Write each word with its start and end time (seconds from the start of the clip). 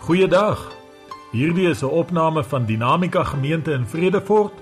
Goeiedag. 0.00 0.72
Hierdie 1.30 1.68
is 1.68 1.82
'n 1.82 1.92
opname 1.92 2.44
van 2.44 2.64
Dinamika 2.64 3.24
Gemeente 3.24 3.72
in 3.72 3.86
Vredefort 3.86 4.52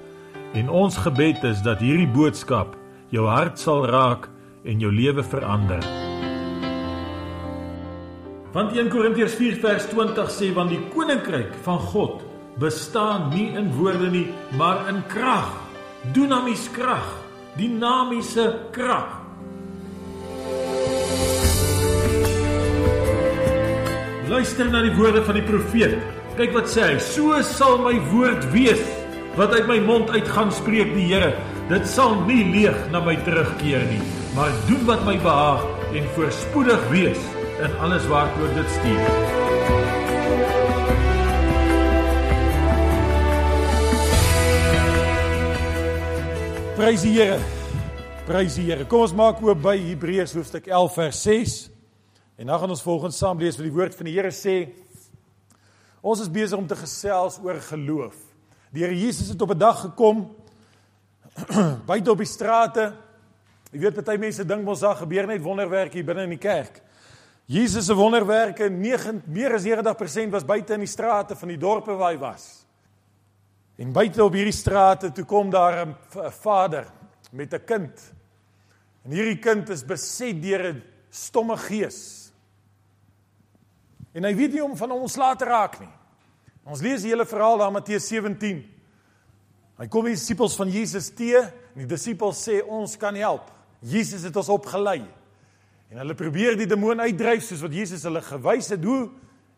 en 0.53 0.69
ons 0.69 0.97
gebed 0.97 1.45
is 1.45 1.63
dat 1.63 1.79
hierdie 1.79 2.09
boodskap 2.11 2.77
jou 3.09 3.27
hart 3.27 3.59
sal 3.59 3.87
raak 3.87 4.29
en 4.65 4.81
jou 4.81 4.93
lewe 4.93 5.23
verander. 5.23 5.79
Want 8.53 8.77
1 8.77 8.89
Korintiërs 8.89 9.35
4 9.35 9.55
vers 9.63 9.87
20 9.87 10.31
sê 10.31 10.53
want 10.55 10.71
die 10.71 10.83
koninkryk 10.95 11.55
van 11.63 11.79
God 11.79 12.23
bestaan 12.59 13.29
nie 13.31 13.55
in 13.55 13.71
woorde 13.77 14.11
nie, 14.11 14.27
maar 14.57 14.89
in 14.89 15.07
krag. 15.07 15.53
Dunamis 16.13 16.71
krag, 16.71 17.15
dinamiese 17.57 18.59
krag. 18.71 19.18
Luister 24.39 24.69
na 24.71 24.85
die 24.85 24.93
woorde 24.95 25.19
van 25.27 25.35
die 25.35 25.43
profeet. 25.43 25.97
Kyk 26.39 26.53
wat 26.55 26.69
sê 26.71 26.85
hy: 26.85 26.99
"So 27.03 27.35
sal 27.43 27.81
my 27.83 27.97
woord 28.13 28.45
wees 28.53 28.79
wat 29.35 29.51
uit 29.51 29.67
my 29.67 29.81
mond 29.83 30.11
uitgaan 30.15 30.53
spreek 30.55 30.93
die 30.95 31.09
Here. 31.11 31.33
Dit 31.67 31.89
sal 31.91 32.21
nie 32.23 32.45
leeg 32.47 32.77
na 32.93 33.01
my 33.03 33.17
terugkeer 33.27 33.83
nie, 33.91 33.99
maar 34.37 34.53
doen 34.69 34.85
wat 34.87 35.03
my 35.03 35.17
behaag 35.19 35.65
en 35.91 36.07
voorspoedig 36.15 36.85
wees 36.93 37.19
in 37.59 37.75
alles 37.83 38.07
waartoe 38.07 38.47
dit 38.55 38.71
stuur." 38.79 39.11
Prys 46.77 47.03
die 47.03 47.17
Here. 47.19 47.41
Prys 48.27 48.55
die 48.55 48.71
Here. 48.71 48.87
Kom 48.87 49.01
ons 49.01 49.17
maak 49.19 49.43
oop 49.43 49.67
by 49.67 49.75
Hebreërs 49.83 50.39
hoofstuk 50.39 50.71
11 50.71 50.95
vers 50.95 51.23
6. 51.23 51.78
En 52.39 52.47
dan 52.47 52.59
gaan 52.59 52.71
ons 52.71 52.83
volgens 52.83 53.17
saam 53.19 53.39
lees 53.39 53.57
wat 53.59 53.67
die 53.67 53.75
woord 53.75 53.97
van 53.99 54.07
die 54.07 54.15
Here 54.15 54.31
sê. 54.31 54.69
Ons 56.01 56.21
is 56.23 56.31
besig 56.31 56.59
om 56.59 56.67
te 56.71 56.77
gesels 56.79 57.41
oor 57.43 57.59
geloof. 57.67 58.15
Die 58.71 58.85
Here 58.85 58.95
Jesus 58.95 59.33
het 59.33 59.43
op 59.43 59.51
'n 59.51 59.59
dag 59.59 59.81
gekom 59.81 60.37
buite 61.91 62.11
op 62.11 62.19
die 62.23 62.31
strate. 62.31 62.93
Jy 63.73 63.81
weet 63.81 63.95
party 63.95 64.17
mense 64.17 64.45
dink 64.47 64.63
mos 64.65 64.81
daar 64.81 64.97
gebeur 64.97 65.27
net 65.27 65.43
wonderwerke 65.43 65.99
hier 65.99 66.05
binne 66.05 66.23
in 66.23 66.37
die 66.37 66.39
kerk. 66.39 66.79
Jesus 67.47 67.87
se 67.87 67.95
wonderwerke 67.95 68.69
9 68.71 69.23
meer 69.27 69.55
as 69.55 69.65
90% 69.65 70.31
was 70.31 70.45
buite 70.45 70.75
in 70.75 70.81
die 70.81 70.87
strate 70.87 71.37
van 71.37 71.49
die 71.49 71.59
dorpe 71.59 71.97
waar 71.97 72.13
hy 72.13 72.19
was. 72.19 72.67
En 73.77 73.93
buite 73.93 74.25
op 74.25 74.33
hierdie 74.33 74.55
strate 74.55 75.11
toe 75.13 75.25
kom 75.25 75.51
daar 75.51 75.87
'n 75.87 75.97
vader 76.31 76.87
met 77.33 77.53
'n 77.53 77.65
kind. 77.65 78.13
En 79.05 79.11
hierdie 79.11 79.39
kind 79.39 79.69
is 79.69 79.85
beset 79.85 80.43
deur 80.43 80.73
'n 80.73 80.83
stomme 81.11 81.57
gees. 81.57 82.28
En 84.19 84.27
hy 84.27 84.35
weet 84.35 84.57
nie 84.57 84.65
om 84.65 84.75
van 84.77 84.91
hom 84.91 85.05
ontslae 85.07 85.37
te 85.39 85.47
raak 85.47 85.79
nie. 85.79 85.93
Ons 86.69 86.83
lees 86.85 87.05
die 87.05 87.13
hele 87.13 87.27
verhaal 87.29 87.63
daar 87.63 87.73
Matteus 87.73 88.09
17. 88.11 88.59
Hy 89.79 89.87
kom 89.87 90.09
die 90.09 90.17
disippels 90.17 90.57
van 90.59 90.73
Jesus 90.75 91.13
te 91.15 91.39
en 91.39 91.79
die 91.79 91.89
disippels 91.89 92.41
sê 92.49 92.59
ons 92.67 92.97
kan 92.99 93.15
help. 93.15 93.47
Jesus 93.79 94.27
het 94.27 94.37
ons 94.37 94.51
opgelei. 94.51 95.05
En 95.89 96.03
hulle 96.03 96.19
probeer 96.19 96.59
die 96.59 96.67
demoon 96.69 97.01
uitdryf 97.01 97.47
soos 97.47 97.63
wat 97.65 97.77
Jesus 97.79 98.05
hulle 98.09 98.21
gewys 98.27 98.73
het 98.75 98.85
hoe 98.85 99.07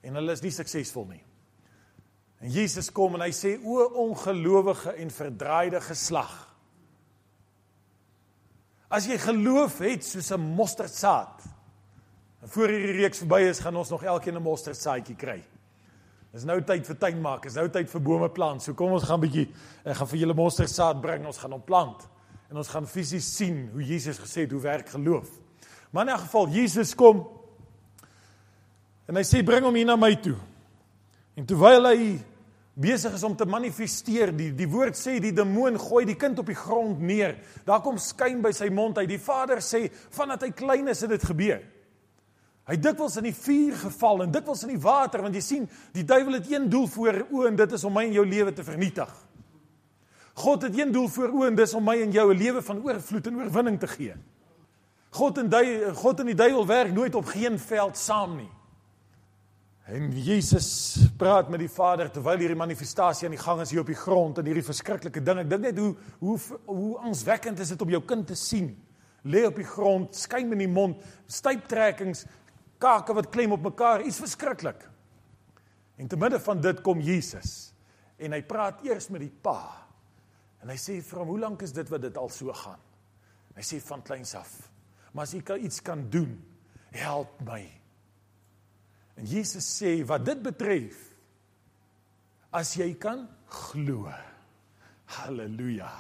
en 0.07 0.21
hulle 0.21 0.37
is 0.37 0.45
nie 0.45 0.53
suksesvol 0.55 1.09
nie. 1.09 1.23
En 2.41 2.53
Jesus 2.53 2.93
kom 2.93 3.17
en 3.17 3.25
hy 3.25 3.33
sê 3.37 3.57
o 3.65 3.83
ongelowige 4.05 4.95
en 5.01 5.11
verdraaide 5.13 5.81
geslag. 5.89 6.33
As 8.91 9.09
jy 9.09 9.19
geloof 9.23 9.79
het 9.85 10.05
soos 10.05 10.31
'n 10.33 10.55
mosterdsaad, 10.57 11.49
En 12.41 12.49
voor 12.49 12.69
hierdie 12.73 13.01
reeks 13.03 13.21
verby 13.21 13.41
is, 13.51 13.61
gaan 13.61 13.77
ons 13.77 13.91
nog 13.93 14.03
elkeen 14.03 14.37
'n 14.37 14.43
mosterdsaadjie 14.43 15.17
kry. 15.17 15.43
Dis 16.33 16.45
nou 16.45 16.61
tyd 16.63 16.87
vir 16.87 16.97
tuinmaak, 16.97 17.45
is 17.45 17.55
nou 17.55 17.69
tyd 17.69 17.91
vir 17.91 18.01
bome 18.01 18.29
plant. 18.31 18.63
So 18.63 18.75
kom 18.75 18.93
ons 18.93 19.03
gaan 19.03 19.19
'n 19.19 19.27
bietjie 19.27 19.49
ek 19.85 19.97
gaan 19.97 20.07
vir 20.07 20.19
julle 20.19 20.35
mosterdsaad 20.35 21.01
bring. 21.01 21.27
Ons 21.27 21.39
gaan 21.39 21.53
hom 21.53 21.63
plant 21.63 22.09
en 22.51 22.57
ons 22.57 22.69
gaan 22.69 22.87
fisies 22.87 23.37
sien 23.37 23.69
hoe 23.73 23.83
Jesus 23.83 24.19
gesê 24.19 24.41
het 24.41 24.51
hoe 24.51 24.61
werk 24.61 24.89
geloof. 24.89 25.29
Maar 25.91 26.09
in 26.09 26.15
'n 26.15 26.19
geval 26.19 26.49
Jesus 26.49 26.95
kom 26.95 27.27
en 29.09 29.17
hy 29.17 29.23
sê 29.23 29.45
bring 29.45 29.65
hom 29.65 29.75
hier 29.75 29.87
na 29.87 29.97
my 29.97 30.15
toe. 30.15 30.37
En 31.37 31.47
terwyl 31.47 31.85
hy 31.85 32.25
besig 32.75 33.13
is 33.15 33.23
om 33.23 33.37
te 33.37 33.45
manifesteer, 33.45 34.37
die 34.37 34.55
die 34.55 34.69
woord 34.69 34.95
sê 34.95 35.21
die 35.21 35.33
demoon 35.33 35.79
gooi 35.79 36.05
die 36.05 36.17
kind 36.17 36.39
op 36.39 36.47
die 36.47 36.55
grond 36.55 37.01
neer. 37.01 37.37
Daar 37.67 37.83
kom 37.83 37.99
skyn 37.99 38.41
by 38.43 38.53
sy 38.53 38.69
mond 38.69 38.99
uit. 38.99 39.09
Die 39.09 39.19
Vader 39.19 39.57
sê 39.57 39.91
vandat 40.11 40.43
hy 40.43 40.51
klein 40.51 40.89
is 40.89 41.01
het 41.01 41.11
dit 41.11 41.23
gebeur. 41.23 41.61
Hy 42.71 42.77
dikwels 42.79 43.17
in 43.19 43.27
die 43.27 43.35
vuur 43.35 43.75
geval 43.81 44.21
en 44.23 44.31
dikwels 44.31 44.63
in 44.63 44.71
die 44.77 44.83
water 44.83 45.25
want 45.25 45.35
jy 45.35 45.43
sien 45.43 45.65
die 45.97 46.05
duiwel 46.07 46.37
het 46.39 46.51
een 46.53 46.69
doel 46.71 46.87
voor 46.87 47.25
oë 47.27 47.49
en 47.49 47.57
dit 47.59 47.73
is 47.75 47.85
om 47.87 47.97
my 47.97 48.05
en 48.07 48.15
jou 48.15 48.27
lewe 48.31 48.53
te 48.55 48.63
vernietig. 48.67 49.11
God 50.39 50.63
het 50.63 50.79
een 50.79 50.93
doel 50.95 51.09
voor 51.11 51.35
oë 51.35 51.49
en 51.49 51.59
dis 51.59 51.75
om 51.75 51.83
my 51.85 51.97
en 51.99 52.15
jou 52.15 52.29
'n 52.31 52.39
lewe 52.39 52.63
van 52.63 52.83
oorvloed 52.85 53.27
en 53.27 53.41
oorwinning 53.43 53.81
te 53.81 53.89
gee. 53.89 54.15
God 55.11 55.39
en 55.39 55.49
die 55.49 55.95
God 55.95 56.21
en 56.21 56.27
die 56.27 56.35
duiwel 56.35 56.67
werk 56.67 56.93
nooit 56.93 57.15
op 57.15 57.25
geen 57.25 57.59
veld 57.59 57.97
saam 57.97 58.37
nie. 58.37 58.51
En 59.87 60.13
Jesus 60.13 60.99
praat 61.17 61.49
met 61.49 61.59
die 61.59 61.69
Vader 61.69 62.11
terwyl 62.11 62.39
hierdie 62.39 62.57
manifestasie 62.57 63.27
aan 63.27 63.35
die 63.35 63.45
gang 63.45 63.61
is 63.61 63.71
hier 63.71 63.81
op 63.81 63.87
die 63.87 63.95
grond 63.99 64.39
en 64.39 64.45
hierdie 64.45 64.63
verskriklike 64.63 65.23
ding. 65.23 65.39
Ek 65.39 65.51
dink 65.51 65.63
net 65.63 65.79
hoe 65.79 65.97
hoe 66.21 66.39
hoe 66.67 66.99
angswekkend 66.99 67.59
is 67.59 67.69
dit 67.69 67.83
om 67.83 67.91
jou 67.91 68.03
kind 68.03 68.27
te 68.27 68.35
sien 68.35 68.77
lê 69.23 69.45
op 69.47 69.59
die 69.59 69.67
grond, 69.67 70.15
skyn 70.17 70.53
in 70.55 70.63
die 70.63 70.71
mond, 70.71 71.01
styptrekkings, 71.31 72.25
kake 72.81 73.15
wat 73.17 73.29
klem 73.33 73.53
op 73.53 73.63
mekaar, 73.65 74.05
iets 74.07 74.21
verskriklik. 74.23 74.87
En 76.01 76.09
te 76.09 76.17
midde 76.17 76.41
van 76.41 76.61
dit 76.65 76.81
kom 76.85 77.01
Jesus 77.05 77.71
en 78.21 78.35
hy 78.37 78.41
praat 78.45 78.83
eers 78.85 79.09
met 79.13 79.23
die 79.25 79.33
pa. 79.33 79.61
En 80.61 80.69
hy 80.69 80.77
sê 80.77 80.99
vir 81.01 81.19
hom, 81.19 81.29
"Hoe 81.29 81.41
lank 81.41 81.63
is 81.63 81.73
dit 81.73 81.89
wat 81.89 82.03
dit 82.03 82.17
al 82.17 82.29
so 82.29 82.53
gaan?" 82.53 82.81
Hy 83.55 83.63
sê 83.63 83.81
van 83.81 84.03
kleins 84.03 84.35
af. 84.35 84.71
"Maar 85.13 85.23
as 85.23 85.33
jy 85.33 85.43
kan 85.43 85.61
iets 85.61 85.81
kan 85.81 86.11
doen, 86.11 86.45
help 86.91 87.41
my." 87.41 87.81
En 89.17 89.25
Jesus 89.25 89.83
sê, 89.83 90.05
"Wat 90.05 90.25
dit 90.25 90.43
betref, 90.43 91.15
as 92.51 92.75
jy 92.75 92.95
kan 92.95 93.29
glo." 93.47 94.13
Halleluja. 95.05 95.91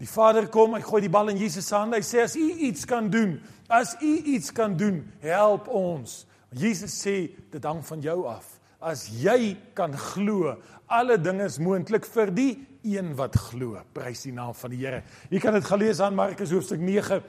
Die 0.00 0.08
Vader 0.08 0.48
kom, 0.48 0.74
hy 0.74 0.80
gooi 0.82 1.02
die 1.04 1.12
bal 1.12 1.28
in 1.28 1.40
Jesus 1.40 1.68
se 1.68 1.76
hande. 1.76 1.98
Hy 2.00 2.06
sê 2.06 2.24
as 2.24 2.36
u 2.40 2.46
iets 2.68 2.86
kan 2.88 3.10
doen, 3.12 3.36
As 3.70 3.94
u 4.02 4.16
iets 4.24 4.52
kan 4.52 4.76
doen, 4.76 5.04
help 5.22 5.68
ons. 5.68 6.24
Jesus 6.50 6.96
sê 6.98 7.30
dit 7.52 7.64
hang 7.64 7.78
van 7.86 8.00
jou 8.02 8.24
af. 8.26 8.48
As 8.82 9.04
jy 9.22 9.54
kan 9.78 9.94
glo, 9.94 10.56
alle 10.90 11.20
dinge 11.22 11.46
is 11.46 11.60
moontlik 11.62 12.08
vir 12.10 12.32
die 12.34 12.50
een 12.82 13.12
wat 13.14 13.38
glo. 13.38 13.78
Prys 13.94 14.24
die 14.26 14.34
naam 14.34 14.56
van 14.58 14.74
die 14.74 14.80
Here. 14.80 15.04
Jy 15.30 15.42
kan 15.44 15.54
dit 15.54 15.68
gelees 15.68 16.00
aan 16.02 16.18
Markus 16.18 16.50
hoofstuk 16.50 16.82
9. 16.82 17.20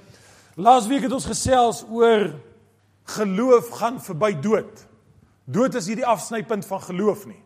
Laasweek 0.58 1.06
het 1.06 1.14
ons 1.14 1.30
gesels 1.30 1.84
oor 1.92 2.32
geloof 3.14 3.70
gaan 3.78 4.02
verby 4.02 4.34
dood. 4.42 4.88
Dood 5.46 5.78
is 5.78 5.92
nie 5.92 6.00
die 6.02 6.10
afsnypunt 6.10 6.66
van 6.66 6.82
geloof 6.88 7.28
nie. 7.30 7.42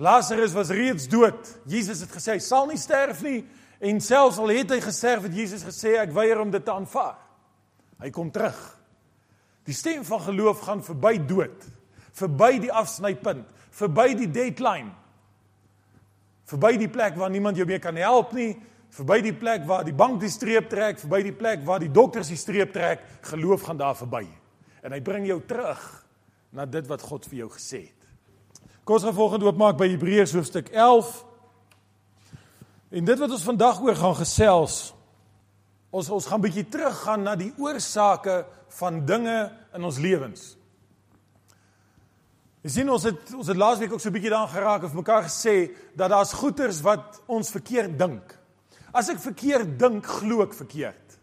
Lazarus 0.00 0.52
was 0.52 0.74
reeds 0.74 1.08
dood. 1.08 1.48
Jesus 1.64 2.04
het 2.04 2.12
gesê 2.12 2.36
hy 2.36 2.44
sal 2.44 2.68
nie 2.68 2.80
sterf 2.80 3.24
nie 3.24 3.40
en 3.80 4.00
selfs 4.04 4.38
al 4.40 4.52
het 4.52 4.74
hy 4.74 4.80
gesterf 4.84 5.24
het 5.26 5.36
Jesus 5.36 5.64
gesê 5.64 5.96
ek 6.02 6.12
weier 6.12 6.40
om 6.42 6.50
dit 6.52 6.64
te 6.64 6.72
aanvaar. 6.72 7.16
Hy 8.00 8.10
kom 8.12 8.30
terug. 8.32 8.58
Die 9.68 9.76
stem 9.76 10.04
van 10.04 10.22
geloof 10.24 10.64
gaan 10.66 10.82
verby 10.84 11.14
dood, 11.28 11.66
verby 12.16 12.56
die 12.64 12.72
afsnypunt, 12.72 13.46
verby 13.76 14.08
die 14.18 14.30
deadline. 14.32 14.92
Verby 16.50 16.74
die 16.80 16.90
plek 16.90 17.14
waar 17.20 17.30
niemand 17.30 17.60
jou 17.60 17.66
meer 17.68 17.80
kan 17.82 17.96
help 18.00 18.32
nie, 18.34 18.54
verby 18.90 19.20
die 19.22 19.36
plek 19.36 19.66
waar 19.68 19.84
die 19.86 19.94
bank 19.94 20.18
die 20.22 20.32
streep 20.32 20.68
trek, 20.72 20.98
verby 20.98 21.22
die 21.28 21.36
plek 21.36 21.62
waar 21.66 21.82
die 21.82 21.92
dokters 21.92 22.32
die 22.32 22.40
streep 22.40 22.72
trek, 22.74 23.04
geloof 23.30 23.68
gaan 23.68 23.78
daar 23.78 23.94
verby. 23.98 24.24
En 24.82 24.96
hy 24.96 25.00
bring 25.04 25.28
jou 25.28 25.38
terug 25.46 25.84
na 26.56 26.66
dit 26.66 26.86
wat 26.90 27.04
God 27.06 27.28
vir 27.30 27.44
jou 27.44 27.50
gesê 27.54 27.84
het. 27.84 28.00
Kom 28.84 28.98
ons 28.98 29.06
gaan 29.06 29.14
volgende 29.14 29.46
oopmaak 29.46 29.78
by 29.78 29.86
Hebreërs 29.92 30.34
hoofstuk 30.34 30.72
11. 30.74 31.29
En 32.90 33.04
dit 33.04 33.18
wat 33.18 33.30
ons 33.30 33.42
vandag 33.42 33.80
oor 33.80 33.96
gaan 33.96 34.16
gesels, 34.16 34.94
Ons 35.90 36.10
ons 36.14 36.26
gaan 36.30 36.42
bietjie 36.42 36.68
teruggaan 36.70 37.24
na 37.26 37.34
die 37.38 37.50
oorsake 37.58 38.44
van 38.78 39.02
dinge 39.06 39.36
in 39.74 39.86
ons 39.86 39.98
lewens. 39.98 40.52
Jy 42.62 42.74
sien 42.76 42.92
ons 42.92 43.06
het 43.08 43.32
ons 43.34 43.48
het 43.48 43.58
laasweek 43.58 43.92
ook 43.92 44.02
so 44.02 44.08
'n 44.08 44.14
bietjie 44.14 44.30
daaraan 44.30 44.54
geraak 44.54 44.82
of 44.84 44.94
mekaar 44.94 45.24
gesê 45.24 45.74
dat 45.96 46.10
daar's 46.10 46.32
goeters 46.32 46.80
wat 46.80 47.22
ons 47.26 47.50
verkeerd 47.50 47.98
dink. 47.98 48.38
As 48.92 49.08
ek 49.08 49.18
verkeerd 49.18 49.78
dink, 49.78 50.06
glo 50.06 50.42
ek 50.42 50.54
verkeerd. 50.54 51.18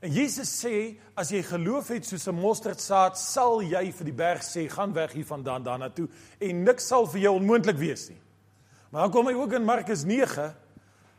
En 0.00 0.10
Jesus 0.10 0.64
sê 0.64 0.98
as 1.14 1.30
jy 1.30 1.42
geloof 1.42 1.88
het 1.88 2.06
soos 2.06 2.26
'n 2.26 2.34
mosterdsaad, 2.34 3.18
sal 3.18 3.62
jy 3.62 3.92
vir 3.92 4.04
die 4.04 4.12
berg 4.12 4.42
sê 4.42 4.68
gaan 4.68 4.92
weg 4.92 5.12
hiervandaan 5.12 5.62
daarna 5.62 5.88
toe 5.90 6.08
en 6.40 6.64
niks 6.64 6.86
sal 6.86 7.06
vir 7.06 7.20
jou 7.20 7.34
onmoontlik 7.36 7.76
wees 7.78 8.08
nie. 8.08 8.20
Maar 8.90 9.02
dan 9.02 9.10
kom 9.10 9.26
hy 9.26 9.34
ook 9.34 9.52
in 9.52 9.64
Markus 9.64 10.04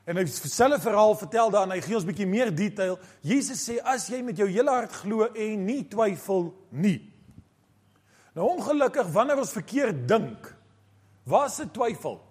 En 0.08 0.16
hy 0.16 0.24
selfe 0.31 0.80
verhaal 0.86 1.18
vertel 1.19 1.50
daar 1.52 1.66
en 1.68 1.74
hy 1.75 1.81
gee 1.84 1.98
ons 1.98 2.06
'n 2.06 2.12
bietjie 2.14 2.28
meer 2.28 2.52
detail. 2.56 2.96
Jesus 3.22 3.60
sê 3.60 3.75
as 3.84 4.08
jy 4.08 4.22
met 4.24 4.38
jou 4.38 4.48
hele 4.48 4.72
hart 4.72 4.94
glo 5.04 5.25
en 5.28 5.66
nie 5.66 5.84
twyfel 5.84 6.54
nie. 6.72 7.12
Nou 8.34 8.48
ongelukkig 8.48 9.12
wanneer 9.12 9.38
ons 9.38 9.52
verkeerd 9.52 10.08
dink, 10.08 10.56
waar 11.25 11.50
'n 11.60 11.72
twyfel? 11.72 12.24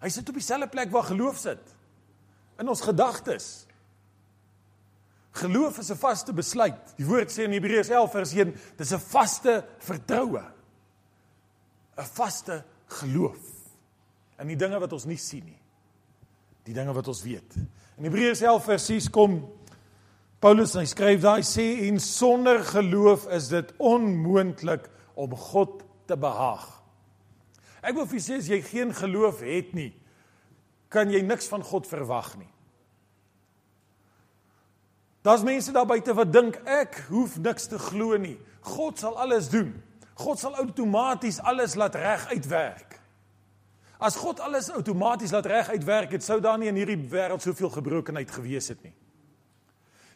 Hy 0.00 0.08
sit 0.08 0.28
op 0.28 0.34
dieselfde 0.34 0.68
plek 0.68 0.90
waar 0.90 1.04
geloof 1.04 1.36
sit. 1.36 1.74
In 2.58 2.68
ons 2.68 2.80
gedagtes. 2.80 3.66
Geloof 5.32 5.78
is 5.78 5.90
'n 5.90 5.96
vaste 5.96 6.32
besluit. 6.32 6.96
Die 6.96 7.06
woord 7.06 7.30
sê 7.30 7.44
in 7.44 7.52
Hebreërs 7.52 7.88
11 7.88 8.10
vers 8.10 8.32
1, 8.32 8.54
dis 8.76 8.92
'n 8.92 8.98
vaste 8.98 9.64
vertroue. 9.78 10.42
'n 11.96 12.04
Vaste 12.04 12.64
geloof 12.86 13.59
in 14.40 14.50
die 14.50 14.58
dinge 14.58 14.80
wat 14.80 14.92
ons 14.96 15.06
nie 15.08 15.18
sien 15.20 15.44
nie. 15.44 15.60
Die 16.68 16.76
dinge 16.76 16.94
wat 16.96 17.08
ons 17.08 17.22
weet. 17.24 17.56
In 17.98 18.06
Hebreërs 18.08 18.42
11 18.46 18.64
vers 18.64 18.86
6 18.92 19.08
kom 19.12 19.40
Paulus 20.40 20.72
hy 20.78 20.86
skryf 20.88 21.20
daai 21.20 21.42
sê 21.44 21.66
en 21.88 21.98
sonder 22.00 22.62
geloof 22.64 23.26
is 23.36 23.50
dit 23.52 23.74
onmoontlik 23.76 24.86
om 25.20 25.34
God 25.36 25.82
te 26.08 26.16
behaag. 26.16 26.64
Ek 27.84 27.96
wil 27.96 28.08
vir 28.08 28.16
julle 28.16 28.24
sê 28.24 28.38
as 28.40 28.48
jy 28.48 28.60
geen 28.64 28.94
geloof 28.96 29.42
het 29.44 29.74
nie, 29.76 29.90
kan 30.92 31.12
jy 31.12 31.20
niks 31.24 31.48
van 31.52 31.64
God 31.64 31.88
verwag 31.88 32.32
nie. 32.40 32.48
Daar's 35.20 35.44
mense 35.44 35.72
daar 35.76 35.88
buite 35.88 36.16
wat 36.16 36.32
dink 36.32 36.56
ek 36.64 37.02
hoef 37.10 37.36
niks 37.36 37.68
te 37.68 37.78
glo 37.78 38.16
nie. 38.16 38.38
God 38.64 39.00
sal 39.00 39.18
alles 39.20 39.50
doen. 39.52 39.74
God 40.16 40.40
sal 40.40 40.56
outomaties 40.60 41.40
alles 41.44 41.76
laat 41.76 41.96
reg 42.00 42.24
uitwerk. 42.32 42.89
As 44.00 44.16
God 44.16 44.40
alles 44.40 44.70
outomaties 44.72 45.32
laat 45.34 45.46
reg 45.46 45.68
uitwerk, 45.68 46.14
het 46.16 46.24
sou 46.24 46.40
daar 46.40 46.58
nie 46.58 46.70
in 46.70 46.78
hierdie 46.80 46.98
wêreld 47.12 47.44
soveel 47.44 47.70
gebrokenheid 47.74 48.30
gewees 48.32 48.70
het 48.72 48.80
nie. 48.82 48.94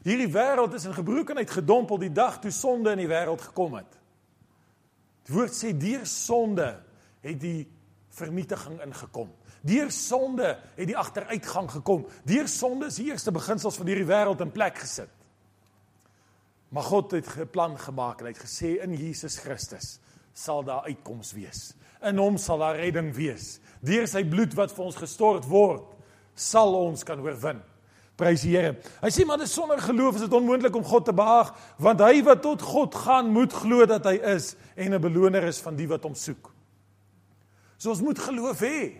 Hierdie 0.05 0.31
wêreld 0.33 0.75
is 0.77 0.87
in 0.89 0.97
gebrokenheid 0.97 1.51
gedompel 1.53 2.01
die 2.01 2.13
dag 2.13 2.39
toe 2.41 2.53
sonde 2.53 2.93
in 2.97 3.03
die 3.05 3.11
wêreld 3.11 3.45
gekom 3.45 3.77
het. 3.77 3.99
Die 5.25 5.37
woord 5.37 5.57
sê 5.57 5.73
deur 5.77 6.05
sonde 6.09 6.69
het 7.25 7.41
die 7.41 7.67
vernietiging 8.15 8.81
ingekom. 8.85 9.31
Deur 9.65 9.93
sonde 9.93 10.51
het 10.77 10.89
die 10.89 10.97
agteruitgang 10.97 11.71
gekom. 11.73 12.05
Deur 12.29 12.49
sonde 12.53 12.91
is 12.93 13.01
die 13.01 13.09
eerste 13.13 13.33
beginsels 13.33 13.79
van 13.81 13.89
hierdie 13.89 14.09
wêreld 14.09 14.45
in 14.45 14.53
plek 14.53 14.81
gesit. 14.83 15.13
Maar 16.69 16.83
God 16.83 17.11
het 17.17 17.29
'n 17.37 17.49
plan 17.49 17.79
gemaak 17.79 18.21
en 18.21 18.27
hy 18.27 18.33
het 18.33 18.45
gesê 18.45 18.83
in 18.83 18.95
Jesus 18.95 19.39
Christus 19.39 19.99
sal 20.33 20.65
daar 20.65 20.83
uitkoms 20.83 21.33
wees. 21.33 21.75
In 22.03 22.19
hom 22.19 22.37
sal 22.37 22.59
daar 22.59 22.77
redding 22.77 23.15
wees. 23.15 23.61
Deur 23.85 24.09
sy 24.09 24.25
bloed 24.25 24.55
wat 24.57 24.73
vir 24.73 24.85
ons 24.87 24.97
gestort 24.97 25.47
word, 25.49 25.85
sal 26.35 26.75
ons 26.79 27.05
kan 27.07 27.21
oorwin. 27.21 27.61
Prys 28.19 28.45
die 28.47 28.55
Here. 28.55 28.77
Hy 29.03 29.11
sê 29.11 29.25
maar 29.27 29.41
dis 29.43 29.53
sonder 29.53 29.81
geloof 29.83 30.17
is 30.17 30.25
dit 30.27 30.37
onmoontlik 30.39 30.77
om 30.79 30.87
God 30.87 31.09
te 31.09 31.15
behaag, 31.17 31.51
want 31.83 32.03
hy 32.05 32.23
wat 32.27 32.45
tot 32.45 32.63
God 32.63 32.95
gaan, 32.95 33.33
moet 33.35 33.53
glo 33.53 33.87
dat 33.91 34.07
hy 34.07 34.21
is 34.37 34.55
en 34.77 34.95
'n 34.95 35.03
beloner 35.03 35.45
is 35.51 35.61
van 35.61 35.77
die 35.77 35.89
wat 35.91 36.05
hom 36.07 36.15
soek. 36.15 36.53
So 37.79 37.91
ons 37.91 38.01
moet 38.01 38.19
geloof 38.19 38.61
hê. 38.61 38.95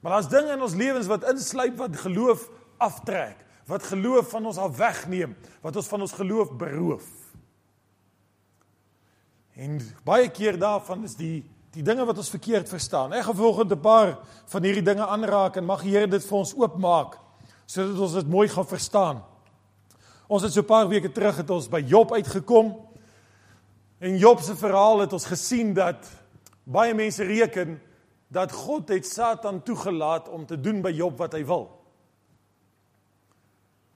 Maar 0.00 0.12
daar's 0.12 0.28
dinge 0.28 0.52
in 0.52 0.62
ons 0.62 0.74
lewens 0.74 1.06
wat 1.06 1.24
insluip 1.24 1.76
wat 1.76 1.96
geloof 1.96 2.48
aftrek, 2.78 3.36
wat 3.66 3.82
geloof 3.82 4.30
van 4.30 4.46
ons 4.46 4.58
af 4.58 4.76
wegneem, 4.76 5.36
wat 5.60 5.76
ons 5.76 5.88
van 5.88 6.00
ons 6.00 6.12
geloof 6.12 6.52
beroof. 6.52 7.08
En 9.58 9.80
baie 10.04 10.28
keer 10.30 10.58
daarvan 10.58 11.02
is 11.04 11.16
die 11.18 11.42
die 11.76 11.82
dinge 11.82 12.04
wat 12.04 12.18
ons 12.18 12.30
verkeerd 12.32 12.68
verstaan. 12.68 13.12
Ek 13.12 13.24
gaan 13.24 13.36
volgende 13.36 13.74
'n 13.76 13.80
paar 13.80 14.18
van 14.46 14.62
hierdie 14.62 14.82
dinge 14.82 15.06
aanraak 15.06 15.56
en 15.56 15.64
mag 15.64 15.82
die 15.82 15.90
Here 15.90 16.06
dit 16.06 16.24
vir 16.24 16.38
ons 16.38 16.54
oopmaak 16.54 17.18
sodat 17.66 17.98
ons 17.98 18.12
dit 18.12 18.28
mooi 18.28 18.48
gaan 18.48 18.66
verstaan. 18.66 19.22
Ons 20.28 20.42
het 20.42 20.52
so 20.52 20.60
'n 20.60 20.64
paar 20.64 20.88
weke 20.88 21.12
terug 21.12 21.36
het 21.36 21.50
ons 21.50 21.68
by 21.68 21.80
Job 21.80 22.12
uitgekom. 22.12 22.76
En 23.98 24.16
Job 24.16 24.40
se 24.40 24.56
verhaal 24.56 24.98
het 24.98 25.12
ons 25.12 25.24
gesien 25.24 25.74
dat 25.74 26.06
baie 26.64 26.94
mense 26.94 27.24
reken 27.24 27.80
dat 28.28 28.52
God 28.52 28.88
het 28.88 29.06
Satan 29.06 29.62
toegelaat 29.62 30.28
om 30.28 30.46
te 30.46 30.60
doen 30.60 30.82
by 30.82 30.90
Job 30.90 31.18
wat 31.18 31.32
hy 31.32 31.44
wil. 31.44 31.78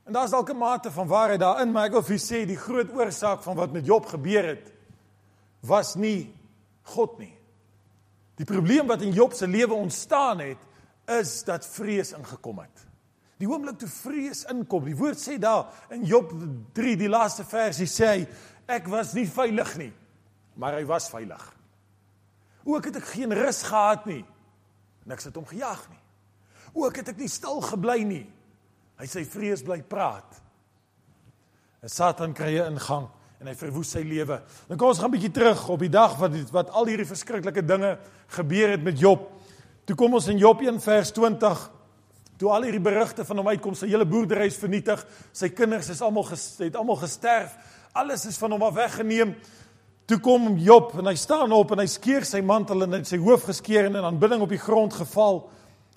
En 0.04 0.12
daar's 0.12 0.30
dalk 0.30 0.50
'n 0.50 0.58
mate 0.58 0.90
van 0.90 1.06
waarheid 1.06 1.40
daarin, 1.40 1.72
maar 1.72 1.84
ek 1.86 1.92
wil 1.92 2.02
vir 2.02 2.16
julle 2.16 2.42
sê 2.42 2.46
die 2.46 2.56
groot 2.56 2.90
oorsaak 2.92 3.42
van 3.42 3.56
wat 3.56 3.72
met 3.72 3.86
Job 3.86 4.06
gebeur 4.06 4.44
het 4.44 4.72
was 5.60 5.94
nie 5.94 6.34
God 6.82 7.18
nie. 7.18 7.41
Die 8.40 8.48
probleem 8.48 8.86
wat 8.88 9.02
in 9.02 9.12
Job 9.12 9.34
se 9.36 9.46
lewe 9.46 9.74
ontstaan 9.74 10.40
het, 10.40 10.58
is 11.20 11.42
dat 11.44 11.66
vrees 11.66 12.12
ingekom 12.16 12.62
het. 12.62 12.86
Die 13.42 13.48
oomblik 13.50 13.80
toe 13.80 13.90
vrees 13.90 14.44
inkom, 14.50 14.84
die 14.86 14.96
woord 14.96 15.18
sê 15.18 15.34
daar 15.42 15.72
in 15.90 16.04
Job 16.06 16.30
3 16.76 16.94
die 17.00 17.10
laaste 17.10 17.44
versie 17.44 17.88
sê 17.90 18.10
hy 18.12 18.20
ek 18.70 18.86
was 18.90 19.16
nie 19.18 19.26
veilig 19.26 19.72
nie, 19.80 19.90
maar 20.54 20.76
hy 20.78 20.84
was 20.86 21.10
veilig. 21.10 21.42
Ook 22.62 22.86
het 22.86 23.00
ek 23.00 23.08
geen 23.16 23.34
rus 23.34 23.64
gehad 23.66 24.06
nie. 24.06 24.22
Niks 25.10 25.26
het 25.26 25.34
hom 25.34 25.48
gejaag 25.48 25.82
nie. 25.90 25.98
Ook 26.78 27.00
het 27.00 27.10
ek 27.10 27.18
nie 27.18 27.30
stil 27.30 27.58
gebly 27.66 27.98
nie. 28.06 28.24
Hy 29.00 29.08
sê 29.10 29.24
vrees 29.26 29.64
bly 29.66 29.80
praat. 29.82 30.38
En 31.82 31.90
Satan 31.90 32.34
kry 32.38 32.54
'n 32.60 32.78
ingang 32.78 33.10
en 33.42 33.50
hy 33.50 33.56
verwoes 33.58 33.90
sy 33.96 34.04
lewe. 34.06 34.38
Dan 34.68 34.78
kom 34.78 34.92
ons 34.92 35.00
gaan 35.02 35.10
'n 35.10 35.18
bietjie 35.18 35.34
terug 35.34 35.68
op 35.68 35.80
die 35.80 35.90
dag 35.90 36.14
wat 36.18 36.32
wat 36.52 36.70
al 36.70 36.86
hierdie 36.86 37.06
verskriklike 37.06 37.66
dinge 37.66 37.98
gebeur 38.28 38.70
het 38.70 38.82
met 38.82 38.98
Job. 38.98 39.30
Toe 39.84 39.96
kom 39.96 40.14
ons 40.14 40.28
in 40.28 40.38
Job 40.38 40.60
1 40.62 40.80
vers 40.80 41.10
20. 41.10 41.70
Toe 42.38 42.50
al 42.50 42.62
hierdie 42.62 42.80
berigte 42.80 43.24
van 43.24 43.36
hom 43.36 43.48
uitkom, 43.48 43.74
sy 43.74 43.88
hele 43.88 44.06
boerdery 44.06 44.46
is 44.46 44.56
vernietig, 44.56 45.04
sy 45.32 45.48
kinders 45.48 45.90
is 45.90 46.00
almal 46.00 46.28
het 46.58 46.76
almal 46.76 46.96
gesterf. 46.96 47.56
Alles 47.92 48.26
is 48.26 48.38
van 48.38 48.52
hom 48.52 48.62
af 48.62 48.74
weggeneem. 48.74 49.34
Toe 50.06 50.20
kom 50.20 50.56
Job 50.56 50.92
en 50.98 51.06
hy 51.06 51.14
staan 51.14 51.52
op 51.52 51.72
en 51.72 51.78
hy 51.78 51.86
skeer 51.86 52.24
sy 52.24 52.40
mantel 52.40 52.82
en 52.82 52.92
hy 52.92 53.02
sy 53.02 53.18
hoof 53.18 53.42
geskeer 53.50 53.86
en 53.86 53.96
in 53.96 54.04
aanbidding 54.04 54.42
op 54.42 54.48
die 54.48 54.58
grond 54.58 54.92
geval. 54.92 55.50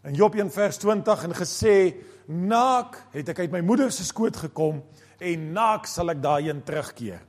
In 0.03 0.13
Job 0.13 0.35
1 0.35 0.51
vers 0.51 0.77
20 0.77 1.23
en 1.23 1.33
gesê: 1.33 1.95
"Naak 2.27 3.05
het 3.11 3.29
ek 3.29 3.39
uit 3.39 3.51
my 3.51 3.61
moeder 3.61 3.91
se 3.91 4.03
skoot 4.03 4.35
gekom 4.35 4.83
en 5.19 5.53
naak 5.53 5.85
sal 5.85 6.09
ek 6.09 6.21
daarheen 6.21 6.63
terugkeer." 6.63 7.21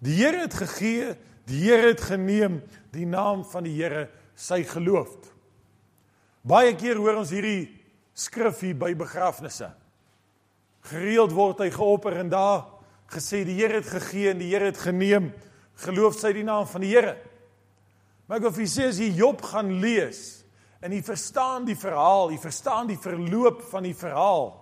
Die 0.00 0.16
Here 0.16 0.46
het 0.46 0.56
gegee, 0.56 1.14
die 1.48 1.60
Here 1.66 1.92
het 1.92 2.00
geneem, 2.00 2.60
die 2.94 3.06
naam 3.06 3.44
van 3.44 3.66
die 3.68 3.76
Here 3.76 4.08
sy 4.34 4.62
geloof. 4.64 5.12
Baie 6.40 6.72
keer 6.78 6.96
hoor 6.96 7.20
ons 7.20 7.32
hierdie 7.34 7.68
skrif 8.16 8.62
hier 8.64 8.78
by 8.80 8.94
begrafnisse. 8.96 9.68
Gereeld 10.88 11.34
word 11.36 11.60
hy 11.60 11.68
geopper 11.74 12.16
en 12.22 12.30
daar 12.32 12.62
gesê 13.12 13.42
die 13.44 13.58
Here 13.58 13.82
het 13.82 13.90
gegee 13.92 14.30
en 14.32 14.40
die 14.40 14.48
Here 14.54 14.70
het 14.70 14.80
geneem 14.80 15.30
geloof 15.84 16.16
sy 16.20 16.32
die 16.36 16.46
naam 16.46 16.64
van 16.70 16.84
die 16.84 16.94
Here. 16.94 17.18
Maar 18.24 18.40
ek 18.40 18.46
wil 18.46 18.54
vir 18.56 18.64
julle 18.64 18.72
sê 18.72 18.88
as 18.88 19.00
jy 19.02 19.10
Job 19.18 19.44
gaan 19.44 19.74
lees 19.82 20.22
en 20.80 20.94
jy 20.96 21.02
verstaan 21.04 21.66
die 21.68 21.76
verhaal, 21.76 22.30
jy 22.32 22.38
verstaan 22.40 22.88
die 22.88 22.96
verloop 23.00 23.60
van 23.68 23.84
die 23.84 23.96
verhaal. 23.96 24.54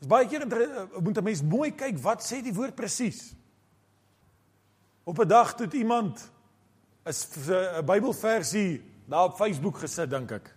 Dis 0.00 0.08
baie 0.08 0.24
keer 0.30 0.46
moet 0.48 1.18
'n 1.18 1.24
mens 1.24 1.42
mooi 1.42 1.72
kyk 1.76 1.98
wat 2.00 2.24
sê 2.24 2.40
die 2.40 2.54
woord 2.56 2.74
presies. 2.74 3.34
Op 5.10 5.18
'n 5.18 5.28
dag 5.28 5.58
het 5.58 5.72
iemand 5.72 6.30
'n 7.02 7.84
Bybelversie 7.84 8.82
daar 9.04 9.24
op 9.24 9.34
Facebook 9.34 9.78
gesit 9.78 10.10
dink 10.10 10.30
ek. 10.30 10.54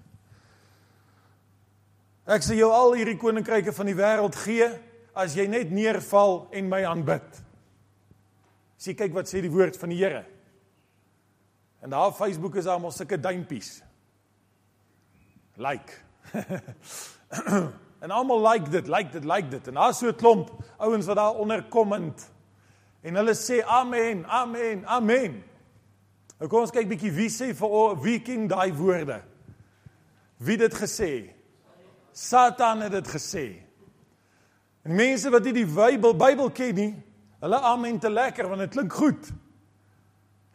Ek 2.23 2.41
sê 2.43 2.53
jou 2.55 2.71
al 2.71 2.93
hierdie 2.93 3.17
koninkryke 3.17 3.73
van 3.73 3.85
die 3.85 3.95
wêreld 3.95 4.35
gee 4.35 4.69
as 5.13 5.33
jy 5.33 5.47
net 5.47 5.71
neerval 5.71 6.47
en 6.51 6.67
my 6.67 6.85
aanbid. 6.85 7.41
As 8.77 8.85
jy 8.85 8.93
kyk 8.93 9.13
wat 9.13 9.27
sê 9.27 9.41
die 9.41 9.51
woord 9.51 9.77
van 9.77 9.89
die 9.89 9.97
Here. 9.97 10.25
En 11.81 11.89
daar 11.89 12.07
op 12.07 12.15
Facebook 12.15 12.55
is 12.55 12.65
mos 12.65 12.95
sulke 12.95 13.19
duimpies. 13.19 13.81
Like. 15.55 15.93
en 18.03 18.11
almal 18.11 18.51
like 18.51 18.69
dit, 18.69 18.87
like 18.87 19.11
dit, 19.11 19.25
like 19.25 19.49
dit. 19.49 19.67
En 19.67 19.73
daar's 19.73 19.97
so 19.97 20.07
'n 20.07 20.15
klomp 20.15 20.63
ouens 20.77 21.05
wat 21.05 21.15
daar 21.15 21.33
onder 21.33 21.63
komment 21.63 22.32
en 23.03 23.19
hulle 23.19 23.35
sê 23.35 23.61
amen, 23.67 24.25
amen, 24.25 24.83
amen. 24.85 25.39
Nou 26.39 26.49
kom 26.49 26.63
ons 26.63 26.73
kyk 26.73 26.89
bietjie 26.89 27.13
wie 27.13 27.29
sê 27.31 27.51
vir 27.55 27.95
wie 28.03 28.19
ken 28.23 28.47
daai 28.51 28.71
woorde. 28.75 29.21
Wie 30.43 30.57
dit 30.57 30.75
gesê? 30.75 31.11
Satan 32.13 32.81
het 32.85 32.91
dit 32.91 33.07
gesê. 33.07 33.47
En 34.83 34.95
mense 34.95 35.29
wat 35.31 35.43
nie 35.47 35.53
die 35.61 35.69
Bybel 35.69 36.15
Bybel 36.19 36.49
ken 36.51 36.75
nie, 36.75 36.93
Hulle 37.43 37.59
amen 37.59 37.99
te 37.99 38.09
lekker 38.09 38.47
want 38.47 38.63
dit 38.63 38.71
klink 38.71 38.93
goed. 38.95 39.27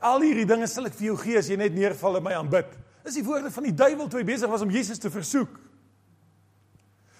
Al 0.00 0.22
hierdie 0.24 0.46
dinge 0.48 0.66
sal 0.70 0.88
ek 0.88 0.94
vir 0.96 1.10
jou 1.10 1.16
gee 1.20 1.40
as 1.40 1.50
jy 1.50 1.58
net 1.60 1.74
neerval 1.76 2.16
en 2.16 2.24
my 2.24 2.36
aanbid. 2.38 2.70
Dis 3.04 3.18
die 3.18 3.24
woorde 3.26 3.52
van 3.52 3.66
die 3.66 3.74
duiwel 3.76 4.08
toe 4.08 4.22
hy 4.22 4.28
besig 4.28 4.48
was 4.48 4.64
om 4.64 4.72
Jesus 4.72 5.00
te 5.02 5.10
versoek. 5.12 5.52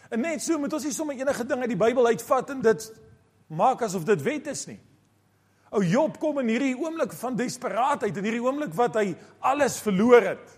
En 0.09 0.23
net 0.25 0.41
so 0.41 0.57
moet 0.61 0.73
ons 0.73 0.87
nie 0.89 0.95
sommer 0.97 1.19
enige 1.21 1.45
ding 1.45 1.61
uit 1.61 1.73
die 1.75 1.81
Bybel 1.81 2.09
uitvat 2.15 2.55
en 2.55 2.63
dit 2.65 2.87
maak 3.61 3.85
asof 3.85 4.07
dit 4.09 4.25
wet 4.25 4.49
is 4.55 4.65
nie. 4.71 4.79
Ou 5.71 5.83
Job 5.85 6.17
kom 6.21 6.41
in 6.43 6.53
hierdie 6.53 6.77
oomblik 6.79 7.13
van 7.21 7.37
desperaatheid 7.37 8.17
en 8.17 8.25
hierdie 8.25 8.45
oomblik 8.45 8.73
wat 8.77 8.97
hy 9.01 9.11
alles 9.45 9.77
verloor 9.85 10.25
het. 10.31 10.55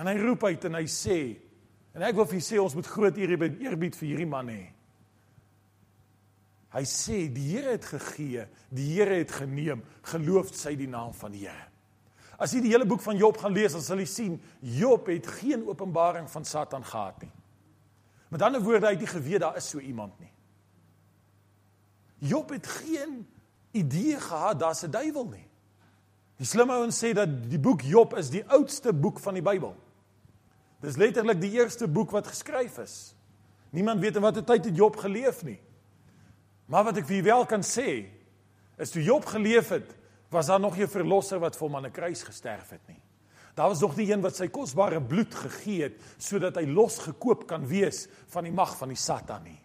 En 0.00 0.08
hy 0.08 0.16
roep 0.20 0.44
uit 0.48 0.66
en 0.68 0.76
hy 0.80 0.84
sê 0.88 1.20
en 1.96 2.04
ek 2.06 2.14
wil 2.18 2.28
vir 2.28 2.38
julle 2.38 2.46
sê 2.46 2.60
ons 2.62 2.76
moet 2.78 2.86
groot 2.86 3.16
eerbied 3.18 3.96
vir 3.98 4.06
hierdie 4.06 4.28
man 4.28 4.52
hê. 4.52 4.62
Hy 6.70 6.84
sê 6.86 7.24
die 7.34 7.48
Here 7.50 7.74
het 7.74 7.88
gegee, 7.90 8.46
die 8.70 8.92
Here 8.92 9.16
het 9.18 9.32
geneem, 9.40 9.82
geloof 10.12 10.52
sy 10.54 10.76
die 10.78 10.86
naam 10.90 11.10
van 11.18 11.34
die 11.34 11.42
Here. 11.48 11.66
As 12.40 12.54
jy 12.54 12.62
die 12.64 12.70
hele 12.72 12.86
boek 12.88 13.02
van 13.04 13.18
Job 13.20 13.36
gaan 13.36 13.52
lees, 13.52 13.74
dan 13.76 13.82
sal 13.84 14.00
jy 14.00 14.06
sien 14.08 14.36
Job 14.64 15.10
het 15.12 15.26
geen 15.40 15.66
openbaring 15.68 16.30
van 16.32 16.46
Satan 16.48 16.86
gehad 16.88 17.26
nie. 17.26 17.32
Met 18.32 18.44
ander 18.46 18.62
woorde, 18.64 18.86
hy 18.86 18.94
het 18.94 19.02
nie 19.02 19.10
geweet 19.10 19.42
daar 19.42 19.58
is 19.60 19.68
so 19.68 19.82
iemand 19.82 20.14
nie. 20.22 20.30
Job 22.20 22.50
het 22.52 22.66
geen 22.66 23.26
idee 23.72 24.20
gehad 24.20 24.58
daar's 24.60 24.82
'n 24.82 24.90
duiwel 24.90 25.28
nie. 25.28 25.46
Die 26.36 26.46
slim 26.46 26.70
ouens 26.70 26.96
sê 27.04 27.12
dat 27.12 27.50
die 27.50 27.58
boek 27.58 27.82
Job 27.84 28.16
is 28.16 28.30
die 28.30 28.44
oudste 28.48 28.92
boek 28.92 29.18
van 29.20 29.34
die 29.34 29.42
Bybel. 29.42 29.74
Dis 30.80 30.96
letterlik 30.96 31.40
die 31.40 31.52
eerste 31.52 31.88
boek 31.88 32.10
wat 32.10 32.26
geskryf 32.26 32.78
is. 32.78 33.14
Niemand 33.70 34.00
weet 34.00 34.16
in 34.16 34.22
watter 34.22 34.44
tyd 34.44 34.64
het 34.64 34.76
Job 34.76 34.96
geleef 34.96 35.42
nie. 35.44 35.60
Maar 36.66 36.84
wat 36.84 36.96
ek 36.96 37.06
vir 37.06 37.22
wel 37.22 37.46
kan 37.46 37.62
sê, 37.66 38.06
is 38.78 38.90
toe 38.90 39.02
Job 39.02 39.26
geleef 39.28 39.68
het, 39.68 39.96
was 40.30 40.46
daar 40.46 40.60
nog 40.60 40.78
'n 40.78 40.88
verlosser 40.88 41.38
wat 41.38 41.56
vir 41.56 41.66
hom 41.66 41.76
aan 41.76 41.86
'n 41.86 41.92
kruis 41.92 42.22
gesterf 42.22 42.70
het 42.70 42.88
nie. 42.88 43.02
Daar 43.54 43.68
was 43.68 43.80
nog 43.80 43.96
nie 43.96 44.10
een 44.12 44.20
wat 44.20 44.36
sy 44.36 44.48
kosbare 44.48 45.02
bloed 45.02 45.34
gegee 45.34 45.82
het 45.82 46.00
sodat 46.18 46.56
hy 46.56 46.64
losgekoop 46.64 47.46
kan 47.46 47.66
wees 47.66 48.08
van 48.28 48.44
die 48.44 48.52
mag 48.52 48.76
van 48.76 48.88
die 48.88 48.96
Satan 48.96 49.42
nie. 49.42 49.59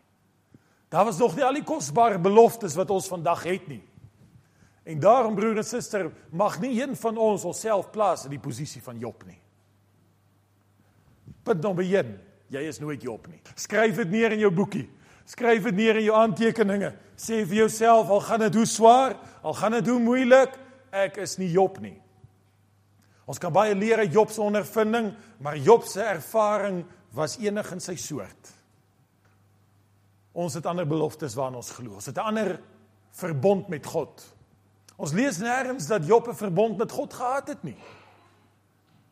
Daar 0.96 1.06
was 1.06 1.18
nog 1.18 1.34
nie 1.36 1.44
al 1.44 1.58
die 1.58 1.66
kosbare 1.68 2.16
beloftes 2.24 2.76
wat 2.80 2.92
ons 2.96 3.10
vandag 3.12 3.42
het 3.44 3.66
nie. 3.68 3.82
En 4.88 5.00
daarom 5.04 5.36
broer 5.36 5.58
en 5.60 5.68
suster, 5.68 6.08
mag 6.32 6.56
nie 6.64 6.78
een 6.78 6.96
van 6.96 7.20
ons 7.20 7.44
onsself 7.44 7.90
plaas 7.92 8.24
in 8.24 8.32
die 8.32 8.40
posisie 8.40 8.80
van 8.86 9.02
Job 9.04 9.26
nie. 9.28 9.36
Punt 11.44 11.68
nommer 11.68 11.84
1, 11.84 12.16
jy 12.56 12.64
is 12.70 12.80
nooit 12.80 13.04
Job 13.04 13.28
nie. 13.28 13.42
Skryf 13.60 14.00
dit 14.06 14.16
neer 14.16 14.38
in 14.38 14.46
jou 14.46 14.54
boekie. 14.56 14.86
Skryf 15.28 15.68
dit 15.68 15.82
neer 15.82 16.00
in 16.00 16.08
jou 16.08 16.16
aantekeninge. 16.16 16.94
Sê 17.20 17.44
vir 17.44 17.66
jouself, 17.66 18.08
al 18.08 18.24
gaan 18.30 18.46
dit 18.48 18.60
hoe 18.62 18.68
swaar, 18.78 19.20
al 19.44 19.60
gaan 19.60 19.76
dit 19.82 19.92
hoe 19.92 20.00
moeilik, 20.00 20.56
ek 20.96 21.20
is 21.28 21.36
nie 21.44 21.52
Job 21.52 21.84
nie. 21.84 21.98
Ons 23.28 23.44
kan 23.44 23.52
baie 23.52 23.76
leer 23.76 24.06
uit 24.06 24.16
Job 24.16 24.32
se 24.32 24.48
ondervinding, 24.48 25.12
maar 25.44 25.60
Job 25.60 25.90
se 25.92 26.08
ervaring 26.08 26.86
was 27.12 27.36
enig 27.44 27.76
in 27.76 27.84
sy 27.84 28.00
soort. 28.00 28.55
Ons 30.36 30.58
het 30.58 30.66
ander 30.68 30.88
beloftes 30.88 31.36
waarna 31.38 31.62
ons 31.62 31.72
glo. 31.72 31.96
Ons 31.96 32.10
het 32.12 32.18
'n 32.18 32.28
ander 32.28 32.60
verbond 33.12 33.68
met 33.68 33.86
God. 33.86 34.24
Ons 34.96 35.14
lees 35.14 35.40
nêrens 35.40 35.88
dat 35.88 36.06
Job 36.06 36.28
'n 36.28 36.36
verbond 36.36 36.78
met 36.78 36.92
God 36.92 37.14
gehad 37.14 37.48
het 37.48 37.64
nie. 37.64 37.78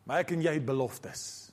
Maar 0.03 0.20
ek 0.20 0.32
en 0.32 0.42
jy 0.42 0.53
het 0.53 0.65
beloftes. 0.65 1.51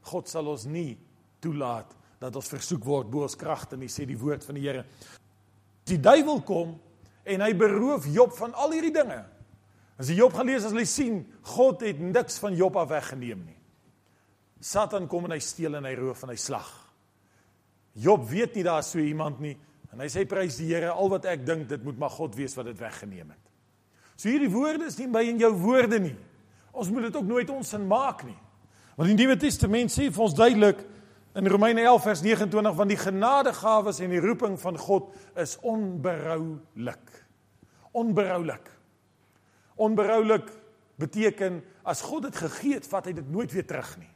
God 0.00 0.28
sal 0.28 0.46
ons 0.46 0.64
nie 0.64 0.98
toelaat 1.40 1.96
dat 2.18 2.36
ons 2.36 2.48
versoek 2.48 2.84
word 2.84 3.10
bo 3.10 3.22
ons 3.22 3.36
kragte 3.36 3.76
nie, 3.76 3.88
sê 3.88 4.06
die 4.06 4.18
woord 4.18 4.44
van 4.44 4.54
die 4.54 4.62
Here. 4.62 4.84
Die 5.84 6.00
duiwel 6.00 6.42
kom 6.42 6.80
en 7.24 7.40
hy 7.40 7.52
beroof 7.54 8.06
Job 8.06 8.32
van 8.36 8.54
al 8.54 8.70
hierdie 8.70 8.92
dinge. 8.92 9.24
As 9.98 10.08
jy 10.08 10.14
Job 10.14 10.32
gaan 10.32 10.46
lees, 10.46 10.64
as 10.64 10.72
jy 10.72 10.84
sien, 10.84 11.32
God 11.42 11.80
het 11.80 11.98
niks 12.00 12.38
van 12.38 12.56
Job 12.56 12.76
af 12.76 12.88
weggeneem 12.88 13.44
nie. 13.46 13.56
Satan 14.60 15.06
kom 15.08 15.24
en 15.24 15.30
hy 15.30 15.38
steel 15.38 15.74
en 15.74 15.84
hy 15.84 15.94
roof 15.94 16.22
en 16.22 16.28
hy 16.28 16.36
slag. 16.36 16.85
Job 17.96 18.26
weet 18.28 18.54
nie 18.58 18.64
daar 18.66 18.84
so 18.84 19.00
iemand 19.00 19.40
nie 19.40 19.56
en 19.92 20.02
hy 20.04 20.08
sê 20.12 20.26
prys 20.28 20.58
die 20.60 20.68
Here, 20.68 20.90
al 20.92 21.08
wat 21.08 21.24
ek 21.30 21.46
dink 21.46 21.68
dit 21.70 21.84
moet 21.84 21.96
maar 21.98 22.12
God 22.12 22.34
wees 22.36 22.56
wat 22.58 22.68
dit 22.68 22.76
weggeneem 22.78 23.30
het. 23.32 23.44
So 24.16 24.28
hierdie 24.28 24.52
woorde 24.52 24.90
is 24.90 24.98
nie 25.00 25.08
by 25.08 25.22
in 25.28 25.40
jou 25.40 25.52
woorde 25.56 26.00
nie. 26.00 26.16
Ons 26.76 26.90
moet 26.92 27.08
dit 27.08 27.16
ook 27.16 27.24
nooit 27.24 27.50
ons 27.52 27.72
in 27.78 27.86
maak 27.88 28.26
nie. 28.28 28.36
Want 28.96 29.08
die 29.08 29.16
Nuwe 29.16 29.38
Testament 29.40 29.92
sê 29.92 30.10
vir 30.10 30.24
ons 30.24 30.36
duidelik 30.36 30.84
In 31.36 31.46
Romeine 31.46 31.80
11 31.80 32.02
vers 32.02 32.20
29 32.24 32.74
van 32.74 32.88
die 32.88 32.96
genadegawes 32.96 33.98
en 34.00 34.12
die 34.14 34.20
roeping 34.24 34.54
van 34.60 34.78
God 34.80 35.10
is 35.36 35.58
onberoulik. 35.60 37.10
Onberoulik. 37.92 38.70
Onberoulik 39.76 40.48
beteken 40.96 41.60
as 41.84 42.00
God 42.00 42.30
dit 42.30 42.38
gegee 42.40 42.78
het, 42.78 42.88
vat 42.88 43.10
hy 43.10 43.12
dit 43.18 43.28
nooit 43.28 43.52
weer 43.52 43.66
terug 43.68 43.90
nie. 44.00 44.08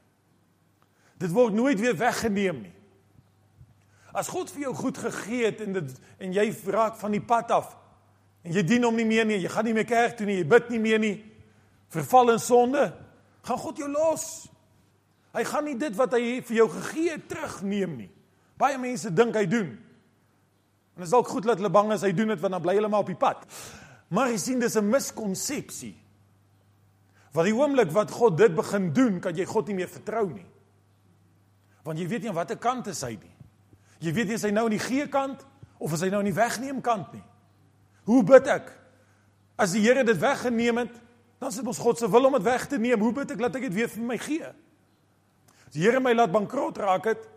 Dit 1.21 1.35
word 1.37 1.53
nooit 1.53 1.77
weer 1.81 1.99
weggeneem 2.01 2.63
nie. 2.63 2.73
As 4.13 4.29
God 4.29 4.51
vir 4.51 4.69
jou 4.69 4.75
goed 4.75 4.99
gegee 4.99 5.47
het 5.47 5.61
en 5.61 5.73
dit 5.79 5.91
en 6.19 6.33
jy 6.35 6.47
raak 6.73 6.97
van 6.99 7.15
die 7.15 7.23
pad 7.23 7.51
af 7.55 7.77
en 8.45 8.55
jy 8.57 8.63
dien 8.65 8.87
hom 8.87 8.97
nie 8.97 9.07
meer 9.07 9.27
nie, 9.29 9.37
jy 9.39 9.51
gaan 9.53 9.69
nie 9.69 9.77
meer 9.77 9.87
kerk 9.87 10.17
toe 10.17 10.27
nie, 10.27 10.39
jy 10.41 10.47
bid 10.49 10.71
nie 10.73 10.81
meer 10.81 10.99
nie, 11.03 11.17
verval 11.93 12.33
in 12.33 12.41
sonde, 12.41 12.87
gaan 13.45 13.61
God 13.61 13.83
jou 13.83 13.89
los. 13.91 14.25
Hy 15.37 15.45
gaan 15.47 15.67
nie 15.69 15.77
dit 15.79 15.95
wat 15.99 16.15
hy 16.17 16.41
vir 16.47 16.57
jou 16.57 16.67
gegee 16.73 17.15
het 17.15 17.29
terugneem 17.31 17.99
nie. 17.99 18.09
Baie 18.59 18.79
mense 18.81 19.13
dink 19.15 19.37
hy 19.39 19.45
doen. 19.49 19.69
En 20.97 21.05
dit 21.05 21.07
is 21.07 21.15
dalk 21.15 21.29
goed 21.31 21.47
dat 21.47 21.61
hulle 21.61 21.73
bang 21.73 21.93
is 21.95 22.05
hy 22.05 22.11
doen 22.17 22.35
dit 22.35 22.43
want 22.43 22.57
dan 22.57 22.65
bly 22.65 22.75
hulle 22.79 22.91
maar 22.93 23.05
op 23.05 23.13
die 23.13 23.21
pad. 23.21 23.45
Maar 24.11 24.33
jy 24.33 24.39
sien 24.43 24.61
dis 24.61 24.77
'n 24.77 24.91
miskonsepsie. 24.91 25.95
Want 27.33 27.47
die 27.47 27.55
oomblik 27.55 27.93
wat 27.95 28.11
God 28.11 28.37
dit 28.37 28.55
begin 28.55 28.93
doen, 28.93 29.21
kan 29.21 29.37
jy 29.37 29.45
God 29.45 29.69
nie 29.69 29.75
meer 29.75 29.89
vertrou 29.89 30.27
nie. 30.33 30.47
Want 31.85 31.99
jy 31.99 32.09
weet 32.09 32.23
nie 32.23 32.29
aan 32.29 32.35
watter 32.35 32.59
kant 32.59 32.87
is 32.87 33.03
hy 33.03 33.15
nie. 33.15 33.30
Jy 34.01 34.13
weet 34.17 34.31
nie 34.31 34.39
is 34.39 34.45
hy 34.47 34.53
nou 34.55 34.67
aan 34.69 34.77
die 34.77 34.83
gee 34.83 35.07
kant 35.13 35.45
of 35.81 35.93
is 35.97 36.05
hy 36.05 36.11
nou 36.13 36.23
aan 36.23 36.31
die 36.31 36.37
wegneem 36.37 36.81
kant 36.85 37.13
nie. 37.17 37.25
Hoe 38.09 38.23
bid 38.27 38.49
ek? 38.51 38.71
As 39.61 39.75
die 39.77 39.83
Here 39.85 40.05
dit 40.07 40.19
weggeneem 40.21 40.81
het, 40.83 40.95
dan 41.41 41.53
is 41.53 41.59
dit 41.61 41.69
ons 41.69 41.81
God 41.81 42.01
se 42.01 42.09
wil 42.09 42.29
om 42.29 42.37
dit 42.39 42.47
weg 42.47 42.67
te 42.69 42.79
neem. 42.81 43.01
Hoe 43.01 43.13
bid 43.17 43.35
ek 43.35 43.41
dat 43.41 43.59
ek 43.61 43.69
dit 43.69 43.77
weer 43.77 43.93
vir 43.93 44.07
my 44.09 44.17
gee? 44.21 44.49
As 45.67 45.77
die 45.77 45.85
Here 45.85 46.01
my 46.01 46.15
laat 46.17 46.33
bankrot 46.33 46.81
raak 46.81 47.11
het, 47.13 47.29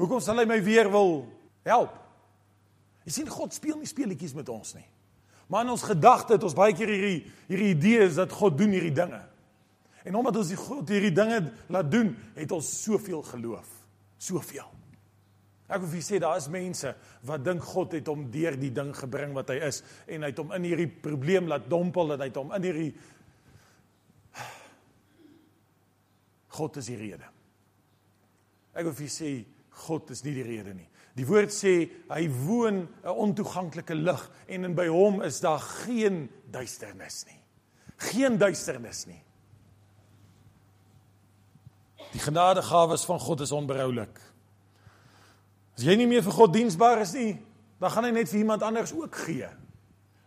hoekom 0.00 0.22
sal 0.22 0.42
hy 0.42 0.46
my 0.50 0.60
weer 0.64 0.90
wil 0.90 1.24
help? 1.66 1.94
Jy 3.06 3.14
sien 3.18 3.30
God 3.30 3.54
speel 3.56 3.78
nie 3.80 3.90
speletjies 3.90 4.36
met 4.38 4.48
ons 4.52 4.74
nie. 4.78 4.86
Maar 5.50 5.66
in 5.66 5.74
ons 5.74 5.82
gedagte 5.82 6.36
het 6.36 6.44
ons 6.46 6.54
baie 6.54 6.74
keer 6.76 6.92
hierdie 6.94 7.22
hierdie 7.50 7.72
idee 7.74 8.04
is 8.06 8.18
dat 8.20 8.30
God 8.34 8.58
doen 8.58 8.70
hierdie 8.76 8.94
dinge. 8.94 9.18
En 10.06 10.16
omdat 10.16 10.38
ons 10.40 10.52
die 10.52 10.58
God 10.58 10.88
hierdie 10.88 11.12
dinge 11.12 11.42
laat 11.68 11.90
doen, 11.90 12.14
het 12.36 12.52
ons 12.54 12.68
soveel 12.84 13.24
geloof. 13.26 13.66
Soveel. 14.20 14.68
Ek 15.70 15.78
wil 15.84 15.92
vir 15.92 16.02
sê 16.02 16.18
daar 16.18 16.38
is 16.40 16.48
mense 16.50 16.90
wat 17.28 17.44
dink 17.46 17.62
God 17.62 17.94
het 17.94 18.08
hom 18.10 18.26
deur 18.32 18.56
die 18.58 18.72
ding 18.74 18.90
gebring 18.96 19.34
wat 19.36 19.52
hy 19.54 19.60
is 19.68 19.82
en 20.10 20.24
hy 20.26 20.32
het 20.32 20.42
hom 20.42 20.50
in 20.56 20.66
hierdie 20.66 20.90
probleem 20.90 21.46
laat 21.50 21.68
dompel 21.70 22.14
en 22.14 22.24
hy 22.24 22.28
het 22.32 22.40
hom 22.40 22.50
in 22.56 22.66
hierdie 22.66 22.90
God 26.50 26.80
is 26.80 26.90
die 26.90 26.98
rede. 26.98 27.28
Ek 28.74 28.84
wil 28.88 28.96
vir 28.98 29.10
sê 29.12 29.30
God 29.86 30.10
is 30.12 30.24
nie 30.26 30.34
die 30.36 30.46
rede 30.46 30.74
nie. 30.74 30.88
Die 31.16 31.26
woord 31.26 31.52
sê 31.54 31.74
hy 32.10 32.24
woon 32.46 32.86
'n 32.86 33.20
ontoeganklike 33.24 33.94
lig 33.94 34.22
en 34.48 34.64
in 34.64 34.74
by 34.74 34.86
hom 34.88 35.22
is 35.22 35.40
daar 35.40 35.58
geen 35.58 36.28
duisternis 36.50 37.24
nie. 37.26 37.40
Geen 37.96 38.38
duisternis 38.38 39.06
nie. 39.06 39.22
Die 42.12 42.20
genadegawes 42.20 43.04
van 43.04 43.20
God 43.20 43.40
is 43.40 43.52
onberoulik. 43.52 44.29
As 45.80 45.86
jy 45.88 45.94
nie 45.96 46.04
meer 46.04 46.20
vir 46.20 46.34
God 46.36 46.52
diensbaar 46.52 47.00
is 47.00 47.14
nie, 47.16 47.38
dan 47.80 47.88
gaan 47.88 48.04
hy 48.04 48.10
net 48.12 48.28
vir 48.28 48.42
iemand 48.42 48.64
anders 48.66 48.90
ook 48.92 49.14
gee. 49.22 49.46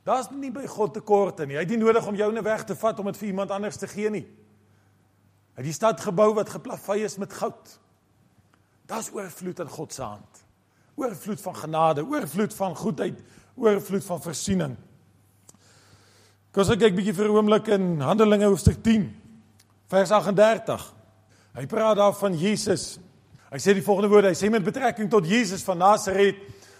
Daar's 0.02 0.32
nie 0.34 0.50
by 0.50 0.64
God 0.66 0.96
tekorte 0.98 1.46
nie. 1.46 1.60
Hy 1.60 1.62
het 1.62 1.70
nie 1.70 1.78
nodig 1.78 2.08
om 2.10 2.18
jou 2.18 2.32
net 2.34 2.44
weg 2.48 2.64
te 2.66 2.74
vat 2.74 2.98
om 2.98 3.12
dit 3.12 3.20
vir 3.22 3.28
iemand 3.28 3.54
anders 3.54 3.78
te 3.78 3.86
gee 3.92 4.10
nie. 4.10 4.24
Hy 5.54 5.62
het 5.62 5.70
die 5.70 5.76
stad 5.78 6.02
gebou 6.02 6.32
wat 6.34 6.50
geplafy 6.50 7.04
is 7.06 7.20
met 7.22 7.38
goud. 7.38 7.76
Daar's 8.90 9.12
oorvloed 9.14 9.62
in 9.62 9.70
God 9.76 9.94
se 9.94 10.02
hand. 10.02 10.42
Oorvloed 10.98 11.46
van 11.46 11.60
genade, 11.62 12.02
oorvloed 12.02 12.58
van 12.58 12.76
goedheid, 12.82 13.22
oorvloed 13.54 14.10
van 14.10 14.26
voorsiening. 14.26 14.76
Kom 16.50 16.66
ons 16.66 16.74
kyk 16.82 16.98
bietjie 16.98 17.14
vir 17.14 17.30
'n 17.30 17.38
oomblik 17.38 17.68
in 17.68 18.02
Handelinge 18.02 18.50
hoofstuk 18.50 18.82
10 18.82 19.14
vers 19.88 20.12
38. 20.12 20.94
Hy 21.54 21.66
praat 21.66 21.98
daar 21.98 22.14
van 22.14 22.34
Jesus. 22.34 22.98
Hy 23.54 23.60
sê 23.62 23.76
die 23.78 23.86
volgende 23.86 24.10
woorde, 24.10 24.32
hy 24.32 24.38
sê 24.38 24.50
met 24.50 24.64
betrekking 24.66 25.12
tot 25.14 25.28
Jesus 25.30 25.62
van 25.62 25.78
Nasaret, 25.78 26.40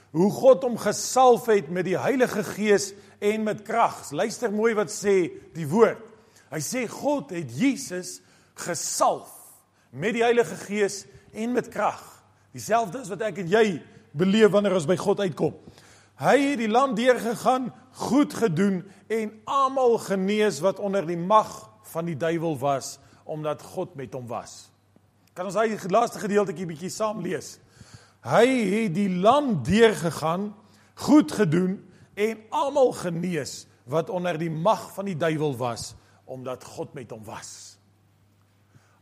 hoe 0.10 0.30
God 0.34 0.64
hom 0.66 0.74
gesalf 0.82 1.46
het 1.52 1.68
met 1.70 1.86
die 1.86 2.00
Heilige 2.02 2.42
Gees 2.48 2.96
en 3.22 3.46
met 3.46 3.62
krag. 3.66 4.00
Luister 4.10 4.50
mooi 4.50 4.72
wat 4.74 4.90
sê 4.90 5.30
die 5.54 5.68
woord. 5.70 6.02
Hy 6.50 6.62
sê 6.66 6.88
God 6.90 7.30
het 7.34 7.54
Jesus 7.54 8.16
gesalf 8.66 9.30
met 9.94 10.18
die 10.18 10.26
Heilige 10.26 10.58
Gees 10.66 11.04
en 11.30 11.54
met 11.54 11.70
krag. 11.70 12.02
Dieselfde 12.58 13.06
as 13.06 13.14
wat 13.14 13.22
ek 13.30 13.44
en 13.46 13.54
jy 13.54 13.66
beleef 14.18 14.50
wanneer 14.58 14.80
ons 14.82 14.90
by 14.90 14.98
God 14.98 15.22
uitkom. 15.22 15.54
Hy 16.26 16.36
het 16.42 16.62
die 16.62 16.74
land 16.74 16.98
deurgegaan, 16.98 17.70
goed 18.10 18.34
gedoen 18.34 18.82
en 19.14 19.38
almal 19.46 20.00
genees 20.10 20.58
wat 20.66 20.82
onder 20.82 21.06
die 21.06 21.22
mag 21.22 21.54
van 21.94 22.10
die 22.10 22.18
duiwel 22.18 22.58
was 22.58 22.96
omdat 23.30 23.62
God 23.62 23.94
met 23.94 24.18
hom 24.18 24.26
was. 24.26 24.73
Kan 25.34 25.50
ons 25.50 25.58
daai 25.58 25.78
laaste 25.90 26.22
gedeeltjie 26.22 26.68
bietjie 26.70 26.92
saam 26.94 27.22
lees? 27.26 27.58
Hy 28.24 28.46
het 28.48 28.94
die 28.96 29.10
land 29.10 29.66
deurgegaan, 29.68 30.52
goed 31.08 31.34
gedoen 31.34 31.80
en 32.14 32.42
almal 32.54 32.94
genees 32.94 33.64
wat 33.90 34.12
onder 34.14 34.38
die 34.40 34.52
mag 34.52 34.86
van 34.94 35.10
die 35.10 35.18
duiwel 35.18 35.58
was 35.58 35.94
omdat 36.30 36.64
God 36.64 36.94
met 36.96 37.12
hom 37.12 37.24
was. 37.28 37.76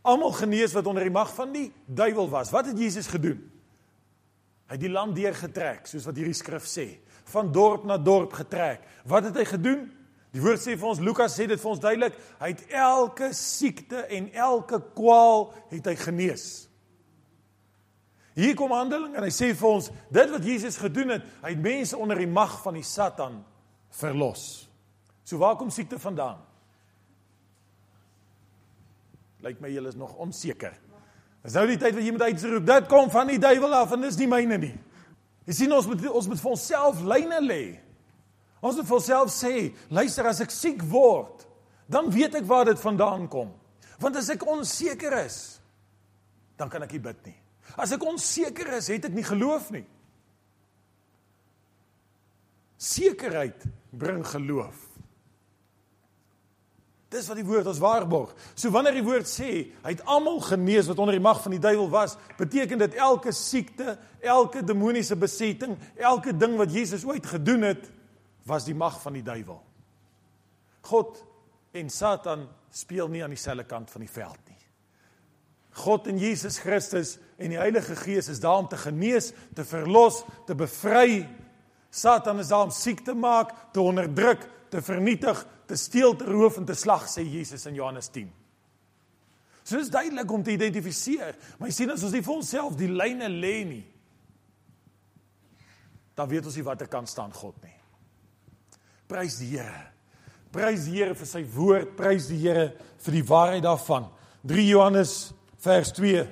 Almal 0.02 0.32
genees 0.34 0.72
wat 0.74 0.88
onder 0.90 1.04
die 1.06 1.14
mag 1.14 1.30
van 1.36 1.52
die 1.54 1.68
duiwel 1.86 2.26
was. 2.32 2.50
Wat 2.50 2.66
het 2.66 2.78
Jesus 2.80 3.06
gedoen? 3.06 3.38
Hy 4.66 4.74
het 4.74 4.82
die 4.82 4.90
land 4.90 5.14
deurgetrek, 5.14 5.86
soos 5.86 6.08
wat 6.08 6.18
hierdie 6.18 6.36
skrif 6.36 6.66
sê. 6.66 6.88
van 7.32 7.52
dorp 7.52 7.84
na 7.84 7.96
dorp 7.98 8.32
getrek. 8.32 8.82
Wat 9.06 9.24
het 9.24 9.36
hy 9.36 9.44
gedoen? 9.44 9.86
Die 10.32 10.40
woord 10.40 10.62
sê 10.62 10.78
vir 10.80 10.88
ons 10.88 11.00
Lukas 11.04 11.34
sê 11.36 11.44
dit 11.48 11.60
vir 11.60 11.70
ons 11.70 11.80
duidelik, 11.80 12.14
hy 12.40 12.52
het 12.54 12.62
elke 12.72 13.32
siekte 13.36 14.06
en 14.16 14.30
elke 14.32 14.78
kwaal 14.96 15.50
het 15.72 15.90
hy 15.90 15.96
genees. 16.00 16.46
Hier 18.32 18.56
kom 18.56 18.72
Handeling 18.72 19.12
en 19.12 19.26
hy 19.26 19.32
sê 19.34 19.50
vir 19.52 19.68
ons, 19.68 19.90
dit 20.08 20.30
wat 20.32 20.46
Jesus 20.48 20.78
gedoen 20.80 21.18
het, 21.18 21.26
hy 21.42 21.52
het 21.52 21.60
mense 21.60 21.98
onder 22.00 22.22
die 22.22 22.30
mag 22.30 22.54
van 22.64 22.78
die 22.78 22.86
Satan 22.86 23.42
verlos. 23.92 24.70
So 25.28 25.36
waar 25.42 25.58
kom 25.60 25.68
siekte 25.72 26.00
vandaan? 26.00 26.40
Lyk 29.44 29.60
my 29.60 29.68
julle 29.68 29.92
is 29.92 30.00
nog 30.00 30.16
onseker. 30.22 30.72
Dis 31.42 31.58
nou 31.58 31.66
die 31.68 31.76
tyd 31.76 31.96
wat 31.98 32.06
jy 32.06 32.14
moet 32.14 32.24
uitroep, 32.30 32.66
dit 32.70 32.88
kom 32.88 33.12
van 33.12 33.28
die 33.34 33.40
duiwel 33.42 33.74
af 33.82 33.92
en 33.92 34.06
dis 34.06 34.16
nie 34.22 34.30
myne 34.30 34.58
nie. 34.62 34.74
Jy 35.44 35.56
sien 35.58 35.72
ons 35.74 35.88
moet 35.90 36.04
ons 36.08 36.28
moet 36.30 36.40
vir 36.40 36.52
onsself 36.54 37.00
lyne 37.04 37.40
lê. 37.42 37.64
Ons 38.62 38.78
moet 38.78 38.86
vir 38.86 38.96
onsself 38.96 39.32
sê, 39.34 39.54
luister 39.90 40.28
as 40.30 40.40
ek 40.44 40.52
siek 40.54 40.84
word, 40.86 41.42
dan 41.90 42.10
weet 42.14 42.38
ek 42.38 42.46
waar 42.46 42.68
dit 42.70 42.78
vandaan 42.78 43.26
kom. 43.30 43.50
Want 44.02 44.18
as 44.20 44.30
ek 44.32 44.46
onseker 44.46 45.16
is, 45.24 45.38
dan 46.58 46.70
kan 46.70 46.84
ek 46.86 46.94
nie 46.94 47.02
bid 47.02 47.26
nie. 47.26 47.38
As 47.74 47.92
ek 47.94 48.04
onseker 48.06 48.70
is, 48.78 48.90
het 48.92 49.08
ek 49.08 49.16
nie 49.16 49.26
geloof 49.26 49.70
nie. 49.74 49.84
Sekerheid 52.82 53.66
bring 53.94 54.22
geloof. 54.26 54.88
Dis 57.12 57.26
wat 57.28 57.36
die 57.36 57.46
woord 57.46 57.68
ons 57.68 57.80
waarborg. 57.82 58.30
So 58.56 58.72
wanneer 58.72 58.96
die 58.96 59.04
woord 59.04 59.28
sê 59.28 59.50
hy 59.82 59.90
het 59.90 60.04
almal 60.08 60.40
genees 60.46 60.88
wat 60.88 61.00
onder 61.02 61.18
die 61.18 61.22
mag 61.22 61.42
van 61.44 61.52
die 61.54 61.62
duiwel 61.62 61.90
was, 61.92 62.16
beteken 62.38 62.80
dit 62.80 62.96
elke 62.96 63.34
siekte, 63.36 63.98
elke 64.24 64.62
demoniese 64.64 65.18
besetting, 65.20 65.76
elke 66.00 66.32
ding 66.32 66.56
wat 66.60 66.72
Jesus 66.72 67.04
ooit 67.04 67.26
gedoen 67.28 67.68
het, 67.68 67.90
was 68.48 68.66
die 68.66 68.74
mag 68.74 68.98
van 69.02 69.16
die 69.18 69.24
duiwel. 69.26 69.60
God 70.88 71.22
en 71.72 71.90
Satan 71.90 72.48
speel 72.72 73.08
nie 73.08 73.22
aan 73.24 73.34
dieselfde 73.34 73.64
kant 73.68 73.90
van 73.92 74.04
die 74.04 74.10
veld 74.10 74.40
nie. 74.48 74.58
God 75.82 76.06
en 76.10 76.18
Jesus 76.20 76.58
Christus 76.60 77.16
en 77.40 77.54
die 77.54 77.60
Heilige 77.60 77.96
Gees 77.96 78.28
is 78.28 78.42
daar 78.42 78.60
om 78.60 78.68
te 78.68 78.76
genees, 78.76 79.30
te 79.56 79.64
verlos, 79.64 80.20
te 80.46 80.56
bevry. 80.58 81.22
Satan 81.90 82.42
is 82.42 82.52
daar 82.52 82.66
om 82.66 82.74
siek 82.74 83.00
te 83.04 83.14
maak, 83.16 83.54
te 83.72 83.80
onderdruk, 83.80 84.44
te 84.72 84.82
vernietig, 84.84 85.40
te 85.68 85.76
steel, 85.76 86.16
te 86.16 86.28
roof 86.28 86.58
en 86.60 86.68
te 86.68 86.76
slag 86.76 87.08
sê 87.08 87.24
Jesus 87.24 87.64
in 87.70 87.78
Johannes 87.78 88.10
10. 88.12 88.28
So 89.62 89.78
dis 89.78 89.92
duidelik 89.92 90.30
om 90.32 90.42
te 90.42 90.56
identifiseer, 90.56 91.36
maar 91.58 91.70
jy 91.70 91.76
sien 91.76 91.92
as 91.94 92.02
ons 92.02 92.14
nie 92.16 92.24
vir 92.24 92.34
onsself 92.34 92.76
die 92.76 92.90
lyne 92.90 93.28
lê 93.30 93.56
nie, 93.68 93.84
dan 96.18 96.28
weet 96.28 96.48
ons 96.50 96.58
nie 96.58 96.66
watter 96.66 96.90
kant 96.90 97.08
staan 97.08 97.32
God 97.32 97.56
nie. 97.64 97.76
Prys 99.12 99.36
die 99.42 99.50
Here. 99.58 99.88
Prys 100.52 100.86
die 100.88 100.96
Here 100.96 101.14
vir 101.16 101.28
sy 101.28 101.42
woord, 101.52 101.96
prys 101.98 102.30
die 102.30 102.38
Here 102.40 102.70
vir 103.04 103.16
die 103.18 103.24
waarheid 103.28 103.64
daarvan. 103.66 104.06
3 104.48 104.64
Johannes 104.64 105.16
vers 105.60 105.92
2. 105.98 106.22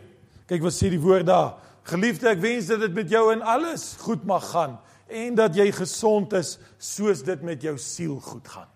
Kyk 0.48 0.64
wat 0.64 0.74
sê 0.74 0.88
die 0.92 1.00
woord 1.02 1.28
daar. 1.28 1.58
Geliefde, 1.90 2.30
ek 2.32 2.40
wens 2.40 2.70
dat 2.70 2.80
dit 2.80 2.94
met 2.96 3.10
jou 3.12 3.26
in 3.34 3.44
alles 3.44 3.92
goed 4.00 4.24
mag 4.28 4.46
gaan 4.52 4.78
en 5.10 5.34
dat 5.34 5.56
jy 5.58 5.66
gesond 5.74 6.32
is 6.38 6.54
soos 6.78 7.24
dit 7.26 7.40
met 7.42 7.60
jou 7.66 7.74
siel 7.82 8.14
goed 8.22 8.46
gaan. 8.48 8.68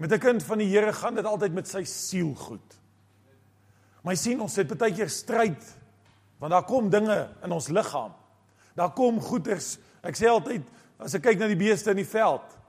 Met 0.00 0.12
'n 0.12 0.18
kind 0.18 0.42
van 0.42 0.58
die 0.58 0.68
Here 0.68 0.92
gaan 0.92 1.14
dit 1.14 1.24
altyd 1.24 1.52
met 1.52 1.68
sy 1.68 1.84
siel 1.84 2.34
goed. 2.34 2.78
Maar 4.02 4.14
jy 4.14 4.18
sien 4.18 4.40
ons 4.40 4.56
het 4.56 4.78
baie 4.78 4.94
keer 4.94 5.10
stryd 5.10 5.62
want 6.38 6.50
daar 6.52 6.64
kom 6.64 6.90
dinge 6.90 7.28
in 7.44 7.52
ons 7.52 7.68
liggaam. 7.68 8.12
Daar 8.74 8.90
kom 8.90 9.20
goeters. 9.20 9.78
Ek 10.02 10.16
sê 10.16 10.26
altyd 10.26 10.62
as 10.98 11.14
ek 11.14 11.22
kyk 11.22 11.38
na 11.38 11.46
die 11.46 11.56
beeste 11.56 11.90
in 11.90 11.96
die 11.96 12.04
veld 12.04 12.61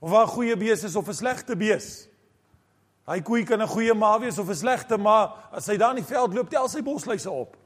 of 0.00 0.10
waar 0.10 0.26
'n 0.26 0.34
goeie 0.36 0.56
bees 0.56 0.82
is 0.84 0.96
of 0.96 1.08
'n 1.08 1.14
slegte 1.14 1.56
bees. 1.56 2.08
Hy 3.06 3.20
koei 3.20 3.44
kan 3.44 3.60
'n 3.60 3.68
goeie 3.68 3.94
ma 3.94 4.18
wees 4.18 4.38
of 4.38 4.48
'n 4.48 4.54
slegte 4.54 4.98
ma, 4.98 5.34
as 5.52 5.66
hy 5.66 5.76
daar 5.76 5.96
in 5.96 6.04
die 6.04 6.14
veld 6.14 6.34
loop, 6.34 6.50
tel 6.50 6.68
sy 6.68 6.82
bosluise 6.82 7.30
op. 7.30 7.56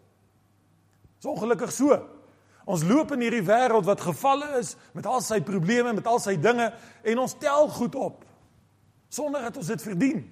Dis 1.16 1.30
ongelukkig 1.30 1.72
so. 1.72 2.08
Ons 2.64 2.82
loop 2.82 3.12
in 3.12 3.20
hierdie 3.20 3.44
wêreld 3.44 3.84
wat 3.84 4.00
gevalle 4.00 4.58
is 4.58 4.76
met 4.92 5.06
al 5.06 5.20
sy 5.20 5.40
probleme, 5.40 5.92
met 5.92 6.06
al 6.06 6.18
sy 6.18 6.36
dinge 6.40 6.72
en 7.02 7.18
ons 7.18 7.34
tel 7.38 7.68
goed 7.68 7.94
op 7.94 8.24
sonder 9.14 9.42
dat 9.46 9.56
ons 9.56 9.66
dit 9.66 9.82
verdien. 9.82 10.22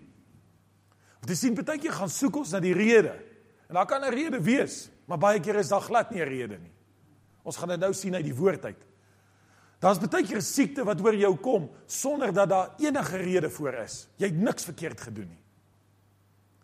Want 1.21 1.31
jy 1.31 1.37
sien 1.39 1.55
baie 1.55 1.79
keer 1.79 1.95
gaan 1.95 2.11
soek 2.11 2.41
ons 2.41 2.51
na 2.55 2.61
die 2.61 2.75
rede. 2.75 3.15
En 3.69 3.79
daar 3.79 3.87
kan 3.87 4.03
'n 4.03 4.11
rede 4.11 4.41
wees, 4.41 4.91
maar 5.07 5.19
baie 5.19 5.41
keer 5.41 5.57
is 5.57 5.69
daar 5.69 5.81
glad 5.81 6.11
nie 6.11 6.21
'n 6.21 6.29
rede 6.29 6.59
nie. 6.59 6.73
Ons 7.45 7.57
gaan 7.57 7.69
dit 7.69 7.81
nou 7.81 7.93
sien 7.93 8.15
uit 8.15 8.25
die 8.25 8.35
woord 8.35 8.65
uit. 8.65 8.83
Daar's 9.83 9.99
baie 9.99 10.23
keer 10.23 10.39
'n 10.39 10.43
siekte 10.43 10.85
wat 10.85 11.01
oor 11.01 11.15
jou 11.15 11.37
kom 11.37 11.71
sonder 11.87 12.33
dat 12.33 12.49
daar 12.49 12.75
enige 12.79 13.17
rede 13.17 13.51
voor 13.51 13.75
is. 13.75 14.09
Jy 14.17 14.27
het 14.27 14.37
niks 14.37 14.65
verkeerd 14.65 15.01
gedoen 15.01 15.29
nie. 15.29 15.43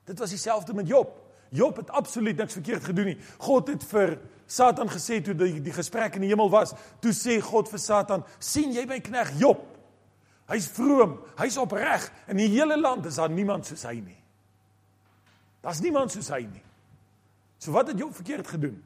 Dit 0.04 0.18
was 0.18 0.30
dieselfde 0.30 0.74
met 0.74 0.86
Job. 0.86 1.26
Job 1.50 1.76
het 1.76 1.90
absoluut 1.90 2.36
niks 2.36 2.52
verkeerd 2.52 2.84
gedoen 2.84 3.04
nie. 3.04 3.18
God 3.38 3.68
het 3.68 3.84
vir 3.84 4.18
Satan 4.46 4.88
gesê 4.88 5.22
toe 5.22 5.34
die 5.34 5.60
die 5.62 5.72
gesprek 5.72 6.14
in 6.14 6.20
die 6.20 6.28
hemel 6.28 6.50
was, 6.50 6.72
toe 7.00 7.12
sê 7.12 7.40
God 7.40 7.68
vir 7.68 7.78
Satan: 7.78 8.24
"Sien 8.38 8.72
jy 8.72 8.86
my 8.86 9.00
knegg 9.00 9.38
Job? 9.38 9.66
Hy's 10.48 10.68
vroom, 10.68 11.18
hy's 11.36 11.56
opreg 11.56 12.12
in 12.26 12.36
die 12.36 12.48
hele 12.48 12.80
land 12.80 13.06
is 13.06 13.18
daar 13.20 13.30
niemand 13.30 13.66
soos 13.66 13.82
hy 13.82 13.98
nie. 14.00 14.16
Daar's 15.60 15.80
niemand 15.80 16.12
soos 16.12 16.30
hy 16.32 16.40
nie. 16.46 16.64
So 17.58 17.72
wat 17.72 17.88
het 17.88 17.98
Job 17.98 18.14
verkeerd 18.14 18.48
gedoen? 18.48 18.78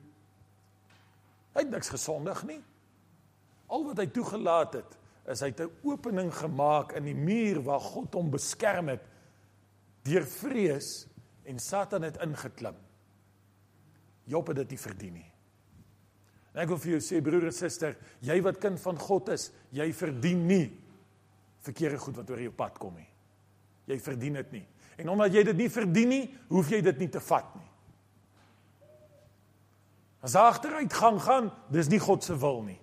Hy 1.54 1.60
het 1.60 1.70
niks 1.70 1.88
gesondig 1.88 2.42
nie. 2.48 2.62
Al 3.72 3.86
wat 3.88 4.02
hy 4.02 4.08
toegelaat 4.12 4.76
het, 4.80 4.98
is 5.32 5.40
hy 5.40 5.52
'n 5.54 5.70
opening 5.86 6.32
gemaak 6.34 6.92
in 6.98 7.04
die 7.04 7.16
muur 7.16 7.62
waar 7.62 7.80
God 7.80 8.14
hom 8.14 8.30
beskerm 8.30 8.88
het 8.88 9.04
deur 10.04 10.26
vrees 10.26 11.06
en 11.44 11.58
Satan 11.58 12.02
het 12.02 12.18
ingeklim. 12.20 12.74
Job 14.24 14.46
het 14.46 14.56
dit 14.56 14.70
nie 14.70 14.78
verdien 14.78 15.14
nie. 15.14 15.32
En 16.52 16.62
ek 16.62 16.68
wil 16.68 16.78
vir 16.78 16.90
jou 16.90 17.00
sê 17.00 17.22
broer 17.22 17.48
en 17.48 17.52
suster, 17.52 17.96
jy 18.20 18.42
wat 18.42 18.60
kind 18.60 18.80
van 18.80 18.98
God 18.98 19.28
is, 19.28 19.50
jy 19.72 19.92
verdien 19.92 20.46
nie 20.46 20.66
verkeerde 21.64 21.98
goed 21.98 22.16
wat 22.16 22.30
oor 22.30 22.42
jou 22.42 22.52
pad 22.52 22.78
kom 22.78 22.94
nie. 22.98 23.08
Jy 23.86 23.98
verdien 23.98 24.34
dit 24.34 24.52
nie. 24.52 24.66
En 24.98 25.08
omdat 25.08 25.32
jy 25.32 25.44
dit 25.44 25.56
nie 25.56 25.70
verdien 25.72 26.08
nie, 26.08 26.24
hoef 26.50 26.68
jy 26.70 26.82
dit 26.82 26.98
nie 26.98 27.08
te 27.08 27.20
vat 27.20 27.54
nie. 27.56 27.68
As 30.22 30.36
agteruit 30.38 30.92
gaan 30.92 31.18
gaan, 31.20 31.50
dis 31.72 31.88
nie 31.88 31.98
God 32.02 32.22
se 32.24 32.36
wil 32.38 32.62
nie. 32.62 32.81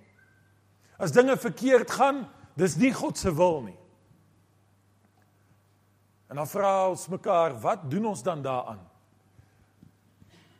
As 0.99 1.15
dinge 1.15 1.37
verkeerd 1.39 1.91
gaan, 1.95 2.25
dis 2.59 2.75
nie 2.79 2.91
God 2.93 3.17
se 3.17 3.31
wil 3.35 3.61
nie. 3.69 3.77
En 6.29 6.37
dan 6.37 6.49
vra 6.49 6.89
ons 6.91 7.07
mekaar, 7.09 7.55
wat 7.63 7.87
doen 7.89 8.11
ons 8.11 8.21
dan 8.23 8.43
daaraan? 8.45 8.81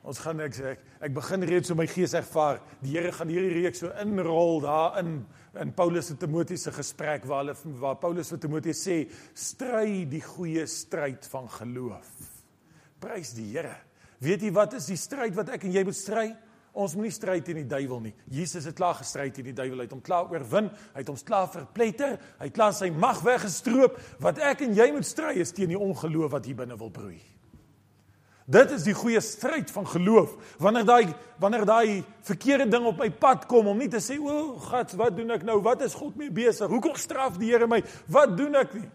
Ons 0.09 0.21
gaan 0.23 0.39
ek 0.41 0.55
sê 0.55 0.71
ek, 0.71 0.85
ek 1.05 1.13
begin 1.13 1.43
reeds 1.45 1.69
so 1.69 1.77
my 1.77 1.85
gees 1.89 2.15
ervaar. 2.17 2.61
Die 2.81 2.95
Here 2.95 3.11
gaan 3.13 3.29
hierdie 3.29 3.59
reeks 3.59 3.83
so 3.83 3.91
inrol 4.01 4.63
daarin 4.63 5.19
in 5.59 5.73
Paulus 5.75 6.09
se 6.09 6.15
Timoteus 6.17 6.63
se 6.65 6.73
gesprek 6.73 7.27
waar 7.29 7.43
hulle 7.43 7.75
waar 7.81 7.99
Paulus 8.01 8.31
vir 8.31 8.41
Timoteus 8.41 8.81
sê 8.87 9.01
stry 9.37 10.05
die 10.09 10.23
goeie 10.23 10.65
stryd 10.71 11.27
van 11.29 11.49
geloof. 11.59 12.09
Prys 13.03 13.35
die 13.37 13.51
Here. 13.51 13.75
Weet 14.23 14.47
jy 14.47 14.53
wat 14.55 14.73
is 14.79 14.89
die 14.89 14.97
stryd 14.99 15.35
wat 15.37 15.51
ek 15.53 15.67
en 15.67 15.75
jy 15.75 15.83
moet 15.85 15.99
stry? 15.99 16.29
Ons 16.73 16.93
moenie 16.95 17.13
stry 17.13 17.39
teen 17.41 17.63
die 17.63 17.69
duiwel 17.69 17.99
nie. 18.03 18.13
Jesus 18.29 18.67
het 18.69 18.77
klaar 18.77 18.99
gestry 18.99 19.29
teen 19.33 19.47
die 19.49 19.55
duiwel, 19.57 19.81
hy 19.81 19.87
het 19.87 19.95
hom 19.95 20.03
klaar 20.05 20.29
oorwin, 20.29 20.69
hy 20.93 21.01
het 21.01 21.09
hom 21.09 21.17
klaar 21.25 21.49
verpletter, 21.51 22.19
hy 22.37 22.49
het 22.49 22.55
klaar 22.55 22.75
sy 22.77 22.91
mag 22.93 23.23
weggestroop. 23.25 23.97
Wat 24.21 24.41
ek 24.51 24.61
en 24.67 24.77
jy 24.77 24.91
moet 24.93 25.07
stry 25.07 25.35
is 25.41 25.53
teen 25.55 25.73
die 25.73 25.79
ongeloof 25.79 26.31
wat 26.37 26.45
hier 26.45 26.59
binne 26.59 26.77
wil 26.77 26.93
broei. 26.93 27.17
Dit 28.49 28.71
is 28.73 28.85
die 28.87 28.95
goeie 28.97 29.19
stryd 29.21 29.69
van 29.69 29.85
geloof. 29.85 30.31
Wanneer 30.57 30.85
daai 30.87 31.13
wanneer 31.39 31.65
daai 31.69 32.03
verkeerde 32.25 32.65
ding 32.71 32.87
op 32.89 32.97
my 32.99 33.09
pad 33.13 33.45
kom 33.47 33.67
om 33.69 33.77
nie 33.77 33.87
te 33.87 34.01
sê, 34.01 34.17
"O, 34.19 34.57
God, 34.57 34.91
wat 34.97 35.15
doen 35.15 35.31
ek 35.31 35.43
nou? 35.43 35.61
Wat 35.61 35.81
is 35.81 35.93
God 35.93 36.15
mee 36.15 36.31
besig? 36.31 36.67
Hoekom 36.67 36.95
straf 36.95 37.37
die 37.37 37.51
Here 37.51 37.67
my? 37.67 37.83
Wat 38.07 38.35
doen 38.37 38.55
ek 38.55 38.73
nie?" 38.73 38.89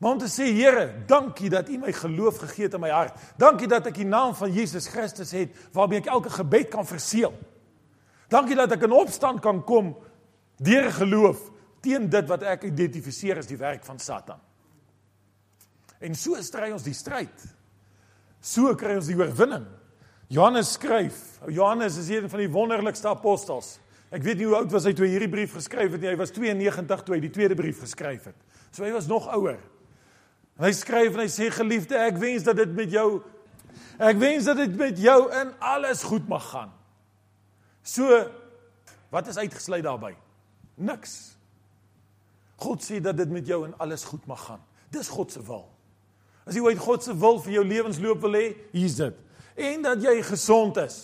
Maar 0.00 0.12
om 0.12 0.18
te 0.18 0.28
sê, 0.28 0.48
"Here, 0.48 1.04
dankie 1.06 1.50
dat 1.50 1.68
U 1.68 1.78
my 1.78 1.92
geloof 1.92 2.38
gegee 2.38 2.64
het 2.64 2.74
in 2.74 2.80
my 2.80 2.90
hart. 2.90 3.14
Dankie 3.36 3.68
dat 3.68 3.86
ek 3.86 3.94
die 3.94 4.06
naam 4.06 4.34
van 4.34 4.52
Jesus 4.52 4.86
Christus 4.86 5.30
het 5.30 5.56
waarmee 5.72 5.98
ek 5.98 6.06
elke 6.06 6.30
gebed 6.30 6.68
kan 6.68 6.86
verseël. 6.86 7.38
Dankie 8.28 8.56
dat 8.56 8.72
ek 8.72 8.82
in 8.82 8.92
opstand 8.92 9.40
kan 9.40 9.64
kom 9.64 9.96
deur 10.56 10.92
geloof 10.92 11.50
teen 11.80 12.08
dit 12.08 12.28
wat 12.28 12.42
ek 12.42 12.62
identifiseer 12.62 13.36
as 13.38 13.46
die 13.46 13.56
werk 13.56 13.84
van 13.84 13.98
Satan." 13.98 14.40
En 16.00 16.14
so 16.14 16.40
stry 16.42 16.70
ons 16.72 16.82
die 16.82 16.94
stryd. 16.94 17.44
So 18.40 18.74
kry 18.74 18.94
ons 18.94 19.06
die 19.06 19.16
oorwinning. 19.16 19.66
Johannes 20.28 20.72
skryf. 20.72 21.40
Johannes 21.48 21.96
is 21.96 22.08
een 22.08 22.28
van 22.30 22.38
die 22.38 22.50
wonderlikste 22.50 23.08
apostels. 23.08 23.78
Ek 24.10 24.22
weet 24.22 24.36
nie 24.36 24.46
hoe 24.46 24.56
oud 24.56 24.72
was 24.72 24.84
hy 24.84 24.92
toe 24.92 25.04
hy 25.04 25.10
hierdie 25.10 25.30
brief 25.30 25.52
geskryf 25.52 25.92
het 25.92 26.00
nie. 26.00 26.08
Hy 26.08 26.16
was 26.16 26.30
92 26.30 27.02
toe 27.02 27.14
hy 27.14 27.20
die 27.20 27.30
tweede 27.30 27.54
brief 27.54 27.80
geskryf 27.80 28.24
het. 28.24 28.36
So 28.70 28.82
hy 28.82 28.90
was 28.92 29.06
nog 29.06 29.28
ouer. 29.28 29.58
En 30.60 30.66
hy 30.68 30.74
skryf 30.76 31.14
en 31.16 31.22
hy 31.24 31.30
sê 31.32 31.48
geliefde, 31.48 31.96
ek 31.96 32.18
wens 32.20 32.44
dat 32.44 32.58
dit 32.60 32.72
met 32.76 32.90
jou 32.92 33.22
ek 34.00 34.16
wens 34.20 34.46
dat 34.48 34.58
dit 34.60 34.76
met 34.76 34.96
jou 35.00 35.18
in 35.36 35.52
alles 35.64 36.02
goed 36.08 36.28
mag 36.28 36.44
gaan. 36.52 36.70
So 37.84 38.04
wat 39.12 39.28
is 39.28 39.40
uitgesluit 39.40 39.84
daarbey? 39.84 40.14
Niks. 40.76 41.34
God 42.60 42.84
sê 42.84 43.00
dat 43.00 43.16
dit 43.16 43.32
met 43.32 43.48
jou 43.48 43.62
en 43.66 43.74
alles 43.80 44.04
goed 44.08 44.24
mag 44.28 44.40
gaan. 44.46 44.60
Dis 44.92 45.08
God 45.08 45.32
se 45.32 45.40
wil. 45.44 45.64
As 46.44 46.56
jy 46.56 46.64
ooit 46.64 46.80
God 46.80 47.04
se 47.04 47.16
wil 47.16 47.40
vir 47.40 47.56
jou 47.58 47.64
lewensloop 47.64 48.20
wil 48.24 48.36
hê, 48.36 48.46
hier's 48.72 48.98
dit. 49.00 49.16
En 49.60 49.84
dat 49.84 50.04
jy 50.04 50.16
gesond 50.28 50.80
is. 50.84 50.98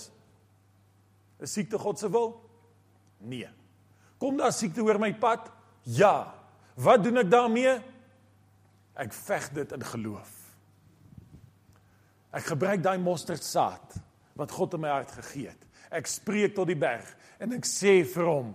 Is 1.41 1.53
siekte 1.57 1.81
God 1.81 2.01
se 2.01 2.13
wil? 2.13 2.35
Nee. 3.25 3.49
Kom 4.21 4.37
daar 4.41 4.53
siekte 4.53 4.85
oor 4.85 5.01
my 5.01 5.13
pad? 5.21 5.49
Ja. 5.97 6.33
Wat 6.77 7.05
doen 7.05 7.25
ek 7.25 7.33
daarmee? 7.33 7.77
Ek 8.97 9.13
veg 9.13 9.49
dit 9.57 9.73
in 9.77 9.85
geloof. 9.85 10.33
Ek 12.37 12.51
gebruik 12.53 12.83
daai 12.85 12.99
mosterdsaad 13.01 13.97
wat 14.37 14.53
God 14.53 14.77
in 14.77 14.85
my 14.85 14.93
hart 14.93 15.13
gegee 15.17 15.51
het. 15.51 15.67
Ek 15.95 16.09
spreek 16.11 16.57
tot 16.57 16.69
die 16.69 16.79
berg 16.79 17.09
en 17.41 17.55
ek 17.57 17.69
sê 17.69 18.01
vir 18.09 18.29
hom: 18.29 18.55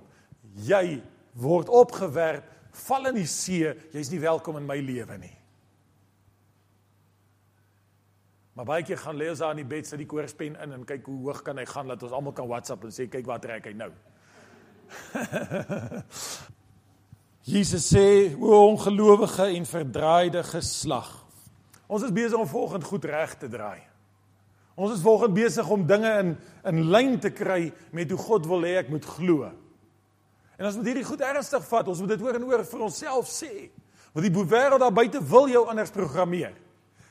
Jy 0.68 1.02
word 1.42 1.70
opgewerp, 1.72 2.48
val 2.88 3.12
in 3.12 3.22
die 3.22 3.30
see, 3.30 3.72
jy's 3.94 4.12
nie 4.12 4.22
welkom 4.22 4.60
in 4.60 4.68
my 4.68 4.78
lewe 4.84 5.18
nie. 5.22 5.36
Maar 8.54 8.68
baie 8.68 8.84
keer 8.86 9.00
gaan 9.00 9.16
lê 9.18 9.30
ons 9.32 9.40
daar 9.42 9.56
in 9.56 9.64
die 9.64 9.72
bed 9.72 9.88
sit 9.88 10.02
die 10.02 10.10
koorspen 10.10 10.58
in 10.60 10.76
en 10.76 10.88
kyk 10.88 11.06
hoe 11.08 11.22
hoog 11.24 11.40
kan 11.46 11.58
hy 11.58 11.66
gaan 11.70 11.88
dat 11.90 12.04
ons 12.04 12.14
almal 12.14 12.36
kan 12.36 12.50
WhatsApp 12.52 12.84
en 12.86 12.94
sê 12.94 13.08
kyk 13.10 13.30
wat 13.30 13.46
trek 13.46 13.70
hy 13.72 13.76
nou. 13.80 13.92
Jesus 17.44 17.88
sê 17.90 18.36
o 18.38 18.68
ongelowige 18.70 19.48
en 19.58 19.66
verdraaide 19.66 20.44
geslag. 20.44 21.10
Ons 21.90 22.06
is 22.06 22.14
besig 22.14 22.38
om 22.38 22.48
volgende 22.48 22.86
goed 22.86 23.06
reg 23.06 23.34
te 23.38 23.50
draai. 23.50 23.82
Ons 24.78 24.94
is 24.96 25.04
volgende 25.04 25.36
besig 25.36 25.70
om 25.70 25.86
dinge 25.86 26.12
in 26.22 26.36
in 26.70 26.84
lyn 26.94 27.16
te 27.20 27.32
kry 27.34 27.72
met 27.92 28.10
hoe 28.14 28.20
God 28.22 28.46
wil 28.46 28.62
hê 28.62 28.76
ek 28.84 28.92
moet 28.94 29.06
glo. 29.06 29.50
En 30.62 30.68
ons 30.70 30.78
hierdie 30.86 31.06
goed 31.06 31.24
ernstig 31.26 31.64
vat, 31.66 31.88
ons 31.90 32.00
moet 32.04 32.12
dit 32.14 32.22
oor 32.22 32.38
en 32.38 32.44
oor 32.46 32.62
vir 32.70 32.84
onsself 32.86 33.30
sê. 33.34 33.72
Want 34.14 34.28
die 34.28 34.44
wêreld 34.46 34.84
daar 34.84 34.94
buite 34.94 35.18
wil 35.26 35.50
jou 35.50 35.64
anders 35.66 35.90
programmeer. 35.90 36.54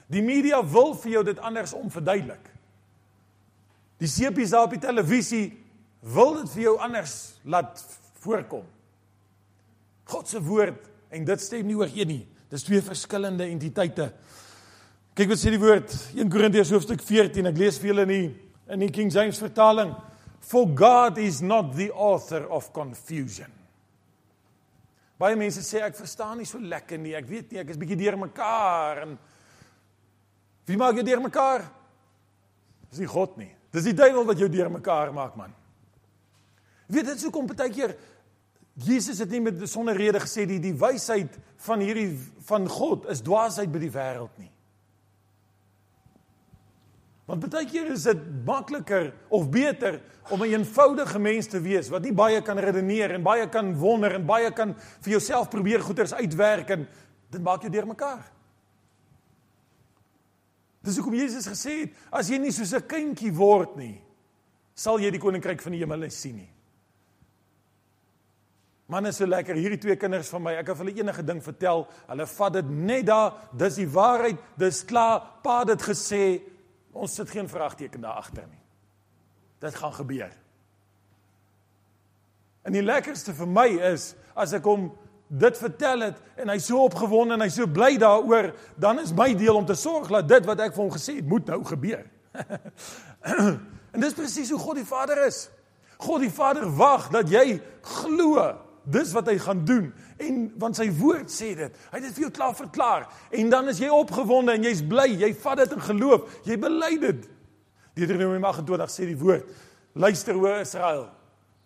Die 0.06 0.22
media 0.22 0.60
wil 0.62 0.94
vir 1.02 1.16
jou 1.16 1.24
dit 1.26 1.38
anders 1.42 1.74
om 1.74 1.90
verduidelik. 1.90 2.46
Die 3.98 4.08
seepies 4.08 4.54
daar 4.54 4.68
op 4.68 4.76
die 4.76 4.82
televisie 4.82 5.44
wil 6.14 6.36
dit 6.38 6.54
vir 6.54 6.62
jou 6.68 6.76
anders 6.78 7.16
laat 7.42 7.82
voorkom. 8.22 8.64
God 10.10 10.28
se 10.28 10.42
woord 10.42 10.88
en 11.14 11.24
dit 11.26 11.42
stem 11.42 11.66
nie 11.68 11.78
ooreen 11.78 12.10
nie. 12.10 12.22
Dis 12.50 12.66
twee 12.66 12.82
verskillende 12.82 13.46
entiteite. 13.46 14.10
Kyk 15.14 15.32
wat 15.32 15.40
sê 15.40 15.52
die 15.54 15.62
woord 15.62 15.92
1 16.16 16.30
Korintiërs 16.32 16.72
hoofstuk 16.74 17.02
14. 17.04 17.50
Ek 17.50 17.58
lees 17.58 17.78
vir 17.78 17.92
julle 17.92 18.06
in 18.08 18.14
die 18.14 18.28
in 18.70 18.84
die 18.84 18.92
King 18.94 19.10
James 19.10 19.40
vertaling. 19.42 19.90
For 20.40 20.66
God 20.66 21.18
is 21.18 21.40
not 21.42 21.74
the 21.76 21.90
author 21.90 22.46
of 22.48 22.70
confusion. 22.72 23.50
Baie 25.20 25.36
mense 25.36 25.60
sê 25.66 25.82
ek 25.84 25.98
verstaan 25.98 26.38
nie 26.40 26.48
so 26.48 26.58
lekker 26.62 26.98
nie. 26.98 27.12
Ek 27.18 27.26
weet 27.28 27.50
nie, 27.52 27.60
ek 27.60 27.74
is 27.74 27.80
bietjie 27.80 27.98
deurmekaar 28.00 29.02
en 29.04 29.18
wie 30.70 30.78
maak 30.80 30.96
jou 30.96 31.04
deurmekaar? 31.04 31.66
Dis 32.90 33.02
nie 33.02 33.10
God 33.10 33.34
nie. 33.40 33.50
Dis 33.74 33.86
die 33.90 33.96
duiwel 33.96 34.24
wat 34.26 34.40
jou 34.40 34.48
deurmekaar 34.50 35.12
maak, 35.14 35.34
man. 35.38 35.52
Weet 36.90 37.10
dit 37.10 37.20
sou 37.22 37.30
kom 37.34 37.50
baie 37.50 37.68
keer 37.74 37.94
Jesus 38.74 39.18
het 39.18 39.30
nie 39.30 39.40
met 39.40 39.68
sonder 39.68 39.96
rede 39.96 40.20
gesê 40.20 40.46
die 40.46 40.60
die 40.60 40.74
wysheid 40.74 41.36
van 41.66 41.80
hierdie 41.80 42.14
van 42.48 42.68
God 42.68 43.08
is 43.10 43.22
dwaasheid 43.22 43.70
by 43.72 43.78
die 43.82 43.92
wêreld 43.92 44.38
nie. 44.38 44.50
Want 47.30 47.44
baie 47.46 47.66
keer 47.68 47.92
is 47.94 48.08
dit 48.08 48.22
makliker 48.46 49.12
of 49.30 49.50
beter 49.50 50.00
om 50.30 50.42
'n 50.42 50.46
een 50.46 50.60
eenvoudige 50.60 51.18
mens 51.18 51.46
te 51.46 51.60
wees 51.60 51.88
wat 51.88 52.02
nie 52.02 52.12
baie 52.12 52.42
kan 52.42 52.58
redeneer 52.58 53.10
en 53.10 53.22
baie 53.22 53.48
kan 53.48 53.74
wonder 53.74 54.14
en 54.14 54.26
baie 54.26 54.52
kan 54.52 54.74
vir 55.00 55.10
jouself 55.10 55.48
probeer 55.48 55.80
goeders 55.80 56.14
uitwerk 56.14 56.70
en 56.70 56.88
dit 57.30 57.42
maak 57.42 57.62
jou 57.62 57.70
deurmekaar. 57.70 58.32
Dis 60.82 60.96
hoekom 60.96 61.14
Jesus 61.14 61.46
gesê 61.46 61.80
het 61.80 61.92
as 62.10 62.28
jy 62.28 62.38
nie 62.38 62.52
soos 62.52 62.72
'n 62.72 62.86
kindjie 62.86 63.32
word 63.32 63.76
nie, 63.76 64.02
sal 64.74 64.98
jy 64.98 65.10
die 65.10 65.20
koninkryk 65.20 65.62
van 65.62 65.72
die 65.72 65.80
hemel 65.80 66.10
sien 66.10 66.36
nie. 66.36 66.50
Man 68.90 69.06
is 69.06 69.20
so 69.20 69.26
lekker 69.26 69.54
hierdie 69.54 69.78
twee 69.78 69.94
kinders 69.94 70.28
van 70.32 70.42
my. 70.42 70.56
Ek 70.58 70.72
het 70.72 70.80
hulle 70.82 70.92
enige 70.98 71.22
ding 71.22 71.38
vertel. 71.44 71.84
Hulle 72.08 72.24
vat 72.26 72.56
dit 72.58 72.70
net 72.74 73.04
daar. 73.06 73.36
Dis 73.54 73.76
die 73.78 73.86
waarheid. 73.86 74.40
Dis 74.58 74.80
klaar. 74.88 75.20
Pa 75.44 75.60
het 75.60 75.76
dit 75.76 75.84
gesê. 75.92 76.24
Ons 76.90 77.14
sit 77.20 77.30
geen 77.30 77.46
vraagteken 77.48 78.02
daar 78.02 78.18
agter 78.18 78.48
nie. 78.48 78.58
Dit 79.62 79.76
gaan 79.78 79.94
gebeur. 79.94 80.32
En 82.66 82.74
die 82.74 82.82
lekkerste 82.82 83.34
vir 83.36 83.48
my 83.48 83.68
is 83.92 84.10
as 84.34 84.56
ek 84.58 84.66
hom 84.66 84.88
dit 85.30 85.60
vertel 85.62 86.02
het 86.08 86.18
en 86.42 86.50
hy 86.50 86.56
so 86.58 86.80
opgewonde 86.82 87.36
en 87.36 87.44
hy 87.44 87.48
so 87.54 87.70
bly 87.70 87.92
daaroor, 88.02 88.50
dan 88.82 88.98
is 88.98 89.12
my 89.14 89.28
deel 89.38 89.60
om 89.60 89.68
te 89.68 89.76
sorg 89.78 90.10
dat 90.10 90.26
dit 90.28 90.48
wat 90.48 90.64
ek 90.66 90.74
vir 90.74 90.82
hom 90.82 90.90
gesê 90.90 91.14
het 91.20 91.28
moet 91.30 91.46
nou 91.52 91.60
gebeur. 91.68 92.02
en 93.94 94.02
dis 94.02 94.18
presies 94.18 94.50
hoe 94.50 94.58
God 94.58 94.80
die 94.82 94.88
Vader 94.88 95.22
is. 95.28 95.44
God 96.02 96.24
die 96.26 96.32
Vader 96.34 96.66
wag 96.74 97.06
dat 97.14 97.30
jy 97.30 97.60
glo 97.86 98.48
dis 98.84 99.12
wat 99.12 99.28
hy 99.30 99.36
gaan 99.38 99.64
doen. 99.64 99.90
En 100.18 100.40
want 100.60 100.78
sy 100.78 100.88
woord 100.98 101.30
sê 101.32 101.52
dit. 101.58 101.80
Hy 101.90 101.98
het 101.98 102.06
dit 102.08 102.16
vir 102.18 102.26
jou 102.26 102.32
klaar 102.34 102.54
verklaar. 102.56 103.06
En 103.30 103.50
dan 103.52 103.68
is 103.72 103.80
jy 103.82 103.90
opgewonde 103.92 104.54
en 104.56 104.66
jy's 104.66 104.82
bly. 104.86 105.08
Jy 105.20 105.32
vat 105.42 105.62
dit 105.64 105.74
in 105.76 105.84
geloof. 105.88 106.38
Jy 106.48 106.58
bely 106.60 106.92
dit. 107.02 107.26
Deuteronomium 107.98 108.46
28 108.48 108.94
sê 108.94 109.08
die 109.08 109.18
woord 109.18 109.48
luister 109.98 110.38
o 110.38 110.46
Israel. 110.60 111.08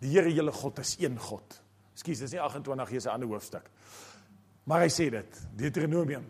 Die 0.01 0.11
Here 0.11 0.31
julle 0.33 0.51
God 0.51 0.79
is 0.83 0.95
een 0.99 1.17
God. 1.21 1.59
Ekskuus 1.95 2.25
dis 2.25 2.35
nie 2.35 2.41
28 2.41 2.89
hier 2.89 2.97
is 2.97 3.05
'n 3.05 3.13
ander 3.13 3.27
hoofstuk. 3.27 3.69
Maar 4.65 4.81
hy 4.81 4.89
sê 4.89 5.09
dit 5.09 5.39
Deuteronomium 5.55 6.25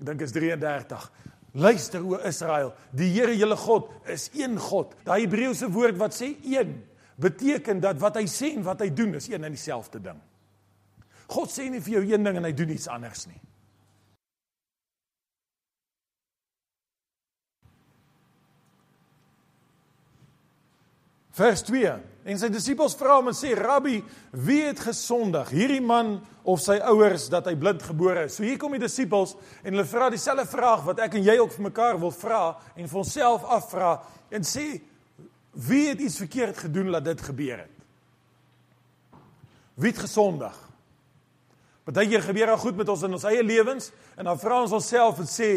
ek 0.00 0.06
dink 0.06 0.20
is 0.20 0.32
33 0.32 1.10
luister 1.52 2.00
o 2.06 2.16
Israel. 2.24 2.72
Die 2.92 3.10
Here 3.12 3.36
julle 3.36 3.56
God 3.56 3.90
is 4.06 4.30
een 4.34 4.58
God. 4.58 4.94
Daai 5.04 5.26
Hebreëse 5.26 5.68
woord 5.68 5.96
wat 5.96 6.14
sê 6.14 6.36
een 6.44 6.82
beteken 7.16 7.80
dat 7.80 7.98
wat 8.00 8.16
hy 8.16 8.26
sê 8.26 8.54
en 8.56 8.62
wat 8.62 8.80
hy 8.80 8.88
doen 8.94 9.14
is 9.14 9.28
een 9.28 9.44
en 9.44 9.52
dieselfde 9.52 10.00
ding 10.00 10.20
God 11.30 11.52
sê 11.52 11.68
nie 11.70 11.82
vir 11.82 12.00
jou 12.00 12.02
een 12.10 12.26
ding 12.26 12.40
en 12.40 12.48
hy 12.48 12.52
doen 12.56 12.74
iets 12.74 12.90
anders 12.90 13.28
nie. 13.30 13.38
Vers 21.40 21.62
2. 21.62 21.92
En 22.28 22.38
sy 22.38 22.50
disippels 22.52 22.96
vra 22.98 23.16
hom 23.16 23.30
en 23.30 23.36
sê: 23.36 23.54
"Rabbi, 23.56 24.00
wie 24.44 24.62
het 24.66 24.80
gesondig? 24.82 25.52
Hierdie 25.54 25.80
man 25.80 26.18
of 26.42 26.60
sy 26.60 26.76
ouers 26.90 27.28
dat 27.32 27.46
hy 27.46 27.54
blind 27.56 27.82
gebore 27.82 28.26
is?" 28.26 28.36
So 28.36 28.44
hier 28.44 28.58
kom 28.58 28.74
die 28.76 28.82
disippels 28.82 29.36
en 29.62 29.72
hulle 29.72 29.86
vra 29.88 30.10
dieselfde 30.10 30.46
vraag 30.50 30.84
wat 30.84 30.98
ek 31.06 31.14
en 31.14 31.24
jy 31.24 31.38
ook 31.38 31.52
vir 31.52 31.68
mekaar 31.70 32.00
wil 32.00 32.12
vra 32.12 32.58
en 32.76 32.88
vir 32.88 32.98
onsself 32.98 33.44
afvra 33.44 34.02
en 34.30 34.42
sê: 34.42 34.82
"Wie 35.54 35.88
het 35.88 36.00
iets 36.00 36.18
verkeerd 36.18 36.58
gedoen 36.58 36.92
dat 36.92 37.04
dit 37.04 37.20
gebeur 37.20 37.58
het?" 37.58 37.76
Wie 39.74 39.90
het 39.90 39.98
gesondig? 39.98 40.69
Partykeer 41.84 42.22
gebeur 42.22 42.52
daar 42.52 42.60
goed 42.60 42.76
met 42.76 42.88
ons 42.88 43.02
in 43.02 43.16
ons 43.16 43.24
eie 43.24 43.42
lewens 43.42 43.90
en 44.16 44.28
dan 44.28 44.38
vra 44.38 44.60
ons 44.62 44.72
onsself 44.76 45.18
en 45.22 45.28
sê 45.30 45.50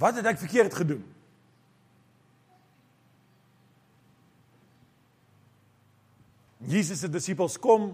wat 0.00 0.16
het 0.18 0.26
ek 0.26 0.40
verkeerd 0.40 0.74
gedoen? 0.74 1.04
Jesus 6.66 7.00
se 7.00 7.08
disippels 7.08 7.58
kom, 7.62 7.92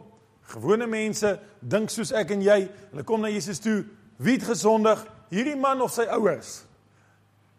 gewone 0.54 0.86
mense, 0.88 1.34
dink 1.60 1.92
soos 1.92 2.12
ek 2.16 2.32
en 2.32 2.44
jy, 2.44 2.58
hulle 2.92 3.04
kom 3.06 3.20
na 3.20 3.30
Jesus 3.30 3.60
toe, 3.60 3.82
wie 4.22 4.38
het 4.38 4.46
gesondig? 4.48 5.02
Hierdie 5.32 5.58
man 5.58 5.82
of 5.84 5.92
sy 5.92 6.06
ouers? 6.14 6.62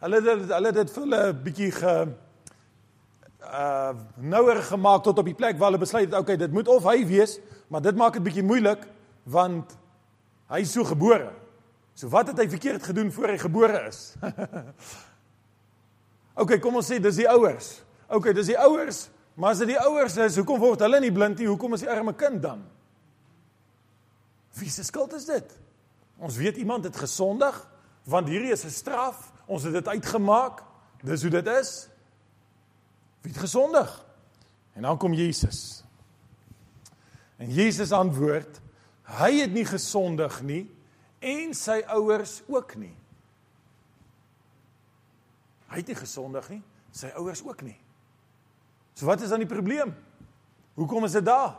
Hulle 0.04 0.19
het 0.19 0.50
hulle 0.52 0.72
het 0.72 0.80
dit 0.82 0.91
vir 0.91 1.04
hulle 1.04 1.19
'n 1.30 1.43
bietjie 1.43 1.72
ge 1.72 1.93
uh 3.43 3.91
nouer 4.17 4.62
gemaak 4.63 5.04
tot 5.04 5.19
op 5.19 5.26
die 5.26 5.36
plek 5.36 5.58
waar 5.58 5.72
hulle 5.72 5.84
besluit 5.84 6.08
het 6.08 6.19
okay 6.19 6.36
dit 6.39 6.52
moet 6.52 6.67
of 6.67 6.84
hy 6.84 7.06
wees 7.06 7.39
maar 7.67 7.82
dit 7.82 7.96
maak 7.96 8.13
dit 8.13 8.24
bietjie 8.24 8.43
moeilik 8.43 8.86
want 9.24 9.78
Hy 10.54 10.62
is 10.62 10.74
so 10.74 10.86
gebore. 10.86 11.32
So 11.98 12.10
wat 12.14 12.30
het 12.30 12.38
hy 12.42 12.48
verkeerd 12.50 12.84
gedoen 12.86 13.12
voor 13.14 13.34
hy 13.34 13.40
gebore 13.42 13.80
is? 13.88 14.14
OK, 16.42 16.58
kom 16.62 16.78
ons 16.78 16.90
sê 16.90 17.00
dis 17.02 17.22
die 17.22 17.30
ouers. 17.30 17.76
OK, 18.14 18.32
dis 18.38 18.52
die 18.52 18.60
ouers, 18.60 19.08
maar 19.38 19.54
as 19.54 19.62
dit 19.64 19.72
die 19.74 19.82
ouers 19.82 20.18
is, 20.22 20.38
hoekom 20.38 20.62
word 20.62 20.82
hulle 20.86 21.00
nie 21.02 21.14
blind 21.14 21.42
nie? 21.42 21.50
Hoekom 21.50 21.78
is 21.78 21.86
die 21.86 21.90
arme 21.90 22.14
kind 22.18 22.42
dan? 22.44 22.64
Wie 24.58 24.70
se 24.70 24.86
skuld 24.86 25.14
is 25.18 25.26
dit? 25.30 25.56
Ons 26.22 26.38
weet 26.38 26.60
iemand 26.62 26.86
het 26.86 26.98
gesondig, 26.98 27.56
want 28.10 28.30
hierdie 28.30 28.54
is 28.54 28.66
'n 28.66 28.74
straf. 28.74 29.32
Ons 29.46 29.64
het 29.66 29.74
dit 29.74 29.88
uitgemaak. 29.88 30.62
Dis 31.04 31.22
hoe 31.22 31.32
dit 31.32 31.48
is. 31.48 31.90
Wie 33.22 33.32
het 33.32 33.42
gesondig? 33.42 33.90
En 34.74 34.82
dan 34.82 34.98
kom 34.98 35.14
Jesus. 35.14 35.84
En 37.38 37.50
Jesus 37.50 37.92
antwoord: 37.92 38.62
Hy 39.04 39.32
het 39.42 39.52
nie 39.54 39.66
gesondig 39.68 40.42
nie 40.42 40.63
en 41.24 41.54
sy 41.56 41.82
ouers 41.96 42.42
ook 42.48 42.76
nie. 42.80 42.96
Hy 45.72 45.82
het 45.82 45.89
nie 45.89 45.98
gesondig 45.98 46.50
nie, 46.54 46.62
sy 46.94 47.10
ouers 47.18 47.42
ook 47.44 47.62
nie. 47.66 47.78
So 48.94 49.08
wat 49.10 49.24
is 49.26 49.32
dan 49.34 49.42
die 49.42 49.50
probleem? 49.50 49.96
Hoekom 50.78 51.08
is 51.08 51.16
dit 51.18 51.26
daar? 51.26 51.56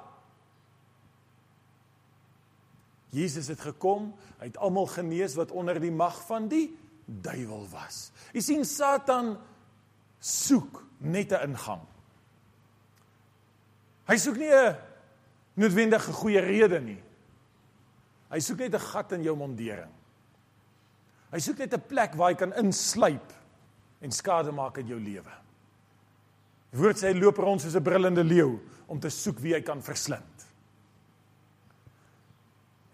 Jesus 3.15 3.49
het 3.51 3.61
gekom, 3.63 4.11
hy 4.41 4.51
het 4.51 4.59
almal 4.59 4.89
genees 4.91 5.37
wat 5.39 5.53
onder 5.55 5.79
die 5.83 5.93
mag 5.95 6.17
van 6.27 6.49
die 6.51 6.69
duiwel 7.05 7.67
was. 7.71 8.09
U 8.35 8.43
sien 8.43 8.65
Satan 8.67 9.37
soek 10.19 10.83
net 10.99 11.33
'n 11.33 11.51
ingang. 11.51 11.83
Hy 14.07 14.17
soek 14.17 14.37
nie 14.37 14.51
'n 14.51 14.77
noodwendige 15.55 16.13
goeie 16.13 16.41
rede 16.41 16.81
nie. 16.81 17.03
Hy 18.35 18.41
soek 18.43 18.59
net 18.59 18.75
'n 18.75 18.87
gat 18.91 19.13
in 19.13 19.23
jou 19.23 19.37
mondering. 19.37 19.93
Hy 21.31 21.39
soek 21.39 21.59
net 21.59 21.75
'n 21.75 21.87
plek 21.89 22.15
waar 22.15 22.31
hy 22.31 22.35
kan 22.35 22.53
insluip 22.53 23.33
en 24.01 24.11
skade 24.11 24.53
maak 24.53 24.79
in 24.79 24.87
jou 24.87 24.99
lewe. 24.99 25.33
Die 26.73 26.79
woord 26.79 26.97
sê 26.97 27.13
hy 27.13 27.21
loop 27.21 27.39
rond 27.39 27.61
soos 27.61 27.77
'n 27.77 27.83
brullende 27.83 28.25
leeu 28.25 28.59
om 28.89 28.99
te 28.99 29.09
soek 29.09 29.39
wie 29.39 29.55
hy 29.55 29.61
kan 29.61 29.81
verslind. 29.83 30.47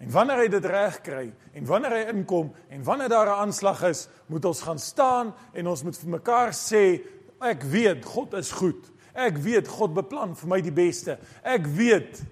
En 0.00 0.10
wanneer 0.10 0.38
hy 0.38 0.48
dit 0.48 0.64
reg 0.64 1.00
kry 1.02 1.32
en 1.54 1.64
wanneer 1.64 1.90
hy 1.90 2.12
inkom 2.12 2.52
en 2.68 2.82
wanneer 2.82 3.08
daar 3.08 3.26
'n 3.26 3.40
aanslag 3.48 3.82
is, 3.82 4.08
moet 4.26 4.44
ons 4.44 4.62
gaan 4.62 4.78
staan 4.78 5.34
en 5.52 5.66
ons 5.66 5.82
moet 5.82 5.96
vir 5.96 6.10
mekaar 6.10 6.52
sê 6.52 7.00
ek 7.40 7.62
weet 7.62 8.04
God 8.04 8.34
is 8.34 8.52
goed. 8.52 8.90
Ek 9.14 9.36
weet 9.36 9.68
God 9.68 9.94
beplan 9.94 10.36
vir 10.36 10.48
my 10.48 10.60
die 10.60 10.72
beste. 10.72 11.18
Ek 11.42 11.66
weet 11.66 12.22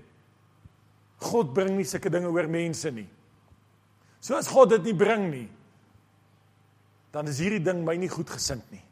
God 1.19 1.55
bring 1.55 1.75
nie 1.77 1.87
sulke 1.89 2.11
dinge 2.13 2.31
oor 2.31 2.47
mense 2.51 2.91
nie. 2.95 3.09
So 4.23 4.37
as 4.39 4.51
God 4.51 4.71
dit 4.77 4.91
nie 4.91 4.99
bring 4.99 5.29
nie, 5.31 5.47
dan 7.15 7.27
is 7.31 7.41
hierdie 7.43 7.63
ding 7.65 7.85
my 7.87 7.97
nie 7.99 8.11
goed 8.13 8.31
gesind 8.31 8.65
nie. 8.71 8.83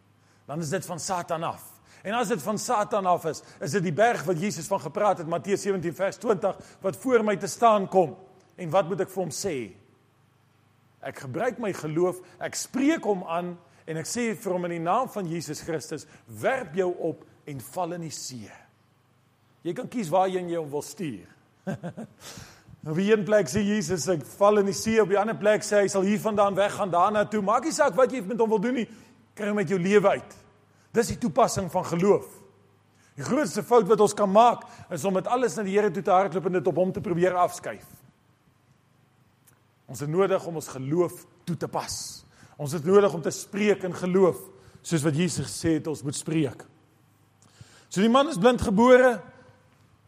Dan 0.47 0.63
is 0.63 0.71
dit 0.73 0.87
van 0.87 1.01
Satan 1.03 1.45
af. 1.47 1.65
En 2.07 2.15
as 2.15 2.31
dit 2.31 2.43
van 2.43 2.59
Satan 2.59 3.07
af 3.11 3.25
is, 3.27 3.43
is 3.61 3.75
dit 3.77 3.89
die 3.89 3.95
berg 3.95 4.23
wat 4.27 4.41
Jesus 4.41 4.69
van 4.71 4.81
gepraat 4.81 5.19
het 5.23 5.31
Matteus 5.31 5.65
17 5.67 5.95
vers 5.95 6.19
20 6.23 6.59
wat 6.83 6.99
voor 7.03 7.25
my 7.27 7.37
te 7.37 7.51
staan 7.51 7.89
kom. 7.91 8.15
En 8.57 8.71
wat 8.71 8.89
moet 8.89 9.03
ek 9.05 9.11
vir 9.13 9.23
hom 9.25 9.35
sê? 9.35 9.57
Ek 11.07 11.25
gebruik 11.27 11.59
my 11.63 11.73
geloof, 11.77 12.23
ek 12.43 12.57
spreek 12.59 13.05
hom 13.07 13.27
aan 13.31 13.55
en 13.87 14.01
ek 14.01 14.09
sê 14.11 14.31
vir 14.35 14.55
hom 14.55 14.67
in 14.67 14.79
die 14.79 14.83
naam 14.83 15.11
van 15.13 15.27
Jesus 15.31 15.61
Christus, 15.67 16.07
werp 16.27 16.75
jou 16.79 16.89
op 17.11 17.27
en 17.47 17.61
val 17.75 17.99
in 17.99 18.07
die 18.07 18.15
see. 18.15 18.51
Jy 19.67 19.75
kan 19.77 19.91
kies 19.91 20.11
waar 20.11 20.31
jy 20.31 20.43
hom 20.55 20.71
wil 20.71 20.83
stuur. 20.87 21.36
Op 22.87 22.95
die 22.95 23.09
een 23.11 23.25
plek 23.27 23.49
sê 23.51 23.65
Jesus 23.67 24.05
ek 24.13 24.23
val 24.37 24.61
in 24.61 24.69
die 24.71 24.77
see, 24.77 25.01
op 25.03 25.11
die 25.11 25.19
ander 25.19 25.35
plek 25.39 25.65
sê 25.67 25.81
hy 25.83 25.89
sal 25.91 26.05
hiervandaan 26.07 26.55
weggaan 26.55 26.93
daarna 26.93 27.25
toe. 27.27 27.41
Maak 27.43 27.67
nie 27.67 27.75
saak 27.75 27.97
wat 27.99 28.13
jy 28.15 28.21
met 28.23 28.39
hom 28.39 28.53
wil 28.53 28.63
doen 28.63 28.79
nie, 28.79 28.87
kry 29.35 29.51
hom 29.51 29.59
uit 29.59 29.73
jou 29.75 29.79
lewe 29.83 30.13
uit. 30.15 30.37
Dis 30.95 31.11
die 31.11 31.19
toepassing 31.25 31.67
van 31.73 31.87
geloof. 31.89 32.29
Die 33.19 33.27
grootste 33.27 33.65
fout 33.67 33.89
wat 33.91 34.05
ons 34.05 34.15
kan 34.15 34.31
maak 34.31 34.63
is 34.95 35.05
om 35.09 35.17
met 35.19 35.27
alles 35.27 35.57
na 35.57 35.65
die 35.67 35.75
Here 35.75 35.91
toe 35.91 36.05
te 36.05 36.15
hardloop 36.15 36.47
en 36.47 36.59
dit 36.61 36.71
op 36.71 36.79
hom 36.79 36.93
te 36.95 37.03
probeer 37.03 37.35
afskuif. 37.43 37.87
Ons 39.91 40.03
het 40.05 40.11
nodig 40.11 40.47
om 40.47 40.59
ons 40.61 40.73
geloof 40.77 41.25
toe 41.49 41.57
te 41.59 41.69
pas. 41.71 41.97
Ons 42.61 42.75
het 42.77 42.87
nodig 42.87 43.15
om 43.15 43.23
te 43.25 43.35
spreek 43.35 43.83
in 43.89 43.95
geloof, 43.97 44.39
soos 44.87 45.03
wat 45.03 45.17
Jesus 45.19 45.49
gesê 45.49 45.79
het 45.81 45.89
ons 45.91 46.05
moet 46.07 46.17
spreek. 46.17 46.63
So 47.91 48.05
die 48.05 48.13
man 48.13 48.31
is 48.31 48.39
blind 48.39 48.63
gebore. 48.63 49.17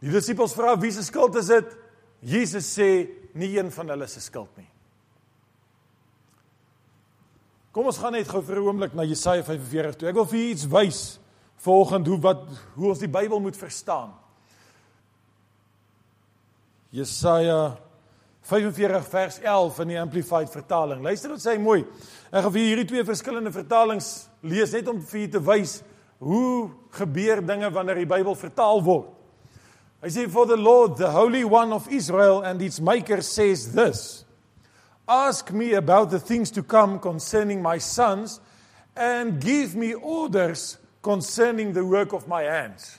Die 0.02 0.10
disippels 0.10 0.54
vra 0.54 0.76
wie 0.78 0.92
se 0.94 1.02
skuld 1.06 1.36
is 1.40 1.50
dit? 1.50 1.76
Jesus 2.22 2.66
sê 2.78 3.08
nie 3.38 3.56
een 3.56 3.70
van 3.74 3.94
hulle 3.94 4.06
se 4.10 4.22
skuld 4.22 4.50
nie. 4.58 4.68
Kom 7.74 7.86
ons 7.90 7.98
gaan 8.00 8.14
net 8.16 8.28
gou 8.28 8.40
vir 8.42 8.56
'n 8.56 8.66
oomblik 8.66 8.94
na 8.94 9.04
Jesaja 9.04 9.42
45 9.42 9.96
toe. 9.96 10.08
Ek 10.08 10.14
wil 10.14 10.24
vir 10.24 10.38
julle 10.38 10.50
iets 10.50 10.66
wys 10.66 11.18
volgens 11.56 12.08
hoe 12.08 12.20
wat 12.20 12.48
hoe 12.74 12.88
ons 12.88 12.98
die 12.98 13.08
Bybel 13.08 13.40
moet 13.40 13.56
verstaan. 13.56 14.14
Jesaja 16.90 17.76
45 18.42 19.08
vers 19.08 19.38
11 19.40 19.78
in 19.78 19.88
die 19.88 20.00
amplified 20.00 20.50
vertaling. 20.50 21.02
Luister 21.02 21.30
wat 21.30 21.40
sê 21.40 21.58
mooi. 21.58 21.84
Ek 22.32 22.42
gaan 22.42 22.52
vir 22.52 22.64
hierdie 22.64 22.86
twee 22.86 23.04
verskillende 23.04 23.52
vertalings 23.52 24.28
lees 24.40 24.72
net 24.72 24.88
om 24.88 25.02
vir 25.02 25.20
julle 25.20 25.32
te 25.32 25.44
wys 25.44 25.82
hoe 26.18 26.70
gebeur 26.90 27.46
dinge 27.46 27.70
wanneer 27.70 27.94
die 27.94 28.06
Bybel 28.06 28.34
vertaal 28.34 28.82
word. 28.82 29.17
Hy 30.02 30.08
sê 30.14 30.28
for 30.30 30.46
the 30.46 30.56
Lord 30.56 30.96
the 30.96 31.10
holy 31.10 31.44
one 31.44 31.72
of 31.72 31.90
Israel 31.90 32.42
and 32.42 32.62
its 32.62 32.80
maker 32.80 33.20
says 33.22 33.72
this. 33.72 34.24
Ask 35.08 35.50
me 35.52 35.74
about 35.74 36.10
the 36.10 36.20
things 36.20 36.50
to 36.52 36.62
come 36.62 37.00
concerning 37.00 37.62
my 37.62 37.78
sons 37.78 38.40
and 38.94 39.40
give 39.40 39.74
me 39.74 39.94
orders 39.94 40.78
concerning 41.02 41.72
the 41.72 41.84
work 41.84 42.12
of 42.12 42.28
my 42.28 42.42
hands. 42.42 42.98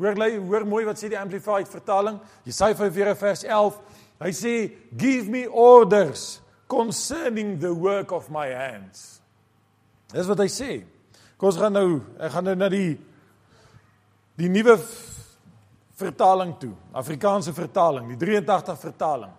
Hoor 0.00 0.14
lê 0.16 0.38
hoor 0.38 0.64
mooi 0.64 0.86
wat 0.88 0.96
sê 0.96 1.10
die 1.12 1.18
amplified 1.18 1.68
vertaling, 1.68 2.20
Jesaja 2.46 2.76
45 2.78 3.20
vers 3.20 3.44
11. 3.44 3.80
Hy 4.20 4.30
sê 4.32 4.54
give 4.96 5.28
me 5.28 5.44
orders 5.46 6.40
concerning 6.68 7.58
the 7.58 7.74
work 7.74 8.12
of 8.12 8.30
my 8.30 8.48
hands. 8.48 9.20
Dis 10.14 10.30
wat 10.30 10.40
hy 10.40 10.48
sê. 10.48 10.70
Kom 11.36 11.50
ons 11.50 11.60
gaan 11.60 11.76
nou, 11.76 12.00
ek 12.20 12.32
gaan 12.32 12.48
nou 12.48 12.56
na 12.56 12.70
die 12.72 12.94
die 14.40 14.48
nuwe 14.48 14.78
vertaling 16.00 16.54
toe, 16.60 16.72
Afrikaanse 16.96 17.52
vertaling, 17.54 18.08
die 18.12 18.18
83 18.20 18.78
vertaling. 18.80 19.32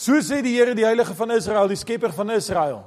So 0.00 0.18
sê 0.24 0.40
die 0.42 0.54
Here 0.56 0.74
die 0.74 0.86
Heilige 0.86 1.14
van 1.14 1.34
Israel, 1.34 1.68
die 1.68 1.78
skepper 1.78 2.12
van 2.16 2.32
Israel. 2.34 2.82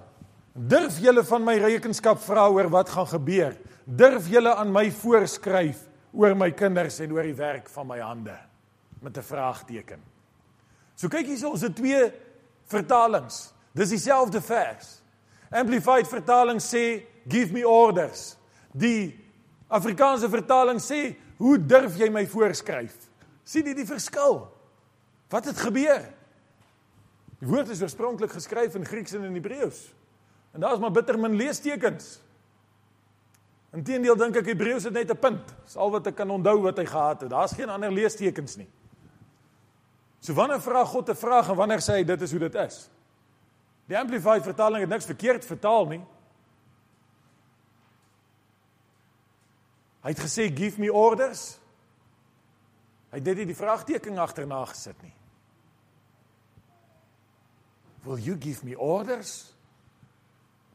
Durf 0.54 1.00
julle 1.02 1.24
van 1.26 1.46
my 1.46 1.56
rekenskap 1.62 2.22
vra 2.22 2.48
oor 2.50 2.70
wat 2.74 2.92
gaan 2.94 3.10
gebeur? 3.10 3.56
Durf 3.86 4.30
julle 4.32 4.54
aan 4.56 4.72
my 4.74 4.88
voorskryf 4.94 5.84
oor 6.14 6.36
my 6.38 6.52
kinders 6.54 7.00
en 7.02 7.14
oor 7.14 7.26
die 7.26 7.38
werk 7.38 7.70
van 7.74 7.88
my 7.90 8.00
hande 8.00 8.36
met 9.02 9.18
'n 9.18 9.22
vraagteken. 9.22 10.02
So 10.96 11.08
kyk 11.08 11.26
hierso, 11.26 11.50
ons 11.50 11.62
het 11.62 11.76
twee 11.76 12.12
vertalings. 12.66 13.54
Dis 13.74 13.90
dieselfde 13.90 14.42
vers. 14.42 15.02
Amplified 15.52 16.08
vertaling 16.08 16.62
sê 16.62 17.06
give 17.28 17.54
me 17.54 17.68
orders. 17.68 18.36
Die 18.72 19.20
Afrikaanse 19.68 20.30
vertaling 20.30 20.80
sê 20.80 21.16
hoe 21.38 21.58
durf 21.66 21.98
jy 21.98 22.10
my 22.10 22.26
voorskryf? 22.28 22.96
sien 23.44 23.68
jy 23.68 23.76
die 23.78 23.88
verskil? 23.88 24.46
Wat 25.32 25.48
het 25.50 25.60
gebeur? 25.60 26.06
Die 27.42 27.50
woord 27.50 27.74
is 27.74 27.82
oorspronklik 27.84 28.32
geskryf 28.32 28.78
in 28.80 28.86
Grieks 28.88 29.16
en 29.18 29.26
in 29.28 29.36
Hebreëus. 29.36 29.90
En 30.56 30.64
daar's 30.64 30.80
maar 30.80 30.94
bitter 30.96 31.18
min 31.20 31.36
leestekens. 31.36 32.20
Inteendeel 33.74 34.16
dink 34.16 34.38
ek 34.40 34.52
Hebreëus 34.54 34.86
het 34.88 34.94
net 34.94 35.12
'n 35.12 35.20
punt. 35.20 35.54
Dis 35.66 35.76
al 35.76 35.92
wat 35.92 36.08
ek 36.08 36.16
kan 36.16 36.30
onthou 36.30 36.62
wat 36.62 36.78
hy 36.78 36.86
gehad 36.86 37.22
het. 37.22 37.30
Daar's 37.30 37.54
geen 37.54 37.70
ander 37.70 37.92
leestekens 37.92 38.56
nie. 38.56 38.70
So 40.22 40.34
wanneer 40.34 40.62
vra 40.62 40.86
God 40.86 41.10
'n 41.10 41.16
vraag 41.16 41.50
en 41.50 41.56
wanneer 41.56 41.82
sê 41.82 42.00
hy 42.00 42.04
dit 42.04 42.22
is 42.22 42.32
hoe 42.32 42.40
dit 42.40 42.56
is? 42.56 42.90
Die 43.88 43.98
amplified 43.98 44.44
vertaling 44.44 44.82
het 44.82 44.90
niks 44.90 45.06
verkeerd 45.06 45.46
vertaal 45.46 45.86
nie. 45.86 46.06
Hy 50.04 50.12
het 50.12 50.20
gesê 50.20 50.50
give 50.52 50.82
me 50.82 50.92
orders. 50.92 51.58
Hy 53.14 53.22
het 53.22 53.26
dit 53.26 53.46
die 53.48 53.56
vraagteken 53.56 54.20
agterna 54.20 54.64
gesit 54.68 55.00
nie. 55.04 55.14
Will 58.04 58.20
you 58.20 58.36
give 58.36 58.66
me 58.66 58.76
orders? 58.76 59.54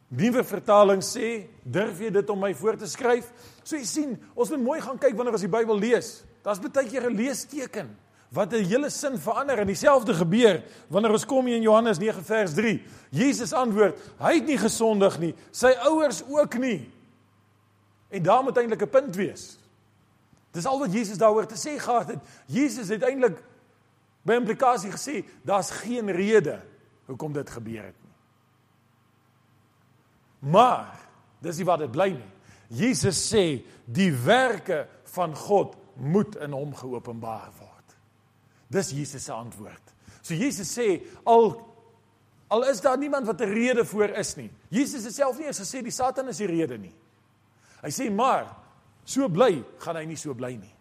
Nuwe 0.09 0.41
vertaling 0.47 1.03
sê, 1.05 1.45
durf 1.61 1.99
jy 2.01 2.09
dit 2.15 2.31
om 2.33 2.41
my 2.41 2.55
voor 2.57 2.79
te 2.81 2.89
skryf? 2.89 3.27
So 3.61 3.77
jy 3.77 3.85
sien, 3.85 4.15
ons 4.33 4.49
moet 4.55 4.65
mooi 4.65 4.79
gaan 4.81 5.01
kyk 5.01 5.17
wanneer 5.19 5.37
ons 5.37 5.45
die 5.45 5.53
Bybel 5.53 5.83
lees. 5.83 6.23
Daar's 6.47 6.63
baie 6.63 6.89
keer 6.89 7.11
'n 7.11 7.17
leesteken 7.17 7.91
wat 8.33 8.53
'n 8.53 8.65
hele 8.65 8.91
sin 8.91 9.19
verander 9.19 9.59
en 9.59 9.67
dieselfde 9.67 10.15
gebeur 10.15 10.63
wanneer 10.89 11.13
ons 11.13 11.27
kom 11.27 11.47
hier 11.47 11.57
in 11.57 11.63
Johannes 11.63 11.99
9 11.99 12.25
vers 12.25 12.55
3. 12.55 12.83
Jesus 13.11 13.53
antwoord, 13.53 13.99
hy 14.19 14.35
het 14.35 14.47
nie 14.47 14.59
gesondig 14.59 15.19
nie, 15.19 15.35
sy 15.51 15.75
ouers 15.85 16.23
ook 16.25 16.59
nie. 16.59 16.91
En 18.09 18.23
daar 18.23 18.43
moet 18.43 18.57
eintlik 18.57 18.83
'n 18.83 18.89
punt 18.89 19.17
wees. 19.17 19.59
Dis 20.51 20.67
al 20.67 20.79
wat 20.79 20.93
Jesus 20.93 21.19
daaroor 21.19 21.47
te 21.47 21.55
sê 21.55 21.79
gehad 21.79 22.09
het. 22.09 22.19
Jesus 22.47 22.89
het 22.89 23.03
eintlik 23.03 23.43
by 24.23 24.33
implikasie 24.33 24.91
gesê, 24.91 25.25
daar's 25.43 25.71
geen 25.71 26.11
rede 26.11 26.61
hoekom 27.07 27.33
dit 27.33 27.51
gebeur 27.51 27.85
het. 27.85 27.95
Maar 30.39 30.99
dis 31.41 31.57
nie 31.57 31.67
wat 31.69 31.79
dit 31.79 31.91
bly 31.91 32.11
nie. 32.17 32.33
Jesus 32.69 33.21
sê 33.33 33.65
die 33.85 34.13
werke 34.13 34.87
van 35.15 35.37
God 35.37 35.77
moet 35.97 36.37
in 36.37 36.53
hom 36.53 36.75
geopenbaar 36.77 37.49
word. 37.59 37.97
Dis 38.69 38.93
Jesus 38.93 39.25
se 39.25 39.33
antwoord. 39.33 39.95
So 40.21 40.37
Jesus 40.37 40.71
sê 40.77 41.01
al 41.25 41.57
al 42.49 42.65
is 42.71 42.81
daar 42.81 42.99
niemand 42.99 43.27
wat 43.27 43.41
'n 43.41 43.53
rede 43.53 43.85
voor 43.85 44.09
is 44.09 44.37
nie. 44.37 44.51
Jesus 44.69 45.05
het 45.05 45.15
self 45.15 45.39
nie 45.39 45.47
eens 45.47 45.61
gesê 45.61 45.83
die 45.83 45.91
Satan 45.91 46.29
is 46.29 46.37
die 46.37 46.47
rede 46.47 46.79
nie. 46.79 46.95
Hy 47.83 47.91
sê 47.95 48.09
maar 48.11 48.49
so 49.05 49.29
bly 49.29 49.63
gaan 49.83 49.97
hy 49.97 50.05
nie 50.09 50.19
so 50.21 50.35
bly 50.35 50.57
nie. 50.57 50.75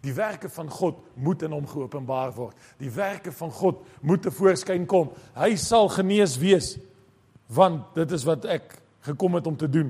Die 0.00 0.14
werke 0.16 0.48
van 0.48 0.70
God 0.72 1.00
moet 1.14 1.42
in 1.44 1.52
hom 1.52 1.66
geopenbaar 1.68 2.32
word. 2.32 2.56
Die 2.80 2.90
werke 2.92 3.32
van 3.36 3.50
God 3.52 3.82
moet 4.00 4.22
te 4.24 4.32
voorskyn 4.32 4.86
kom. 4.88 5.10
Hy 5.36 5.54
sal 5.60 5.90
genees 5.92 6.38
wees 6.40 6.76
want 7.50 7.96
dit 7.96 8.12
is 8.14 8.22
wat 8.28 8.44
ek 8.46 8.76
gekom 9.02 9.34
het 9.34 9.48
om 9.50 9.56
te 9.58 9.66
doen. 9.66 9.88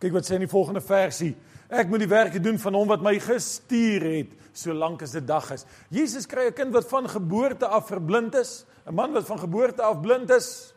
Kyk 0.00 0.12
wat 0.12 0.28
sê 0.28 0.36
in 0.36 0.44
die 0.44 0.50
volgende 0.50 0.82
versie. 0.84 1.32
Ek 1.70 1.88
moet 1.88 2.02
die 2.02 2.10
werke 2.10 2.42
doen 2.42 2.58
van 2.60 2.76
hom 2.76 2.90
wat 2.90 3.02
my 3.04 3.14
gestuur 3.22 4.04
het, 4.04 4.34
solank 4.52 5.04
as 5.06 5.14
dit 5.14 5.26
dag 5.26 5.46
is. 5.54 5.64
Jesus 5.88 6.26
kry 6.26 6.48
'n 6.50 6.52
kind 6.52 6.74
wat 6.74 6.88
van 6.88 7.08
geboorte 7.08 7.66
af 7.66 7.86
verblind 7.86 8.34
is, 8.34 8.66
'n 8.86 8.94
man 8.94 9.12
wat 9.12 9.26
van 9.26 9.38
geboorte 9.38 9.82
af 9.82 10.00
blind 10.00 10.30
is. 10.30 10.74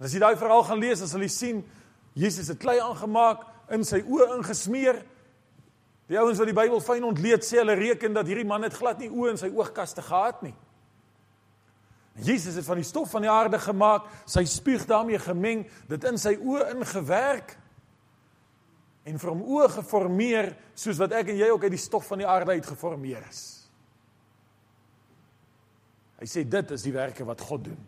As 0.00 0.12
jy 0.12 0.18
daai 0.18 0.36
verhaal 0.36 0.64
gaan 0.64 0.78
lees, 0.78 0.98
dan 0.98 1.08
sal 1.08 1.20
jy 1.20 1.28
sien 1.28 1.64
Jesus 2.20 2.50
het 2.52 2.60
klei 2.60 2.76
aangemaak, 2.82 3.46
in 3.70 3.86
sy 3.86 4.02
oë 4.02 4.34
ingesmeer. 4.38 4.98
Die 6.10 6.18
ouens 6.18 6.40
wat 6.42 6.50
die 6.50 6.56
Bybel 6.56 6.82
fyn 6.82 7.06
ontleed 7.06 7.46
sê 7.46 7.60
hulle 7.60 7.76
reken 7.78 8.16
dat 8.16 8.28
hierdie 8.28 8.48
man 8.48 8.66
het 8.66 8.74
glad 8.74 8.98
nie 9.02 9.10
oë 9.12 9.36
in 9.36 9.40
sy 9.40 9.50
oogkaste 9.54 10.02
gehad 10.02 10.42
nie. 10.42 10.54
Jesus 12.20 12.58
het 12.58 12.66
van 12.66 12.80
die 12.80 12.84
stof 12.84 13.12
van 13.14 13.24
die 13.24 13.30
aarde 13.30 13.60
gemaak, 13.62 14.08
sy 14.28 14.42
spuug 14.50 14.82
daarmee 14.90 15.20
gemeng, 15.22 15.62
dit 15.88 16.06
in 16.10 16.18
sy 16.20 16.34
oë 16.36 16.72
ingewerk 16.74 17.54
en 19.08 19.16
vir 19.16 19.30
hom 19.30 19.46
oë 19.56 19.70
geformeer 19.78 20.50
soos 20.76 20.98
wat 21.00 21.14
ek 21.16 21.30
en 21.32 21.38
jy 21.40 21.48
ook 21.54 21.64
uit 21.64 21.72
die 21.72 21.80
stof 21.80 22.10
van 22.10 22.20
die 22.20 22.28
aarde 22.28 22.58
uit 22.58 22.66
geformeer 22.66 23.22
is. 23.30 23.44
Hy 26.20 26.28
sê 26.28 26.44
dit 26.44 26.74
is 26.76 26.84
die 26.84 26.92
werke 26.92 27.24
wat 27.24 27.40
God 27.40 27.70
doen. 27.70 27.78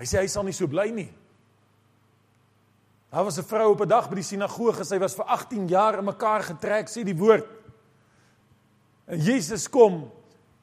Hy 0.00 0.06
sê 0.08 0.22
hy 0.22 0.30
sal 0.32 0.46
nie 0.46 0.56
so 0.56 0.70
bly 0.70 0.88
nie. 0.94 1.10
Daar 3.10 3.24
was 3.24 3.38
'n 3.38 3.42
vrou 3.42 3.72
op 3.72 3.80
'n 3.80 3.88
dag 3.88 4.08
by 4.08 4.14
die 4.14 4.24
sinagoge, 4.24 4.84
sy 4.84 4.98
was 4.98 5.14
vir 5.14 5.24
18 5.24 5.68
jaar 5.68 5.98
in 5.98 6.04
mekaar 6.04 6.42
getrek, 6.42 6.88
sê 6.88 7.02
die 7.04 7.16
woord. 7.16 7.46
En 9.04 9.18
Jesus 9.18 9.68
kom 9.68 10.10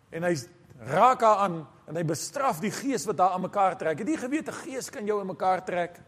en 0.10 0.24
hy 0.24 0.36
raak 0.80 1.22
haar 1.22 1.38
aan 1.38 1.68
en 1.88 1.96
hy 1.96 2.04
bestraf 2.04 2.60
die 2.60 2.72
gees 2.72 3.06
wat 3.06 3.20
haar 3.20 3.30
aan 3.30 3.42
mekaar 3.42 3.78
trek. 3.78 4.00
Het 4.00 4.08
jy 4.08 4.18
geweet 4.18 4.48
'n 4.48 4.54
gees 4.54 4.90
kan 4.90 5.06
jou 5.06 5.20
in 5.22 5.28
mekaar 5.28 5.66
trek? 5.66 6.00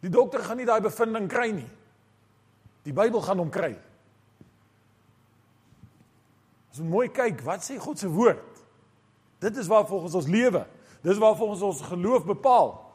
Die 0.00 0.10
dokter 0.10 0.44
gaan 0.44 0.56
nie 0.56 0.66
daai 0.66 0.80
bevinding 0.80 1.28
kry 1.28 1.50
nie. 1.50 1.70
Die 2.82 2.92
Bybel 2.92 3.20
gaan 3.20 3.38
hom 3.38 3.50
kry. 3.50 3.76
As 6.70 6.78
ons 6.78 6.88
mooi 6.88 7.08
kyk, 7.08 7.40
wat 7.40 7.60
sê 7.60 7.78
God 7.78 7.98
se 7.98 8.08
woord? 8.08 8.62
Dit 9.40 9.56
is 9.56 9.66
waar 9.66 9.86
volgens 9.86 10.14
ons 10.14 10.26
lewe. 10.26 10.66
Dis 11.02 11.18
waar 11.18 11.36
volgens 11.36 11.62
ons 11.62 11.80
geloof 11.82 12.24
bepaal. 12.24 12.87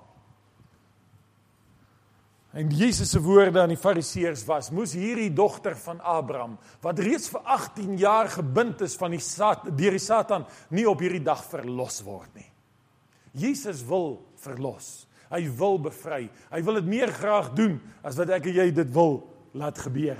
En 2.53 2.69
Jesus 2.69 3.09
se 3.09 3.21
woorde 3.21 3.57
aan 3.59 3.71
die 3.73 3.79
Fariseërs 3.79 4.43
was: 4.45 4.69
"Moes 4.69 4.93
hierdie 4.93 5.33
dogter 5.33 5.73
van 5.75 6.01
Abraham, 6.01 6.59
wat 6.81 6.99
reeds 6.99 7.29
vir 7.33 7.41
18 7.41 7.97
jaar 7.97 8.29
gebind 8.29 8.81
is 8.81 8.95
van 8.95 9.11
die 9.11 9.19
Sat 9.19 9.65
deur 9.77 9.91
die 9.91 9.99
Satan, 9.99 10.45
nie 10.69 10.85
op 10.89 10.99
hierdie 11.01 11.23
dag 11.23 11.41
verlos 11.43 12.01
word 12.05 12.29
nie." 12.35 12.49
Jesus 13.33 13.81
wil 13.85 14.21
verlos. 14.37 15.07
Hy 15.33 15.49
wil 15.57 15.79
bevry. 15.81 16.29
Hy 16.51 16.61
wil 16.61 16.77
dit 16.77 16.85
meer 16.85 17.09
graag 17.09 17.53
doen 17.57 17.79
as 18.05 18.17
wat 18.19 18.29
ek 18.29 18.45
en 18.45 18.53
jy 18.53 18.71
dit 18.71 18.93
wil 18.93 19.23
laat 19.57 19.77
gebeur. 19.81 20.19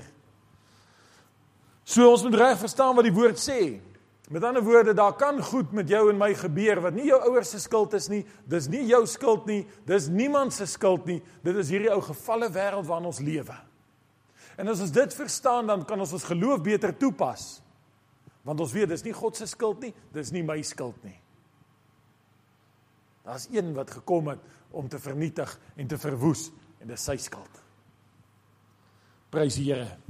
So 1.84 2.10
ons 2.10 2.24
moet 2.26 2.34
reg 2.34 2.58
verstaan 2.58 2.96
wat 2.96 3.06
die 3.06 3.14
woord 3.14 3.38
sê. 3.38 3.78
Met 4.32 4.44
ander 4.44 4.62
woorde, 4.64 4.94
daar 4.96 5.16
kan 5.16 5.42
goed 5.42 5.72
met 5.72 5.88
jou 5.88 6.08
en 6.08 6.16
my 6.16 6.30
gebeur 6.34 6.80
wat 6.80 6.94
nie 6.96 7.10
jou 7.10 7.18
ouers 7.28 7.50
se 7.52 7.60
skuld 7.60 7.92
is 7.92 8.08
nie. 8.08 8.22
Dis 8.48 8.70
nie 8.72 8.86
jou 8.88 9.02
skuld 9.06 9.44
nie. 9.46 9.66
Dis 9.84 10.08
niemand 10.08 10.54
se 10.56 10.66
skuld 10.66 11.04
nie. 11.10 11.18
Dit 11.44 11.58
is 11.60 11.72
hierdie 11.74 11.92
ou 11.92 12.00
gefalle 12.04 12.48
wêreld 12.52 12.88
waarin 12.88 13.10
ons 13.10 13.20
lewe. 13.20 13.56
En 14.56 14.70
as 14.70 14.80
ons 14.80 14.94
dit 14.94 15.16
verstaan, 15.18 15.68
dan 15.68 15.84
kan 15.84 16.00
ons 16.00 16.14
ons 16.16 16.24
geloof 16.30 16.62
beter 16.64 16.94
toepas. 16.96 17.58
Want 18.44 18.60
ons 18.60 18.72
weet 18.72 18.88
dis 18.92 19.04
nie 19.04 19.16
God 19.16 19.36
se 19.36 19.48
skuld 19.50 19.84
nie, 19.84 19.92
dis 20.14 20.32
nie 20.32 20.44
my 20.46 20.56
skuld 20.64 20.96
nie. 21.04 21.16
Daar's 23.24 23.48
een 23.52 23.72
wat 23.76 23.90
gekom 23.90 24.28
het 24.34 24.40
om 24.70 24.88
te 24.88 25.00
vernietig 25.00 25.52
en 25.76 25.88
te 25.88 25.98
verwoes 26.00 26.50
en 26.80 26.88
dis 26.92 27.04
sy 27.08 27.16
skuld. 27.20 27.60
Prys 29.32 29.56
die 29.60 29.70
Here. 29.72 30.03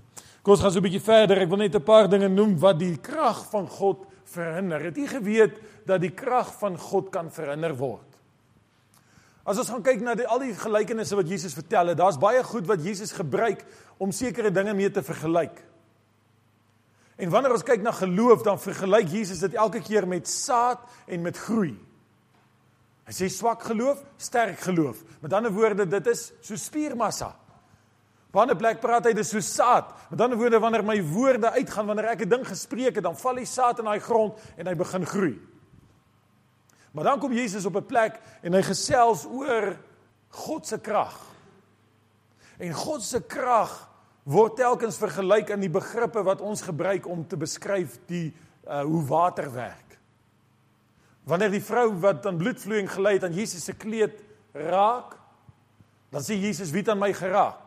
Kom 0.44 0.52
ons 0.52 0.60
gaan 0.60 0.72
so 0.72 0.78
'n 0.78 0.84
bietjie 0.84 1.00
verder. 1.00 1.38
Ek 1.40 1.48
wil 1.48 1.58
net 1.58 1.74
'n 1.74 1.82
paar 1.82 2.06
dinge 2.06 2.28
noem 2.28 2.58
wat 2.58 2.78
die 2.78 2.98
krag 2.98 3.48
van 3.50 3.66
God 3.66 4.04
verhinder. 4.24 4.80
Het 4.80 4.96
jy 4.96 5.06
geweet 5.06 5.60
dat 5.86 6.00
die 6.00 6.12
krag 6.12 6.58
van 6.58 6.76
God 6.76 7.10
kan 7.10 7.30
verhinder 7.30 7.74
word? 7.74 8.04
As 9.46 9.58
ons 9.58 9.68
gaan 9.68 9.82
kyk 9.82 10.00
na 10.00 10.14
die, 10.14 10.26
al 10.26 10.38
die 10.38 10.54
gelykenisse 10.54 11.16
wat 11.16 11.28
Jesus 11.28 11.54
vertel 11.54 11.88
het, 11.88 11.98
daar's 11.98 12.18
baie 12.18 12.42
goed 12.42 12.66
wat 12.66 12.84
Jesus 12.84 13.12
gebruik 13.12 13.64
om 13.98 14.12
sekere 14.12 14.50
dinge 14.50 14.74
mee 14.74 14.90
te 14.90 15.02
vergelyk. 15.02 15.64
En 17.16 17.30
wanneer 17.30 17.52
ons 17.52 17.62
kyk 17.62 17.82
na 17.82 17.92
geloof, 17.92 18.42
dan 18.42 18.58
vergelyk 18.58 19.08
Jesus 19.08 19.38
dit 19.38 19.54
elke 19.54 19.80
keer 19.80 20.06
met 20.08 20.28
saad 20.28 20.80
en 21.06 21.22
met 21.22 21.36
groei. 21.36 21.76
Hy 23.04 23.12
sê 23.12 23.28
swak 23.28 23.62
geloof, 23.62 24.02
sterk 24.16 24.58
geloof. 24.58 25.02
Met 25.20 25.32
ander 25.32 25.52
woorde, 25.52 25.86
dit 25.86 26.06
is 26.06 26.32
so 26.40 26.56
spiermassa. 26.56 27.34
Wanneer 28.34 28.58
plek 28.58 28.80
praat 28.82 29.06
hy 29.06 29.12
dis 29.14 29.30
so 29.30 29.40
saad. 29.40 29.92
Met 30.10 30.20
ander 30.24 30.38
woorde, 30.38 30.58
wanneer 30.58 30.82
my 30.84 30.98
woorde 31.06 31.52
uitgaan, 31.54 31.86
wanneer 31.86 32.10
ek 32.12 32.24
'n 32.26 32.28
ding 32.28 32.46
gespreek 32.46 32.94
het, 32.96 33.04
dan 33.04 33.16
val 33.16 33.34
die 33.34 33.46
saad 33.46 33.78
in 33.78 33.84
daai 33.84 34.00
grond 34.00 34.38
en 34.56 34.66
hy 34.66 34.74
begin 34.74 35.06
groei. 35.06 35.38
Maar 36.92 37.04
dan 37.04 37.20
kom 37.20 37.32
Jesus 37.32 37.66
op 37.66 37.76
'n 37.76 37.86
plek 37.86 38.20
en 38.42 38.52
hy 38.52 38.62
gesels 38.62 39.24
oor 39.26 39.76
God 40.28 40.66
se 40.66 40.78
krag. 40.78 41.20
En 42.58 42.72
God 42.72 43.02
se 43.02 43.20
krag 43.20 43.88
word 44.22 44.56
telkens 44.56 44.96
vergelyk 44.96 45.50
aan 45.50 45.60
die 45.60 45.70
begrippe 45.70 46.22
wat 46.22 46.40
ons 46.40 46.62
gebruik 46.62 47.06
om 47.06 47.26
te 47.26 47.36
beskryf 47.36 47.98
die 48.06 48.34
uh, 48.66 48.82
hoe 48.82 49.04
water 49.04 49.52
werk. 49.52 49.98
Wanneer 51.24 51.50
die 51.50 51.64
vrou 51.64 51.92
wat 52.00 52.26
aan 52.26 52.38
bloedvloeiing 52.40 52.90
gely 52.90 53.12
het 53.12 53.24
aan 53.24 53.36
Jesus 53.36 53.64
se 53.64 53.72
kleed 53.72 54.22
raak, 54.52 55.18
dan 56.10 56.22
sê 56.22 56.34
Jesus, 56.38 56.70
"Wie 56.70 56.80
het 56.80 56.88
aan 56.88 56.98
my 56.98 57.12
geraak?" 57.12 57.63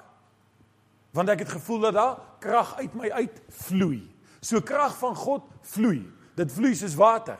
Want 1.17 1.33
ek 1.33 1.45
het 1.47 1.55
gevoel 1.57 1.87
dat 1.87 1.97
daar 1.97 2.17
krag 2.43 2.75
uit 2.77 2.93
my 2.93 3.09
uitvloei. 3.09 4.03
So 4.39 4.61
krag 4.61 4.97
van 4.99 5.15
God 5.17 5.47
vloei. 5.73 6.03
Dit 6.37 6.51
vloei 6.53 6.75
soos 6.77 6.95
water. 6.95 7.39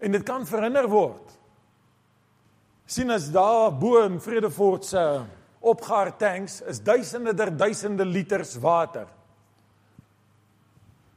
En 0.00 0.14
dit 0.14 0.24
kan 0.24 0.46
verhinder 0.46 0.88
word. 0.88 1.36
sien 2.88 3.10
as 3.12 3.26
daar 3.28 3.68
bo 3.76 4.00
in 4.00 4.16
Vredefort 4.20 4.86
se 4.88 5.02
opgaar 5.60 6.14
tanks 6.16 6.62
is 6.64 6.80
duisende 6.80 7.34
der 7.36 7.50
duisende 7.56 8.04
liters 8.04 8.54
water. 8.56 9.06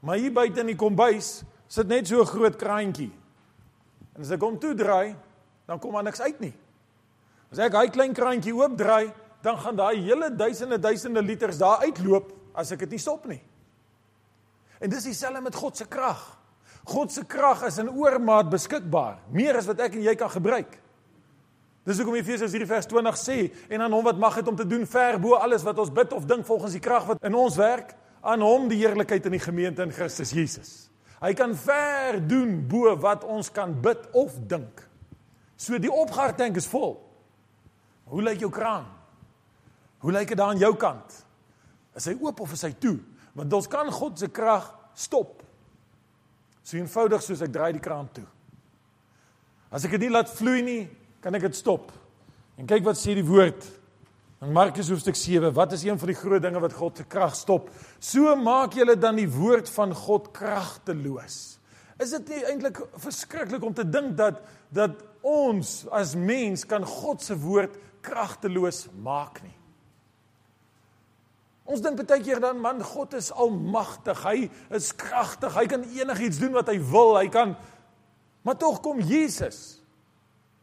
Maar 0.01 0.19
hier 0.19 0.33
buite 0.33 0.59
in 0.59 0.73
die 0.73 0.75
kombuis 0.75 1.43
sit 1.71 1.87
net 1.87 2.07
so 2.07 2.19
'n 2.19 2.27
groot 2.27 2.55
kraantjie. 2.55 3.11
En 4.15 4.21
as 4.21 4.31
ek 4.31 4.41
hom 4.41 4.59
toe 4.59 4.75
draai, 4.75 5.15
dan 5.65 5.79
kom 5.79 5.93
daar 5.93 6.03
niks 6.03 6.21
uit 6.21 6.39
nie. 6.39 6.53
As 7.51 7.57
ek 7.59 7.73
hy 7.73 7.87
klein 7.87 8.13
kraantjie 8.13 8.53
oop 8.53 8.77
draai, 8.77 9.13
dan 9.41 9.57
gaan 9.57 9.75
daai 9.75 10.01
hele 10.01 10.29
duisende 10.35 10.79
duisende 10.79 11.21
liters 11.21 11.57
daar 11.57 11.81
uitloop 11.85 12.31
as 12.53 12.71
ek 12.71 12.85
dit 12.85 12.95
nie 12.95 13.01
stop 13.01 13.25
nie. 13.29 13.41
En 14.81 14.89
dis 14.89 15.03
dieselfde 15.05 15.41
met 15.41 15.55
God 15.55 15.77
se 15.77 15.85
krag. 15.85 16.21
God 16.89 17.13
se 17.13 17.25
krag 17.25 17.63
is 17.67 17.77
in 17.77 17.89
oormaat 17.89 18.49
beskikbaar, 18.49 19.19
meer 19.29 19.59
as 19.59 19.67
wat 19.69 19.83
ek 19.85 19.97
en 19.97 20.05
jy 20.05 20.15
kan 20.17 20.31
gebruik. 20.33 20.79
Dis 21.85 21.97
hoekom 21.97 22.17
Efesiërs 22.17 22.53
3 22.53 22.67
vers 22.69 22.89
20 22.89 23.17
sê 23.17 23.37
en 23.73 23.81
aan 23.81 23.93
hom 23.93 24.05
wat 24.05 24.19
mag 24.21 24.37
het 24.37 24.49
om 24.49 24.57
te 24.57 24.67
doen 24.69 24.85
ver 24.89 25.17
bo 25.21 25.37
alles 25.37 25.65
wat 25.65 25.79
ons 25.81 25.93
bid 25.93 26.13
of 26.13 26.27
dink 26.29 26.45
volgens 26.45 26.77
die 26.77 26.83
krag 26.83 27.07
wat 27.09 27.21
in 27.25 27.37
ons 27.37 27.57
werk, 27.57 27.95
aan 28.21 28.41
hom 28.45 28.67
die 28.69 28.77
heerlikheid 28.83 29.25
in 29.25 29.33
die 29.33 29.41
gemeente 29.41 29.81
in 29.81 29.93
Christus 29.93 30.33
Jesus. 30.33 30.91
Hy 31.21 31.33
kan 31.37 31.55
ver 31.57 32.19
doen 32.21 32.59
bo 32.69 32.93
wat 33.01 33.25
ons 33.25 33.49
kan 33.53 33.73
bid 33.81 34.05
of 34.17 34.33
dink. 34.49 34.85
So 35.57 35.77
die 35.81 35.89
opgaar 35.89 36.35
tank 36.37 36.57
is 36.57 36.69
vol. 36.69 36.99
Hoe 38.09 38.21
lyk 38.25 38.41
jou 38.41 38.49
kraan? 38.53 38.85
Hoe 40.01 40.13
lyk 40.13 40.33
dit 40.33 40.39
daar 40.39 40.53
aan 40.53 40.61
jou 40.61 40.73
kant? 40.79 41.17
Is 41.97 42.07
hy 42.09 42.15
oop 42.19 42.39
of 42.41 42.53
is 42.55 42.63
hy 42.65 42.71
toe? 42.81 42.97
Want 43.37 43.53
ons 43.53 43.69
kan 43.71 43.89
God 43.93 44.19
se 44.19 44.31
krag 44.33 44.65
stop. 44.97 45.41
So 46.65 46.77
eenvoudig 46.79 47.23
soos 47.25 47.43
ek 47.45 47.53
draai 47.53 47.71
die 47.75 47.83
kraan 47.83 48.09
toe. 48.13 48.25
As 49.71 49.85
ek 49.87 49.95
dit 49.95 50.07
nie 50.07 50.13
laat 50.13 50.31
vloei 50.31 50.63
nie, 50.65 50.81
kan 51.23 51.35
ek 51.37 51.45
dit 51.47 51.59
stop. 51.59 51.93
En 52.59 52.67
kyk 52.69 52.83
wat 52.85 52.99
sê 52.99 53.15
die 53.17 53.25
woord. 53.25 53.63
In 54.41 54.55
Markus 54.55 54.89
hoofstuk 54.89 55.17
7, 55.17 55.51
wat 55.53 55.75
is 55.77 55.85
een 55.85 55.99
van 56.01 56.09
die 56.09 56.17
groot 56.17 56.41
dinge 56.41 56.61
wat 56.63 56.73
God 56.73 56.97
se 56.97 57.05
krag 57.05 57.35
stop? 57.37 57.69
So 58.01 58.33
maak 58.41 58.73
julle 58.77 58.97
dan 58.97 59.19
die 59.21 59.29
woord 59.29 59.69
van 59.69 59.93
God 59.93 60.31
kragteloos. 60.33 61.37
Is 62.01 62.15
dit 62.17 62.33
nie 62.33 62.41
eintlik 62.49 62.81
verskriklik 63.03 63.63
om 63.63 63.75
te 63.77 63.85
dink 63.85 64.15
dat 64.17 64.41
dat 64.73 64.97
ons 65.27 65.83
as 65.93 66.15
mens 66.17 66.63
kan 66.65 66.85
God 66.87 67.21
se 67.21 67.35
woord 67.37 67.75
kragteloos 68.01 68.87
maak 69.03 69.43
nie? 69.45 69.60
Ons 71.65 71.83
dink 71.83 71.99
baie 71.99 72.23
keer 72.23 72.41
dan 72.41 72.57
man 72.59 72.81
God 72.83 73.13
is 73.19 73.29
almagtig. 73.31 74.23
Hy 74.25 74.49
is 74.75 74.91
kragtig. 74.97 75.53
Hy 75.55 75.67
kan 75.69 75.85
enigiets 75.85 76.41
doen 76.41 76.57
wat 76.57 76.71
hy 76.73 76.79
wil. 76.91 77.15
Hy 77.19 77.29
kan 77.33 77.55
Maar 78.41 78.57
tog 78.57 78.79
kom 78.81 78.97
Jesus 79.05 79.81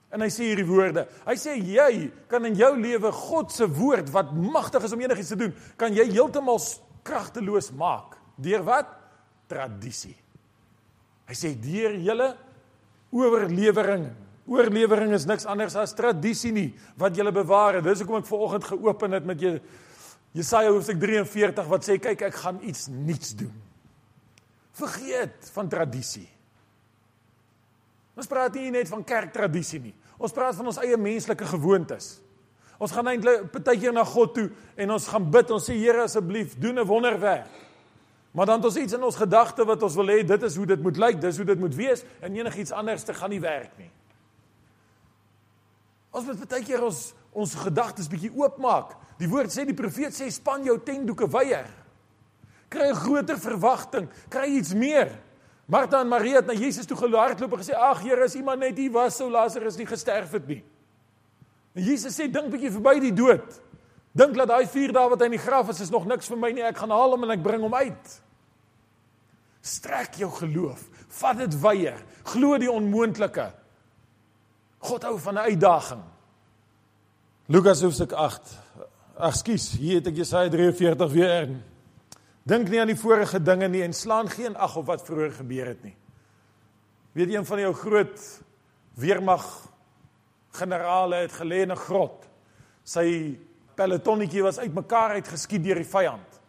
En 0.08 0.24
hy 0.24 0.30
sê 0.32 0.46
hierdie 0.48 0.66
woorde. 0.68 1.04
Hy 1.26 1.34
sê 1.36 1.56
jy 1.60 2.08
kan 2.30 2.46
in 2.48 2.56
jou 2.56 2.70
lewe 2.80 3.10
God 3.12 3.52
se 3.52 3.66
woord 3.68 4.08
wat 4.14 4.30
magtig 4.32 4.86
is 4.86 4.94
om 4.96 5.02
enigiets 5.04 5.34
te 5.34 5.40
doen, 5.40 5.52
kan 5.80 5.92
jy 5.92 6.06
heeltemal 6.14 6.60
kragteloos 7.04 7.68
maak. 7.76 8.16
Deur 8.40 8.64
wat? 8.64 8.88
Tradisie. 9.52 10.16
Hy 11.28 11.36
sê 11.36 11.52
deur 11.60 11.98
julle 12.00 12.32
oorlewering, 13.12 14.08
Oorlewering 14.48 15.10
is 15.12 15.26
niks 15.28 15.44
anders 15.44 15.74
as 15.76 15.90
tradisie 15.92 16.54
nie 16.56 16.70
wat 16.96 17.12
jy 17.12 17.26
bewaar. 17.36 17.82
Dis 17.84 18.00
hoekom 18.00 18.22
ek 18.22 18.30
vanoggend 18.30 18.64
geopen 18.64 19.12
het 19.12 19.26
met 19.28 19.42
jy 19.44 19.50
Jesaja 20.38 20.70
hoofstuk 20.70 21.00
43 21.02 21.66
wat 21.66 21.86
sê 21.86 21.98
kyk 21.98 22.28
ek 22.28 22.36
gaan 22.44 22.60
iets 22.62 22.86
nuuts 22.92 23.34
doen. 23.38 23.54
Vergeet 24.78 25.50
van 25.56 25.70
tradisie. 25.70 26.28
Ons 28.18 28.30
praat 28.30 28.54
nie 28.58 28.70
net 28.74 28.90
van 28.90 29.02
kerktradisie 29.06 29.80
nie. 29.82 29.94
Ons 30.18 30.34
praat 30.34 30.56
van 30.58 30.70
ons 30.70 30.80
eie 30.82 30.98
menslike 30.98 31.46
gewoontes. 31.46 32.18
Ons 32.78 32.94
gaan 32.94 33.10
eintlik 33.10 33.48
partykeer 33.50 33.94
na 33.94 34.04
God 34.06 34.36
toe 34.36 34.46
en 34.78 34.94
ons 34.94 35.08
gaan 35.10 35.26
bid. 35.34 35.50
Ons 35.54 35.66
sê 35.66 35.74
Here 35.78 36.04
asseblief 36.06 36.54
doen 36.58 36.78
'n 36.78 36.86
wonderwerk. 36.86 37.50
Maar 38.30 38.46
dan 38.46 38.56
het 38.56 38.64
ons 38.64 38.76
iets 38.76 38.92
in 38.92 39.02
ons 39.02 39.16
gedagte 39.16 39.64
wat 39.64 39.82
ons 39.82 39.94
wil 39.94 40.06
hê 40.06 40.22
dit 40.26 40.42
is 40.42 40.56
hoe 40.56 40.66
dit 40.66 40.82
moet 40.82 40.96
lyk, 40.96 41.20
dis 41.20 41.36
hoe 41.36 41.46
dit 41.46 41.58
moet 41.58 41.74
wees 41.74 42.04
en 42.20 42.34
enigiets 42.34 42.72
anders 42.72 43.02
te 43.02 43.14
gaan 43.14 43.30
nie 43.30 43.40
werk 43.40 43.78
nie. 43.78 43.90
Ons 46.10 46.24
moet 46.24 46.38
partykeer 46.38 46.82
ons 46.82 47.14
ons 47.32 47.54
gedagtes 47.54 48.08
bietjie 48.08 48.32
oopmaak. 48.34 48.96
Die 49.18 49.28
woord 49.28 49.50
sê 49.50 49.64
die 49.66 49.76
profeet 49.76 50.14
sê 50.14 50.28
span 50.30 50.64
jou 50.66 50.78
tentdoeke 50.78 51.26
wyer. 51.32 51.66
Kry 52.70 52.90
'n 52.90 52.94
groter 52.94 53.38
verwagting, 53.38 54.08
kry 54.30 54.46
iets 54.58 54.74
meer. 54.74 55.10
Martha 55.66 56.00
en 56.00 56.08
Maria 56.08 56.36
het 56.36 56.46
na 56.46 56.54
Jesus 56.54 56.86
toe 56.86 56.96
gehardloop 56.96 57.52
en 57.52 57.58
gesê: 57.58 57.74
"Ag 57.74 58.02
Here, 58.02 58.24
as 58.24 58.34
iemand 58.34 58.60
net 58.60 58.76
hier 58.76 58.90
was, 58.90 59.16
sou 59.16 59.30
Lazarus 59.30 59.76
nie 59.76 59.86
gesterf 59.86 60.30
het 60.32 60.46
nie." 60.46 60.64
En 61.74 61.82
Jesus 61.82 62.14
sê: 62.14 62.30
"Dink 62.30 62.50
bietjie 62.50 62.70
verby 62.70 63.00
die 63.00 63.12
dood. 63.12 63.60
Dink 64.12 64.34
dat 64.34 64.48
daai 64.48 64.66
4 64.66 64.92
dae 64.92 65.08
wat 65.08 65.20
hy 65.20 65.24
in 65.26 65.36
die 65.36 65.38
graf 65.38 65.68
is, 65.68 65.80
is 65.80 65.90
nog 65.90 66.06
niks 66.06 66.28
vir 66.28 66.36
my 66.36 66.52
nie. 66.52 66.62
Ek 66.62 66.76
gaan 66.76 66.90
haal 66.90 67.10
hom 67.10 67.24
en 67.24 67.30
ek 67.30 67.42
bring 67.42 67.60
hom 67.60 67.74
uit." 67.74 68.20
Strek 69.60 70.14
jou 70.14 70.30
geloof. 70.30 70.88
Vat 71.08 71.36
dit 71.36 71.60
wyer. 71.60 72.02
Glo 72.24 72.58
die 72.58 72.70
onmoontlike. 72.70 73.52
God 74.78 75.02
hou 75.02 75.18
van 75.18 75.34
'n 75.34 75.50
uitdaging. 75.50 76.02
Lukas 77.46 77.82
hoofstuk 77.82 78.12
8. 78.12 78.58
Ag 79.18 79.34
skus, 79.34 79.72
hier 79.74 79.98
het 79.98 80.06
ek 80.12 80.20
Jesaja 80.20 80.46
43 80.52 81.08
weer 81.10 81.32
in. 81.42 81.56
Dink 82.46 82.68
nie 82.70 82.78
aan 82.78 82.92
die 82.92 82.98
vorige 82.98 83.40
dinge 83.42 83.66
nie 83.66 83.80
en 83.82 83.94
slaan 83.96 84.28
geen 84.30 84.54
ag 84.54 84.76
op 84.78 84.86
wat 84.86 85.02
vroeër 85.02 85.32
gebeur 85.40 85.72
het 85.72 85.80
nie. 85.82 85.96
Weet 87.18 87.32
een 87.34 87.48
van 87.48 87.58
jou 87.64 87.72
groot 87.74 88.20
weermag 88.94 89.48
generale 90.54 91.24
het 91.24 91.34
gelê 91.34 91.64
in 91.66 91.72
'n 91.74 91.82
grot. 91.82 92.28
Sy 92.84 93.38
pelotonnetjie 93.74 94.42
was 94.42 94.58
uitmekaar 94.58 95.18
uitgeskiet 95.18 95.64
deur 95.64 95.82
die 95.82 95.92
vyand. 95.94 96.40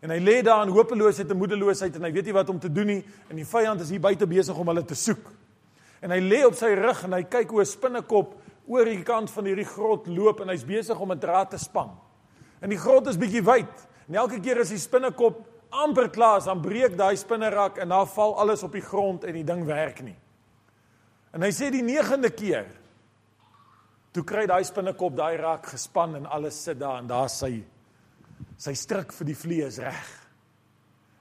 En 0.00 0.10
hy 0.10 0.18
lê 0.18 0.42
daar 0.42 0.66
in 0.66 0.72
hopeloosheid 0.72 1.30
en 1.30 1.36
moedeloosheid 1.36 1.96
en 1.96 2.04
hy 2.04 2.12
weet 2.12 2.24
nie 2.24 2.32
wat 2.32 2.48
om 2.48 2.58
te 2.58 2.72
doen 2.72 2.86
nie 2.86 3.04
en 3.28 3.36
die 3.36 3.44
vyand 3.46 3.80
is 3.80 3.90
hier 3.90 4.00
buite 4.00 4.26
besig 4.26 4.56
om 4.56 4.66
hulle 4.66 4.84
te 4.84 4.94
soek. 4.94 5.30
En 6.00 6.10
hy 6.10 6.20
lê 6.20 6.46
op 6.46 6.54
sy 6.54 6.72
rug 6.74 7.04
en 7.04 7.12
hy 7.12 7.22
kyk 7.22 7.50
hoe 7.50 7.60
'n 7.60 7.66
spinnekop 7.66 8.41
oor 8.72 8.88
die 8.88 9.02
kant 9.04 9.30
van 9.30 9.48
hierdie 9.48 9.68
grot 9.68 10.08
loop 10.08 10.40
en 10.42 10.52
hy's 10.52 10.64
besig 10.64 10.98
om 10.98 11.12
'n 11.12 11.20
draad 11.20 11.50
te 11.50 11.58
span. 11.58 11.90
En 12.60 12.70
die 12.70 12.78
grot 12.78 13.06
is 13.06 13.18
bietjie 13.18 13.42
wyd. 13.42 13.88
En 14.08 14.14
elke 14.14 14.40
keer 14.40 14.60
as 14.60 14.70
die 14.70 14.78
spinnekop 14.78 15.44
amper 15.70 16.10
klaar 16.10 16.38
is, 16.38 16.44
dan 16.44 16.60
breek 16.62 16.96
daai 16.96 17.16
spinnerak 17.16 17.78
en 17.78 17.88
dan 17.88 18.06
val 18.06 18.38
alles 18.38 18.62
op 18.62 18.72
die 18.72 18.84
grond 18.84 19.24
en 19.24 19.34
die 19.34 19.44
ding 19.44 19.64
werk 19.64 20.02
nie. 20.02 20.16
En 21.32 21.42
hy 21.42 21.50
sê 21.50 21.70
die 21.70 21.82
9de 21.82 22.30
keer 22.30 22.66
toe 24.12 24.24
kry 24.28 24.44
daai 24.46 24.62
spinnekop 24.64 25.16
daai 25.16 25.36
rak 25.40 25.70
gespan 25.72 26.16
en 26.16 26.26
alles 26.26 26.58
sit 26.64 26.78
daar 26.78 26.98
en 27.00 27.08
daar 27.08 27.30
sy 27.32 27.62
sy 28.58 28.74
stryk 28.78 29.12
vir 29.16 29.26
die 29.26 29.34
vlees 29.34 29.78
reg. 29.82 30.08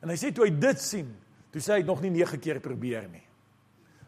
En 0.04 0.10
hy 0.10 0.18
sê 0.20 0.32
toe 0.34 0.46
hy 0.46 0.52
dit 0.52 0.82
sien, 0.82 1.08
toe 1.54 1.62
sê 1.62 1.80
hy 1.80 1.86
nog 1.88 2.02
nie 2.02 2.12
9 2.12 2.40
keer 2.42 2.60
probeer 2.62 3.08
nie. 3.10 3.24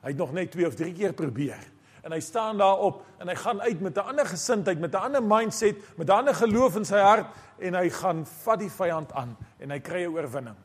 Hy 0.03 0.11
het 0.11 0.19
nog 0.19 0.33
net 0.35 0.51
2 0.51 0.67
of 0.67 0.75
3 0.75 0.93
keer 0.93 1.13
probeer. 1.17 1.63
En 2.03 2.11
hy 2.11 2.19
staan 2.19 2.57
daar 2.59 2.81
op 2.83 3.01
en 3.17 3.29
hy 3.31 3.35
gaan 3.39 3.61
uit 3.61 3.81
met 3.81 3.97
'n 3.97 4.07
ander 4.11 4.25
gesindheid, 4.25 4.79
met 4.79 4.93
'n 4.93 5.03
ander 5.07 5.23
mindset, 5.23 5.97
met 5.97 6.07
'n 6.07 6.11
ander 6.11 6.35
geloof 6.35 6.75
in 6.75 6.85
sy 6.85 6.99
hart 6.99 7.27
en 7.59 7.73
hy 7.73 7.89
gaan 7.89 8.25
vat 8.25 8.59
die 8.59 8.71
vyand 8.71 9.13
aan 9.13 9.37
en 9.59 9.71
hy 9.71 9.79
kry 9.79 10.03
'n 10.03 10.13
oorwinning. 10.13 10.57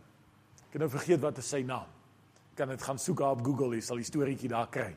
Ek 0.69 0.73
het 0.73 0.81
nou 0.81 0.91
vergeet 0.91 1.21
wat 1.21 1.39
is 1.39 1.49
sy 1.49 1.63
naam. 1.63 1.87
Kan 2.55 2.69
dit 2.69 2.83
gaan 2.83 2.99
soek 2.99 3.21
op 3.21 3.45
Google, 3.45 3.75
jy 3.75 3.81
sal 3.81 3.97
die 3.97 4.05
storieetjie 4.05 4.49
daar 4.49 4.69
kry. 4.69 4.97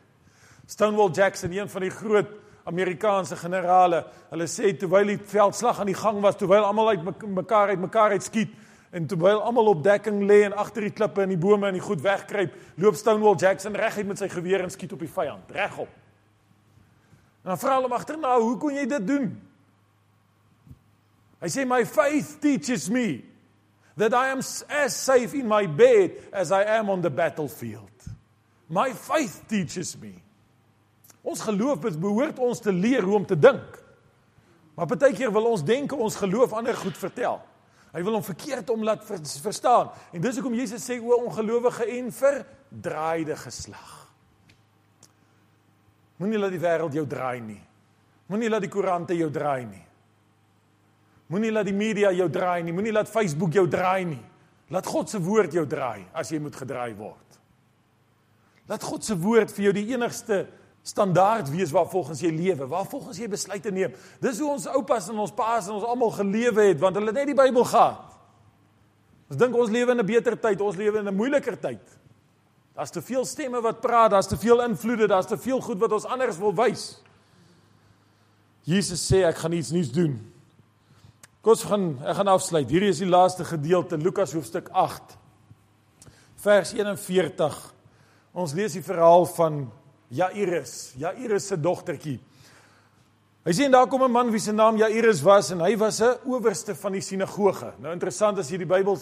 Stonewall 0.66 1.12
Jackson, 1.12 1.52
een 1.52 1.70
van 1.70 1.82
die 1.82 1.89
groot 1.89 2.28
Amerikaanse 2.64 3.36
generale. 3.36 4.06
Hulle 4.30 4.48
sê 4.48 4.74
terwyl 4.78 5.06
die 5.06 5.18
veldslag 5.18 5.80
aan 5.80 5.89
die 5.89 5.98
gang 5.98 6.22
was, 6.22 6.36
terwyl 6.36 6.64
almal 6.64 6.89
uit 6.89 7.26
mekaar 7.28 7.70
uit 7.70 7.80
mekaar 7.80 8.12
uit 8.12 8.24
skiet 8.24 8.54
en 8.92 9.08
terwyl 9.08 9.39
almal 9.42 9.72
op 9.72 9.84
dekking 9.84 10.26
lê 10.28 10.42
en 10.44 10.54
agter 10.54 10.82
die 10.82 10.92
klippe 10.92 11.24
en 11.24 11.32
die 11.32 11.39
bome 11.39 11.70
en 11.70 11.78
die 11.78 11.84
goed 11.84 12.02
wegkruip, 12.04 12.56
loop 12.76 12.96
Stonewall 13.00 13.39
Jackson 13.39 13.76
reguit 13.76 14.08
met 14.08 14.20
sy 14.20 14.28
geweer 14.28 14.66
en 14.66 14.74
skiet 14.74 14.92
op 14.92 15.00
die 15.00 15.12
vyand, 15.12 15.52
regop. 15.56 16.01
En 17.42 17.54
dan 17.54 17.60
vra 17.60 17.76
hulle 17.76 17.89
hom 17.89 17.98
agterna, 17.98 18.39
"Hoe 18.39 18.58
kon 18.58 18.74
jy 18.74 18.86
dit 18.86 19.08
doen?" 19.08 19.42
Hy 21.42 21.48
sê, 21.48 21.66
"My 21.66 21.86
faith 21.86 22.39
teaches 22.39 22.89
me 22.89 23.24
that 23.98 24.14
I 24.14 24.32
am 24.32 24.39
as 24.70 25.04
safe 25.04 25.38
in 25.38 25.48
my 25.48 25.68
bed 25.68 26.12
as 26.32 26.52
I 26.52 26.64
am 26.64 26.89
on 26.89 27.02
the 27.02 27.12
battlefield." 27.12 27.89
My 28.68 28.94
faith 28.94 29.48
teaches 29.48 29.98
me 29.98 30.22
Ons 31.22 31.44
geloof 31.46 31.84
behoort 32.02 32.39
ons 32.42 32.60
te 32.60 32.74
leer 32.74 33.06
hoe 33.06 33.20
om 33.20 33.26
te 33.26 33.38
dink. 33.38 33.78
Maar 34.76 34.89
baie 34.89 35.14
keer 35.14 35.32
wil 35.34 35.52
ons 35.52 35.64
denke 35.66 35.96
ons 35.96 36.18
geloof 36.18 36.54
ander 36.58 36.78
goed 36.78 36.98
vertel. 36.98 37.39
Hy 37.92 38.02
wil 38.08 38.16
hom 38.18 38.26
verkeerd 38.26 38.70
om 38.72 38.86
laat 38.88 39.04
verstaan. 39.06 39.92
En 40.16 40.24
dis 40.24 40.38
hoekom 40.39 40.56
Jesus 40.58 40.86
sê 40.88 40.98
o 40.98 41.18
ongelowige 41.28 41.89
en 41.98 42.12
verdraaide 42.16 43.36
geslag. 43.36 44.01
Moenie 46.22 46.38
laat 46.38 46.53
die 46.53 46.61
wêreld 46.61 46.93
jou 46.93 47.07
draai 47.09 47.41
nie. 47.41 47.61
Moenie 48.30 48.49
laat 48.51 48.61
die 48.61 48.72
koerante 48.72 49.17
jou 49.17 49.32
draai 49.34 49.65
nie. 49.65 49.86
Moenie 51.34 51.51
laat 51.51 51.65
die 51.65 51.76
media 51.76 52.11
jou 52.13 52.28
draai 52.30 52.61
nie. 52.63 52.76
Moenie 52.76 52.93
laat 52.93 53.09
Facebook 53.09 53.55
jou 53.57 53.65
draai 53.72 54.05
nie. 54.05 54.22
Laat 54.72 54.88
God 54.88 55.09
se 55.09 55.19
woord 55.19 55.55
jou 55.55 55.65
draai 55.67 56.05
as 56.15 56.30
jy 56.32 56.39
moet 56.39 56.55
gedraai 56.55 56.93
word. 56.95 57.39
Laat 58.69 58.84
God 58.86 59.03
se 59.03 59.17
woord 59.19 59.51
vir 59.51 59.67
jou 59.67 59.74
die 59.76 59.88
enigste 59.91 60.45
standaard 60.88 61.49
wees 61.53 61.74
waar 61.74 61.89
volgens 61.91 62.22
jy 62.24 62.32
lewe, 62.34 62.67
waar 62.69 62.86
volgens 62.89 63.19
jy 63.19 63.28
besluite 63.30 63.74
neem. 63.74 63.97
Dis 64.22 64.39
hoe 64.41 64.53
ons 64.53 64.69
oupas 64.72 65.09
en 65.11 65.19
ons 65.26 65.34
paas 65.36 65.67
en 65.67 65.78
ons 65.78 65.88
almal 65.89 66.13
gelewe 66.15 66.69
het 66.69 66.80
want 66.82 66.97
hulle 66.97 67.11
het 67.11 67.19
net 67.19 67.34
die 67.34 67.38
Bybel 67.38 67.67
gehad. 67.67 68.07
Ons 69.32 69.39
dink 69.39 69.55
ons 69.55 69.72
lewe 69.72 69.91
in 69.91 69.99
'n 69.99 70.05
beter 70.05 70.36
tyd, 70.36 70.61
ons 70.61 70.76
lewe 70.76 70.99
in 70.99 71.07
'n 71.07 71.15
moeiliker 71.15 71.59
tyd. 71.59 71.84
Daar's 72.76 72.91
te 72.91 73.01
veel 73.01 73.26
stemme 73.26 73.61
wat 73.61 73.82
praat, 73.82 74.11
daar's 74.11 74.28
te 74.28 74.38
veel 74.38 74.63
invloede, 74.63 75.07
daar's 75.07 75.28
te 75.28 75.38
veel 75.38 75.59
goed 75.61 75.80
wat 75.80 75.91
ons 75.91 76.05
anders 76.05 76.38
wil 76.38 76.53
wys. 76.55 77.01
Jesus 78.63 79.01
sê 79.03 79.26
ek 79.28 79.41
gaan 79.41 79.57
iets 79.57 79.72
nuuts 79.72 79.91
doen. 79.91 80.15
Kom 81.41 81.55
ons 81.55 81.65
gaan 81.65 81.86
ek 82.05 82.15
gaan 82.19 82.30
afsluit. 82.30 82.69
Hierdie 82.69 82.91
is 82.93 83.01
die 83.01 83.09
laaste 83.09 83.45
gedeelte 83.47 83.97
Lukas 83.97 84.36
hoofstuk 84.38 84.69
8 84.78 85.17
vers 86.41 86.74
41. 86.78 87.57
Ons 88.38 88.53
lees 88.57 88.78
die 88.78 88.86
verhaal 88.86 89.26
van 89.36 89.63
Jairus, 90.13 90.93
Jairus 90.99 91.47
se 91.51 91.57
dogtertjie. 91.59 92.19
Hy 93.41 93.53
sien 93.57 93.74
daar 93.74 93.88
kom 93.89 94.03
'n 94.03 94.11
man 94.11 94.32
wie 94.32 94.39
se 94.39 94.51
naam 94.51 94.78
Jairus 94.78 95.22
was 95.22 95.51
en 95.51 95.61
hy 95.61 95.76
was 95.78 96.01
'n 96.01 96.19
owerste 96.26 96.76
van 96.76 96.91
die 96.91 97.01
sinagoge. 97.01 97.74
Nou 97.80 97.93
interessant 97.93 98.38
as 98.38 98.49
jy 98.49 98.57
die 98.57 98.65
Bybel 98.65 98.97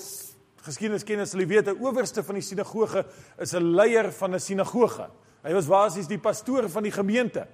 geskiedenis 0.66 1.03
ken, 1.03 1.26
sal 1.28 1.45
weet 1.45 1.68
'n 1.68 1.80
owerste 1.80 2.24
van 2.24 2.36
die 2.36 2.43
sinagoge 2.43 3.05
is 3.38 3.53
'n 3.53 3.76
leier 3.76 4.12
van 4.12 4.36
'n 4.36 4.39
sinagoge. 4.39 5.10
Hy 5.43 5.53
was 5.53 5.68
basies 5.68 6.07
die 6.07 6.20
pastoor 6.20 6.70
van 6.70 6.84
die 6.84 6.91
gemeente. 6.91 7.47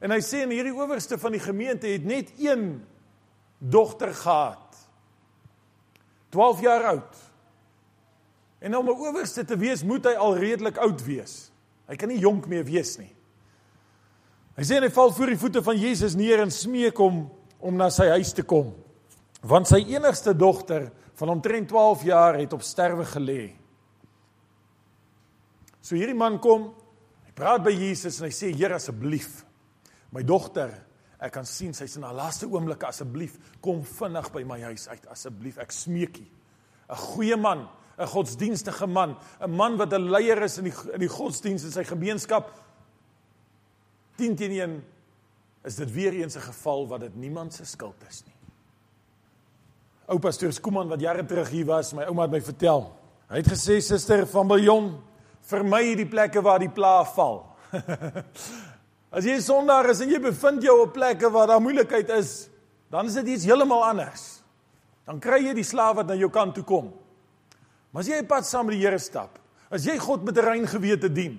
En 0.00 0.10
hy 0.10 0.20
sê 0.20 0.42
en 0.42 0.50
hierdie 0.50 0.74
owerste 0.74 1.18
van 1.18 1.32
die 1.32 1.40
gemeente 1.40 1.86
het 1.86 2.04
net 2.04 2.32
een 2.38 2.84
dogter 3.58 4.14
gehad. 4.14 4.76
12 6.30 6.60
jaar 6.60 6.84
oud. 6.84 7.16
En 8.58 8.76
om 8.76 8.86
'n 8.86 9.08
owerste 9.08 9.44
te 9.44 9.56
wees, 9.56 9.84
moet 9.84 10.04
hy 10.04 10.12
al 10.12 10.36
redelik 10.36 10.76
oud 10.76 11.04
wees. 11.04 11.50
Hy 11.86 11.96
kan 11.96 12.08
nie 12.08 12.18
jonk 12.18 12.46
meer 12.46 12.64
wees 12.64 12.96
nie. 12.98 13.12
Hy 14.56 14.64
sê 14.64 14.80
hy 14.80 14.90
val 14.90 15.12
voor 15.12 15.26
die 15.26 15.38
voete 15.38 15.62
van 15.62 15.76
Jesus 15.76 16.14
neer 16.14 16.40
en 16.40 16.50
smeek 16.50 16.96
hom 16.96 17.30
om 17.58 17.76
na 17.76 17.90
sy 17.90 18.08
huis 18.08 18.32
te 18.32 18.42
kom. 18.42 18.74
Want 19.42 19.68
sy 19.68 19.82
enigste 19.92 20.34
dogter 20.36 20.90
van 21.16 21.32
omtrent 21.32 21.68
12 21.68 22.02
jaar 22.04 22.36
het 22.36 22.52
op 22.52 22.62
sterwe 22.62 23.04
gelê. 23.08 23.54
So 25.80 25.96
hierdie 25.96 26.18
man 26.18 26.38
kom, 26.42 26.68
hy 27.24 27.32
praat 27.36 27.64
by 27.64 27.72
Jesus 27.72 28.20
en 28.20 28.28
hy 28.28 28.34
sê 28.34 28.50
Here 28.52 28.76
asseblief, 28.76 29.44
my 30.12 30.24
dogter, 30.26 30.74
ek 31.16 31.32
kan 31.38 31.48
sien 31.48 31.72
sy's 31.76 31.96
in 31.96 32.04
haar 32.04 32.16
laaste 32.16 32.48
oomblikke 32.50 32.88
asseblief 32.90 33.38
kom 33.64 33.80
vinnig 33.86 34.28
by 34.34 34.42
my 34.44 34.58
huis 34.68 34.84
uit 34.92 35.06
asseblief, 35.12 35.60
ek 35.62 35.72
smeek 35.72 36.20
u. 36.20 36.26
'n 36.86 37.00
Goeie 37.00 37.36
man, 37.36 37.68
'n 37.98 38.06
godsdienstige 38.06 38.86
man, 38.86 39.16
'n 39.40 39.50
man 39.50 39.76
wat 39.76 39.92
'n 39.92 40.10
leier 40.10 40.42
is 40.42 40.58
in 40.58 40.64
die 40.64 40.76
in 40.92 41.00
die 41.00 41.08
godsdiens 41.08 41.64
in 41.64 41.72
sy 41.72 41.84
gemeenskap. 41.84 42.52
10 44.16 44.36
teen 44.36 44.52
1 44.52 44.84
is 45.64 45.76
dit 45.76 45.92
weer 45.92 46.12
eens 46.12 46.36
'n 46.36 46.40
geval 46.52 46.86
wat 46.88 47.00
dit 47.00 47.16
niemand 47.16 47.54
se 47.54 47.64
skuld 47.64 48.02
is 48.08 48.22
nie. 48.26 48.35
Ou 50.06 50.18
pastoor 50.22 50.52
Skuman 50.54 50.88
wat 50.88 51.02
jare 51.02 51.24
terug 51.26 51.48
hier 51.50 51.66
was, 51.66 51.92
my 51.92 52.06
ouma 52.06 52.28
het 52.28 52.36
my 52.36 52.40
vertel. 52.40 52.86
Hy 53.26 53.40
het 53.42 53.48
gesê 53.50 53.80
suster 53.82 54.22
van 54.30 54.46
Biljon, 54.46 54.92
vermy 55.50 55.96
die 55.98 56.06
plekke 56.06 56.42
waar 56.42 56.62
die 56.62 56.70
plaag 56.70 57.10
val. 57.16 57.40
As 59.16 59.26
jy 59.26 59.34
'n 59.38 59.42
sondaar 59.42 59.90
is 59.90 60.00
en 60.00 60.10
jy 60.10 60.20
bevind 60.22 60.62
jou 60.62 60.82
op 60.82 60.92
plekke 60.94 61.30
waar 61.30 61.46
daar 61.46 61.62
moeilikheid 61.62 62.10
is, 62.14 62.48
dan 62.90 63.06
is 63.06 63.14
dit 63.14 63.34
iets 63.34 63.44
heeltemal 63.44 63.82
anders. 63.82 64.42
Dan 65.06 65.18
kry 65.20 65.40
jy 65.42 65.54
die 65.54 65.66
slaaf 65.66 65.96
wat 65.96 66.06
na 66.06 66.14
jou 66.14 66.30
kant 66.30 66.54
toe 66.54 66.64
kom. 66.64 66.92
Maar 67.90 68.02
as 68.02 68.08
jy 68.08 68.18
'n 68.22 68.26
pad 68.26 68.46
saam 68.46 68.66
met 68.66 68.76
die 68.76 68.84
Here 68.84 68.98
stap, 68.98 69.38
as 69.70 69.86
jy 69.86 69.98
God 69.98 70.22
met 70.22 70.36
'n 70.36 70.44
rein 70.44 70.66
gewete 70.66 71.08
dien, 71.08 71.38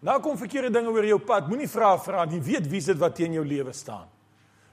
nou 0.00 0.20
kom 0.20 0.38
verkeerde 0.38 0.70
dinge 0.70 0.90
oor 0.90 1.04
jou 1.04 1.18
pad, 1.18 1.48
moenie 1.48 1.68
vra 1.68 1.98
vra 1.98 2.24
nie, 2.24 2.40
weet 2.40 2.66
wie 2.66 2.80
dit 2.80 2.98
wat 2.98 3.14
teen 3.14 3.32
jou 3.32 3.44
lewe 3.44 3.72
staan. 3.72 4.08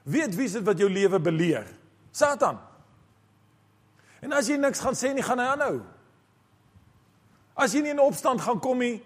Weet 0.04 0.34
wie 0.34 0.48
dit 0.48 0.64
wat 0.64 0.78
jou 0.78 0.88
lewe 0.88 1.18
beleer. 1.18 1.66
Satan. 2.10 2.58
En 4.26 4.34
as 4.34 4.50
jy 4.50 4.58
niks 4.58 4.82
gaan 4.82 4.96
sê 4.98 5.12
nie, 5.14 5.24
gaan 5.24 5.38
hy 5.38 5.46
aanhou. 5.52 5.76
As 7.56 7.72
jy 7.72 7.84
nie 7.84 7.94
in 7.94 8.02
opstand 8.02 8.42
gaan 8.42 8.58
kom 8.60 8.82
nie, 8.82 8.98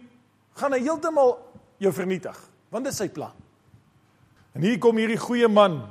gaan 0.58 0.72
hy 0.74 0.80
heeltemal 0.82 1.36
jou 1.80 1.92
vernietig, 1.94 2.36
want 2.72 2.88
dit 2.88 2.94
is 2.94 3.00
sy 3.04 3.08
plan. 3.12 3.36
En 4.56 4.64
hier 4.64 4.80
kom 4.82 4.98
hierdie 4.98 5.20
goeie 5.20 5.48
man. 5.48 5.82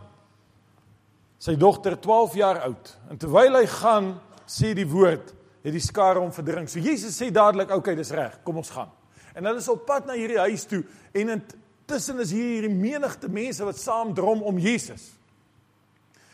Sy 1.40 1.56
dogter 1.56 1.96
12 2.02 2.40
jaar 2.42 2.64
oud. 2.66 2.90
En 3.14 3.22
terwyl 3.22 3.62
hy 3.62 3.68
gaan, 3.72 4.16
sê 4.50 4.74
die 4.76 4.88
woord, 4.90 5.32
het 5.64 5.76
die 5.76 5.84
skare 5.84 6.20
hom 6.20 6.34
verdring. 6.36 6.68
So 6.68 6.82
Jesus 6.84 7.16
sê 7.16 7.30
dadelik, 7.32 7.70
"Oké, 7.70 7.78
okay, 7.78 7.96
dis 7.96 8.12
reg. 8.12 8.44
Kom 8.44 8.58
ons 8.58 8.70
gaan." 8.70 8.92
En 9.36 9.46
hulle 9.46 9.58
is 9.58 9.70
op 9.70 9.86
pad 9.86 10.06
na 10.06 10.14
hierdie 10.14 10.40
huis 10.40 10.66
toe 10.66 10.84
en 11.14 11.30
intussen 11.30 12.20
is 12.20 12.32
hier 12.32 12.62
hierdie 12.62 12.76
menigte 12.76 13.30
mense 13.30 13.64
wat 13.64 13.78
saam 13.78 14.14
drom 14.14 14.42
om 14.42 14.58
Jesus. 14.58 15.12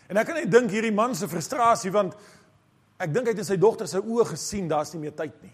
En 0.07 0.17
ek 0.17 0.25
kan 0.25 0.35
net 0.35 0.51
dink 0.51 0.71
hierdie 0.71 0.93
man 0.93 1.15
se 1.15 1.27
frustrasie 1.27 1.91
want 1.91 2.15
ek 2.99 3.13
dink 3.13 3.27
hy 3.27 3.33
het 3.33 3.43
in 3.43 3.47
sy 3.47 3.57
dogter 3.59 3.87
se 3.87 3.99
oë 3.99 4.25
gesien 4.31 4.67
daar's 4.67 4.93
nie 4.93 5.01
meer 5.01 5.15
tyd 5.15 5.35
nie. 5.43 5.53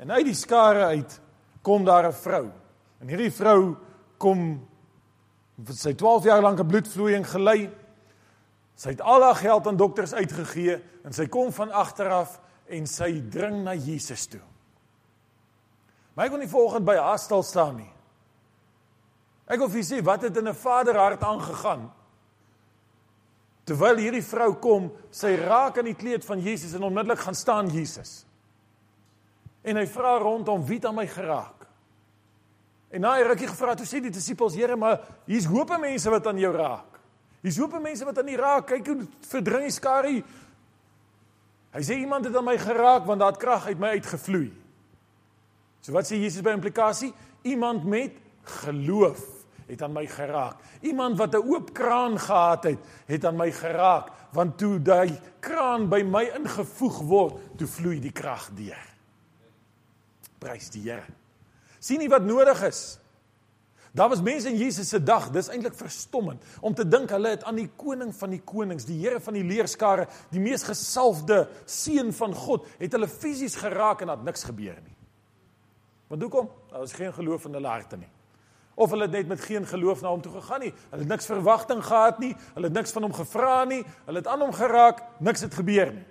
En 0.00 0.10
uit 0.16 0.24
die 0.30 0.36
skare 0.38 0.86
uit 0.96 1.20
kom 1.62 1.84
daar 1.84 2.06
'n 2.08 2.12
vrou. 2.12 2.50
En 3.00 3.08
hierdie 3.08 3.32
vrou 3.32 3.76
kom 4.18 4.66
sy 5.68 5.92
12 5.92 6.24
jaar 6.24 6.42
lank 6.42 6.60
'n 6.60 6.66
bloedvloeiing 6.66 7.26
gelei. 7.26 7.70
Sy 8.76 8.88
het 8.90 9.00
al 9.00 9.22
haar 9.22 9.36
geld 9.36 9.66
aan 9.66 9.76
dokters 9.76 10.12
uitgegee 10.12 10.80
en 11.04 11.12
sy 11.12 11.26
kom 11.26 11.52
van 11.52 11.70
agter 11.70 12.08
af 12.08 12.40
en 12.68 12.86
sy 12.86 13.20
dring 13.30 13.64
na 13.64 13.74
Jesus 13.74 14.26
toe. 14.26 14.40
Maar 16.14 16.24
ek 16.24 16.30
kon 16.30 16.40
nie 16.40 16.48
volgens 16.48 16.84
by 16.84 16.96
haar 16.96 17.18
stil 17.18 17.42
staan 17.42 17.76
nie. 17.76 17.92
Ek 19.50 19.58
wil 19.58 19.68
vir 19.68 19.82
sê 19.82 20.02
wat 20.02 20.22
het 20.22 20.36
in 20.36 20.48
'n 20.48 20.54
vader 20.54 20.96
hart 20.96 21.22
aangegaan? 21.22 21.90
Terwyl 23.64 24.00
hierdie 24.00 24.24
vrou 24.24 24.54
kom, 24.62 24.90
sy 25.10 25.34
raak 25.36 25.78
aan 25.78 25.90
die 25.90 25.98
kleed 25.98 26.24
van 26.24 26.40
Jesus 26.40 26.74
en 26.74 26.86
onmiddellik 26.88 27.18
gaan 27.18 27.34
staan 27.34 27.68
Jesus. 27.70 28.24
En 29.62 29.76
hy 29.76 29.86
vra 29.86 30.16
rondom 30.18 30.64
wie 30.66 30.78
het 30.80 30.88
aan 30.88 30.96
my 30.96 31.06
geraak? 31.06 31.66
En 32.90 33.00
na 33.00 33.18
'n 33.18 33.26
rukkie 33.28 33.46
gevra 33.46 33.74
toe 33.74 33.86
sê 33.86 34.00
die 34.00 34.10
disippels: 34.10 34.54
"Here, 34.54 34.76
maar 34.76 35.00
hier's 35.26 35.44
hoop 35.44 35.68
mense 35.78 36.10
wat 36.10 36.26
aan 36.26 36.38
jou 36.38 36.52
raak. 36.56 36.98
Hier's 37.42 37.58
hoop 37.58 37.80
mense 37.80 38.04
wat 38.04 38.18
aan 38.18 38.28
U 38.28 38.36
raak. 38.36 38.66
Kyk 38.66 38.86
hoe 38.86 39.06
verdring 39.20 39.62
die 39.62 39.70
skarie." 39.70 40.24
Hy 41.72 41.80
sê 41.80 41.94
iemand 41.94 42.24
het 42.24 42.36
aan 42.36 42.44
my 42.44 42.58
geraak 42.58 43.06
want 43.06 43.20
daar 43.20 43.30
het 43.30 43.40
krag 43.40 43.66
uit 43.66 43.78
my 43.78 43.88
uitgevloei. 43.88 44.52
So 45.80 45.92
wat 45.92 46.04
sê 46.04 46.18
Jesus 46.18 46.42
by 46.42 46.50
implikasie? 46.50 47.12
Iemand 47.42 47.84
met 47.84 48.12
geloof 48.42 49.39
het 49.70 49.82
aan 49.82 49.94
my 49.94 50.06
geraak. 50.10 50.58
Iemand 50.80 51.18
wat 51.18 51.34
'n 51.34 51.46
oop 51.46 51.72
kraan 51.72 52.18
gehad 52.18 52.64
het, 52.64 52.78
het 53.06 53.24
aan 53.24 53.36
my 53.36 53.50
geraak, 53.52 54.10
want 54.32 54.58
toe 54.58 54.82
daai 54.82 55.18
kraan 55.40 55.88
by 55.88 56.02
my 56.02 56.24
ingevoeg 56.34 56.98
word, 56.98 57.34
toe 57.56 57.66
vloei 57.66 58.00
die 58.00 58.12
krag 58.12 58.50
deur. 58.54 58.86
Prys 60.38 60.70
die 60.70 60.82
Here. 60.82 61.06
sien 61.78 62.00
jy 62.00 62.08
wat 62.08 62.24
nodig 62.24 62.62
is? 62.62 62.98
Daar 63.92 64.08
was 64.08 64.20
mense 64.22 64.48
in 64.48 64.56
Jesus 64.56 64.88
se 64.88 65.02
dag, 65.02 65.30
dis 65.30 65.48
eintlik 65.48 65.74
verstommend 65.74 66.42
om 66.60 66.74
te 66.74 66.88
dink 66.88 67.10
hulle 67.10 67.28
het 67.28 67.44
aan 67.44 67.56
die 67.56 67.70
koning 67.76 68.14
van 68.14 68.30
die 68.30 68.42
konings, 68.44 68.84
die 68.84 69.00
Here 69.00 69.20
van 69.20 69.34
die 69.34 69.44
leerskare, 69.44 70.06
die 70.30 70.40
mees 70.40 70.62
gesalfde 70.62 71.48
seun 71.64 72.12
van 72.12 72.34
God, 72.34 72.66
het 72.78 72.92
hulle 72.92 73.08
fisies 73.08 73.56
geraak 73.56 74.00
en 74.00 74.06
dat 74.06 74.22
niks 74.22 74.44
gebeur 74.44 74.78
nie. 74.84 74.96
Want 76.06 76.22
hoekom? 76.22 76.50
Daar 76.70 76.78
was 76.78 76.92
geen 76.92 77.12
geloof 77.12 77.44
in 77.44 77.52
hulle 77.52 77.68
harte 77.68 77.96
nie. 77.96 78.08
Of 78.80 78.94
hulle 78.94 79.04
het 79.08 79.12
net 79.12 79.28
met 79.28 79.42
geen 79.44 79.66
geloof 79.68 80.00
na 80.00 80.08
hom 80.08 80.22
toe 80.24 80.32
gegaan 80.38 80.64
nie. 80.64 80.70
Hulle 80.90 81.04
het 81.04 81.12
niks 81.12 81.28
verwagting 81.28 81.82
gehad 81.84 82.22
nie. 82.22 82.30
Hulle 82.54 82.70
het 82.70 82.78
niks 82.78 82.94
van 82.96 83.04
hom 83.04 83.12
gevra 83.12 83.64
nie. 83.68 83.82
Hulle 84.06 84.22
het 84.22 84.30
aan 84.30 84.40
hom 84.40 84.54
geraak, 84.56 85.02
niks 85.20 85.44
het 85.44 85.54
gebeur 85.58 85.92
nie. 85.98 86.06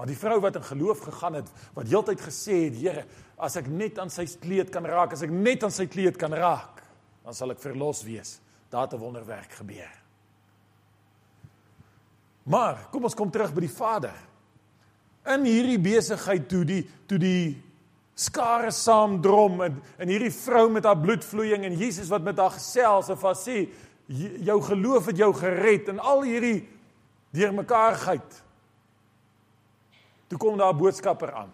Maar 0.00 0.08
die 0.08 0.16
vrou 0.16 0.38
wat 0.40 0.56
in 0.56 0.64
geloof 0.64 1.02
gegaan 1.04 1.36
het, 1.36 1.50
wat 1.76 1.90
heeltyd 1.92 2.22
gesê 2.24 2.56
het, 2.64 2.78
Here, 2.80 3.04
as 3.36 3.58
ek 3.60 3.68
net 3.68 4.00
aan 4.00 4.10
sy 4.10 4.24
kleed 4.40 4.72
kan 4.72 4.88
raak, 4.88 5.12
as 5.12 5.24
ek 5.26 5.30
net 5.30 5.66
aan 5.66 5.74
sy 5.74 5.84
kleed 5.90 6.16
kan 6.16 6.32
raak, 6.32 6.80
dan 7.26 7.36
sal 7.36 7.52
ek 7.52 7.60
verlos 7.60 8.00
wees. 8.06 8.38
Daar 8.72 8.88
het 8.88 8.94
'n 8.94 9.04
wonderwerk 9.04 9.52
gebeur. 9.52 9.92
Maar 12.42 12.88
kom 12.90 13.04
ons 13.04 13.14
kom 13.14 13.30
terug 13.30 13.52
by 13.54 13.60
die 13.60 13.76
Vader 13.76 14.16
in 15.34 15.44
hierdie 15.44 15.78
besigheid 15.78 16.48
toe 16.48 16.64
die 16.64 16.82
toe 17.06 17.18
die 17.18 17.62
skare 18.22 18.70
saam 18.70 19.20
drom 19.22 19.60
en 19.66 19.80
en 19.98 20.08
hierdie 20.08 20.32
vrou 20.34 20.68
met 20.70 20.84
haar 20.84 21.00
bloedvloeiing 21.00 21.66
en 21.66 21.78
Jesus 21.78 22.10
wat 22.12 22.22
met 22.22 22.38
haar 22.38 22.54
gesels 22.54 23.10
en 23.10 23.18
vas 23.18 23.42
sê 23.48 23.66
jou 24.46 24.58
geloof 24.62 25.10
het 25.10 25.18
jou 25.18 25.32
gered 25.34 25.88
en 25.88 25.98
al 25.98 26.22
hierdie 26.26 26.68
deurmekaarheid 27.32 28.42
toe 30.32 30.40
kom 30.40 30.56
daar 30.56 30.72
'n 30.72 30.78
boodskapper 30.78 31.32
aan. 31.32 31.52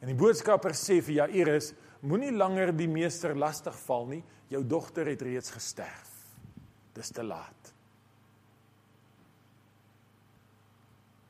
En 0.00 0.06
die 0.06 0.18
boodskapper 0.18 0.74
sê 0.74 1.00
vir 1.00 1.14
Jairus 1.14 1.72
moenie 2.00 2.32
langer 2.32 2.76
die 2.76 2.88
meester 2.88 3.36
lastig 3.38 3.76
val 3.86 4.06
nie. 4.06 4.22
Jou 4.48 4.66
dogter 4.66 5.06
het 5.06 5.22
reeds 5.22 5.50
gesterf. 5.50 6.10
Dis 6.92 7.10
te 7.10 7.22
laat. 7.22 7.72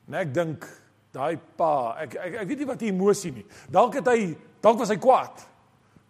En 0.07 0.13
ek 0.13 0.33
dink 0.33 0.82
daai 1.13 1.37
pa, 1.57 1.95
ek, 2.03 2.15
ek 2.17 2.37
ek 2.41 2.47
weet 2.49 2.61
nie 2.63 2.69
wat 2.69 2.81
die 2.81 2.89
emosie 2.89 3.31
nie. 3.35 3.45
Dalk 3.71 3.99
het 3.99 4.07
hy, 4.09 4.33
dalk 4.63 4.79
was 4.81 4.91
hy 4.93 4.97
kwaad. 5.01 5.43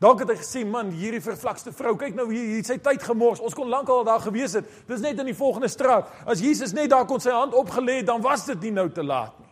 Dalk 0.04 0.24
het 0.24 0.34
hy 0.34 0.36
gesê, 0.40 0.64
man, 0.68 0.90
hierdie 0.92 1.22
vervlakste 1.24 1.72
vrou, 1.76 1.94
kyk 2.00 2.16
nou 2.18 2.26
hier, 2.32 2.44
hier 2.56 2.66
sy 2.68 2.76
tyd 2.84 3.04
gemors. 3.08 3.40
Ons 3.44 3.56
kon 3.56 3.70
lankal 3.72 4.04
daar 4.08 4.24
gewees 4.24 4.56
het. 4.58 4.68
Dis 4.88 5.04
net 5.04 5.20
in 5.20 5.30
die 5.30 5.38
volgende 5.38 5.70
straat. 5.72 6.10
As 6.28 6.44
Jesus 6.44 6.74
net 6.76 6.92
daar 6.92 7.06
kon 7.08 7.24
sy 7.24 7.32
hand 7.32 7.56
opgelê 7.56 8.02
het, 8.02 8.10
dan 8.10 8.24
was 8.24 8.44
dit 8.50 8.68
nie 8.68 8.74
nou 8.76 8.90
te 8.92 9.06
laat 9.06 9.38
nie. 9.40 9.52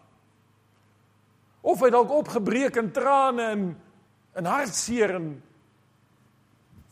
Of 1.71 1.83
hy 1.85 1.91
dalk 1.93 2.11
opgebreek 2.15 2.79
in 2.81 2.91
trane 2.91 3.47
en 3.53 3.65
in 4.39 4.47
hartseer 4.47 5.15
en 5.19 5.31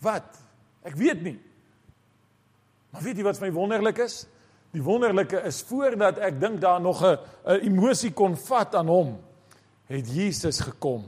wat? 0.04 0.36
Ek 0.88 0.96
weet 1.00 1.24
nie. 1.26 1.38
Maar 2.94 3.04
weet 3.08 3.20
jy 3.20 3.26
wat 3.28 3.40
vir 3.40 3.50
my 3.50 3.56
wonderlik 3.56 4.04
is? 4.06 4.22
Die 4.76 4.84
wonderlike 4.86 5.42
is 5.50 5.64
voordat 5.66 6.20
ek 6.22 6.38
dink 6.42 6.60
daar 6.62 6.82
nog 6.82 7.02
'n 7.04 7.18
emosie 7.66 8.12
kon 8.14 8.38
vat 8.38 8.76
aan 8.76 8.88
hom, 8.88 9.18
het 9.88 10.08
Jesus 10.08 10.60
gekom. 10.60 11.04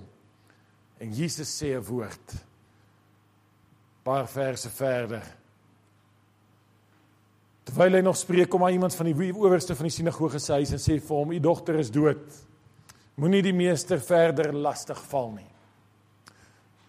En 0.98 1.14
Jesus 1.14 1.62
sê 1.62 1.78
'n 1.78 1.84
woord. 1.84 2.34
Paar 4.04 4.28
verse 4.28 4.70
verder. 4.70 5.24
Terwyl 7.64 7.94
hy 7.94 8.02
nog 8.02 8.18
spreek, 8.18 8.50
kom 8.50 8.62
daar 8.62 8.72
iemand 8.72 8.96
van 8.96 9.06
die 9.06 9.34
owerste 9.34 9.76
van 9.76 9.86
die 9.86 9.94
sinagoge 9.94 10.40
se 10.40 10.52
huis 10.52 10.72
en 10.72 10.80
sê 10.80 11.00
vir 11.00 11.16
hom: 11.16 11.32
"U 11.32 11.40
dogter 11.40 11.76
is 11.80 11.92
dood. 11.92 12.46
Moenie 13.16 13.42
die 13.42 13.54
meester 13.54 14.00
verder 14.00 14.54
lastig 14.54 15.02
val 15.04 15.32
nie." 15.32 15.52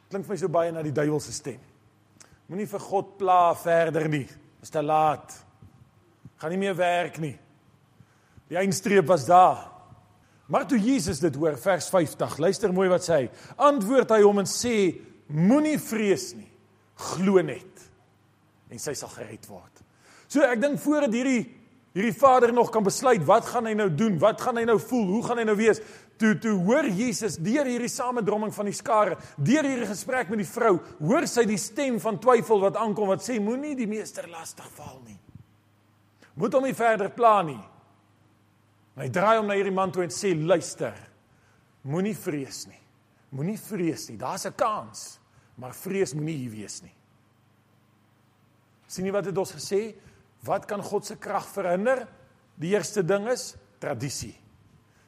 Klink 0.09 0.25
vir 0.25 0.35
my 0.35 0.37
so 0.37 0.49
baie 0.49 0.73
na 0.73 0.83
die 0.83 0.93
duiwelse 0.93 1.33
stem. 1.33 1.61
Moenie 2.47 2.67
vir 2.67 2.81
God 2.81 3.19
pla 3.19 3.55
verder 3.55 4.09
nie. 4.09 4.27
Dit 4.27 4.63
is 4.63 4.71
te 4.71 4.83
laat 4.83 5.42
gaan 6.43 6.51
nie 6.51 6.59
meer 6.59 6.75
werk 6.75 7.21
nie. 7.23 7.37
Die 8.51 8.59
eindstreep 8.59 9.07
was 9.07 9.29
daar. 9.29 9.69
Maar 10.51 10.67
toe 10.67 10.81
Jesus 10.83 11.23
dit 11.23 11.37
hoor, 11.39 11.55
vers 11.57 11.87
50, 11.89 12.35
luister 12.43 12.73
mooi 12.75 12.89
wat 12.91 13.07
sê 13.07 13.21
hy. 13.21 13.29
Antwoord 13.63 14.11
hy 14.11 14.21
hom 14.25 14.43
en 14.43 14.51
sê: 14.51 14.75
Moenie 15.33 15.79
vrees 15.81 16.33
nie. 16.35 16.51
Glo 17.15 17.41
net 17.47 17.69
en 18.73 18.81
sy 18.81 18.95
sal 18.97 19.11
gered 19.13 19.45
word. 19.51 19.83
So 20.33 20.45
ek 20.45 20.61
dink 20.63 20.81
voordat 20.81 21.13
hierdie 21.13 21.43
hierdie 21.93 22.15
vader 22.17 22.55
nog 22.57 22.71
kan 22.73 22.85
besluit 22.87 23.21
wat 23.29 23.45
gaan 23.53 23.67
hy 23.69 23.75
nou 23.77 23.91
doen? 23.93 24.15
Wat 24.21 24.41
gaan 24.41 24.57
hy 24.57 24.63
nou 24.65 24.79
voel? 24.81 25.11
Hoe 25.19 25.25
gaan 25.27 25.43
hy 25.43 25.45
nou 25.45 25.57
wees? 25.59 25.83
Toe 26.21 26.33
toe 26.41 26.55
hoor 26.65 26.89
Jesus 26.89 27.37
deur 27.37 27.69
hierdie 27.69 27.91
samedromming 27.93 28.55
van 28.57 28.71
die 28.71 28.77
skare, 28.77 29.19
deur 29.37 29.69
hierdie 29.69 29.91
gesprek 29.91 30.33
met 30.33 30.41
die 30.41 30.49
vrou, 30.49 30.79
hoor 31.03 31.29
sy 31.29 31.45
die 31.49 31.61
stem 31.61 32.01
van 32.01 32.21
twyfel 32.23 32.65
wat 32.65 32.81
aankom 32.81 33.13
wat 33.13 33.25
sê 33.25 33.37
moenie 33.45 33.77
die 33.77 33.91
meester 33.91 34.29
lastig 34.33 34.69
val 34.79 35.03
nie. 35.05 35.21
Moet 36.35 36.55
hom 36.57 36.65
nie 36.65 36.77
verder 36.77 37.11
pla 37.13 37.43
nie. 37.43 37.61
Hy 38.97 39.09
draai 39.13 39.39
hom 39.39 39.49
na 39.49 39.57
hierdie 39.57 39.75
man 39.75 39.93
toe 39.93 40.05
en 40.05 40.13
sê: 40.13 40.35
"Luister. 40.37 40.95
Moenie 41.83 42.15
vrees 42.15 42.67
nie. 42.67 42.81
Moenie 43.31 43.59
vrees 43.59 44.09
nie. 44.09 44.19
Daar's 44.19 44.47
'n 44.47 44.55
kans, 44.55 45.19
maar 45.57 45.75
vrees 45.75 46.15
moenie 46.15 46.37
hier 46.37 46.51
wees 46.51 46.83
nie." 46.83 46.95
Sien 48.87 49.07
jy 49.07 49.13
wat 49.13 49.25
het 49.25 49.39
ons 49.39 49.53
gesê? 49.53 49.95
Wat 50.45 50.67
kan 50.67 50.83
God 50.83 51.07
se 51.07 51.17
krag 51.17 51.47
verhinder? 51.49 52.09
Die 52.59 52.75
eerste 52.75 53.03
ding 53.03 53.29
is 53.29 53.55
tradisie. 53.79 54.35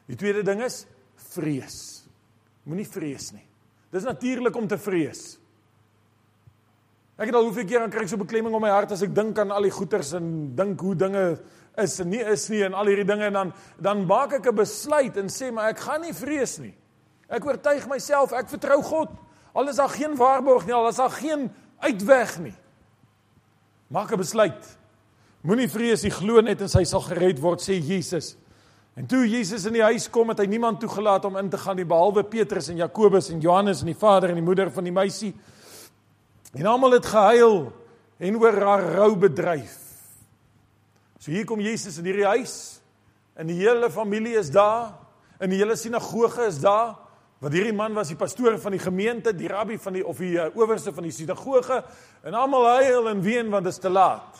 Die 0.07 0.16
tweede 0.16 0.43
ding 0.43 0.62
is 0.62 0.87
vrees. 1.35 2.07
Moenie 2.64 2.89
vrees 2.89 3.33
nie. 3.33 3.47
Dis 3.91 4.03
natuurlik 4.03 4.57
om 4.57 4.66
te 4.68 4.79
vrees. 4.79 5.39
Ek 7.14 7.28
het 7.30 7.36
al 7.38 7.46
hoeveel 7.46 7.66
keer 7.68 7.82
aan 7.84 7.92
kry 7.94 8.08
so 8.10 8.18
beklemming 8.18 8.54
om 8.56 8.62
my 8.64 8.72
hart 8.74 8.92
as 8.96 9.02
ek 9.06 9.12
dink 9.14 9.38
aan 9.38 9.52
al 9.54 9.62
die 9.62 9.74
goeters 9.74 10.16
en 10.18 10.54
dink 10.58 10.80
hoe 10.82 10.96
dinge 10.98 11.22
is 11.78 12.00
en 12.02 12.10
nie 12.10 12.22
is 12.32 12.48
nie 12.50 12.64
en 12.66 12.74
al 12.74 12.90
hierdie 12.90 13.06
dinge 13.06 13.28
en 13.28 13.36
dan 13.38 13.52
dan 13.78 14.02
maak 14.06 14.32
ek 14.40 14.48
'n 14.50 14.56
besluit 14.56 15.16
en 15.16 15.28
sê 15.30 15.52
maar 15.52 15.70
ek 15.70 15.78
gaan 15.78 16.00
nie 16.00 16.12
vrees 16.12 16.58
nie. 16.58 16.74
Ek 17.28 17.44
oortuig 17.44 17.86
myself, 17.88 18.32
ek 18.32 18.48
vertrou 18.48 18.82
God. 18.82 19.10
Al 19.54 19.68
is 19.68 19.76
daar 19.76 19.88
geen 19.88 20.16
waarborg 20.16 20.66
nie, 20.66 20.74
al 20.74 20.88
is 20.88 20.96
daar 20.96 21.10
geen 21.10 21.50
uitweg 21.78 22.38
nie. 22.38 22.54
Maak 23.88 24.12
'n 24.12 24.18
besluit. 24.18 24.78
Moenie 25.42 25.68
vrees 25.68 26.02
nie, 26.02 26.10
glo 26.10 26.40
net 26.40 26.60
en 26.60 26.68
hy 26.68 26.84
sal 26.84 27.00
gered 27.00 27.38
word, 27.38 27.60
sê 27.60 27.78
Jesus. 27.78 28.36
En 28.96 29.06
toe 29.06 29.26
Jesus 29.28 29.66
in 29.66 29.72
die 29.72 29.82
huis 29.82 30.10
kom, 30.10 30.28
het 30.28 30.38
hy 30.38 30.46
niemand 30.46 30.80
toegelaat 30.80 31.24
om 31.24 31.36
in 31.36 31.50
te 31.50 31.58
gaan 31.58 31.76
nie 31.76 31.84
behalwe 31.84 32.22
Petrus 32.22 32.68
en 32.68 32.76
Jakobus 32.76 33.30
en 33.30 33.40
Johannes 33.40 33.80
en 33.80 33.86
die 33.86 33.98
vader 33.98 34.30
en 34.30 34.34
die 34.36 34.42
moeder 34.42 34.70
van 34.70 34.84
die 34.84 34.92
meisie. 34.92 35.34
En 36.55 36.66
almal 36.70 36.98
het 36.98 37.07
gehuil 37.11 37.72
en 38.18 38.36
oor 38.38 38.61
haar 38.62 38.84
rou 38.94 39.14
bedryf. 39.18 39.80
So 41.18 41.32
hier 41.32 41.46
kom 41.48 41.62
Jesus 41.64 41.98
in 41.98 42.07
hierdie 42.07 42.28
huis 42.28 42.80
en 43.34 43.48
die 43.50 43.59
hele 43.59 43.90
familie 43.90 44.36
is 44.38 44.52
daar 44.55 44.92
en 45.42 45.50
die 45.50 45.59
hele 45.59 45.76
sinagoge 45.76 46.46
is 46.46 46.61
daar. 46.62 46.94
Want 47.42 47.57
hierdie 47.57 47.74
man 47.76 47.96
was 47.96 48.09
die 48.12 48.16
pastoor 48.16 48.55
van 48.62 48.72
die 48.76 48.80
gemeente, 48.80 49.34
die 49.36 49.50
rabbi 49.50 49.76
van 49.82 49.98
die 49.98 50.05
of 50.07 50.20
die 50.22 50.36
uh, 50.38 50.46
owerste 50.57 50.94
van 50.94 51.05
die 51.05 51.12
sinagoge 51.12 51.82
en 52.24 52.36
almal 52.38 52.68
huil 52.78 53.11
en 53.11 53.22
ween 53.24 53.50
want 53.52 53.66
dit 53.66 53.74
is 53.74 53.82
te 53.82 53.90
laat. 53.92 54.38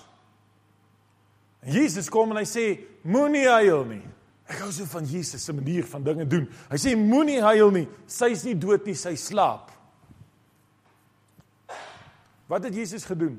En 1.65 1.73
Jesus 1.75 2.09
kom 2.13 2.33
en 2.33 2.41
hy 2.41 2.47
sê 2.49 2.69
moenie 3.03 3.49
huil 3.49 3.85
nie. 3.91 4.05
Ek 4.45 4.61
hou 4.61 4.71
so 4.73 4.87
van 4.89 5.07
Jesus 5.09 5.43
se 5.45 5.53
manier 5.57 5.85
van 5.89 6.05
dinge 6.05 6.27
doen. 6.29 6.47
Hy 6.71 6.79
sê 6.81 6.95
moenie 7.01 7.41
huil 7.43 7.73
nie. 7.75 7.87
Sy 8.07 8.31
is 8.37 8.45
nie 8.47 8.57
dood 8.61 8.85
nie, 8.87 8.97
sy 8.97 9.17
slaap. 9.19 9.74
Wat 12.47 12.65
het 12.65 12.75
Jesus 12.75 13.05
gedoen? 13.05 13.39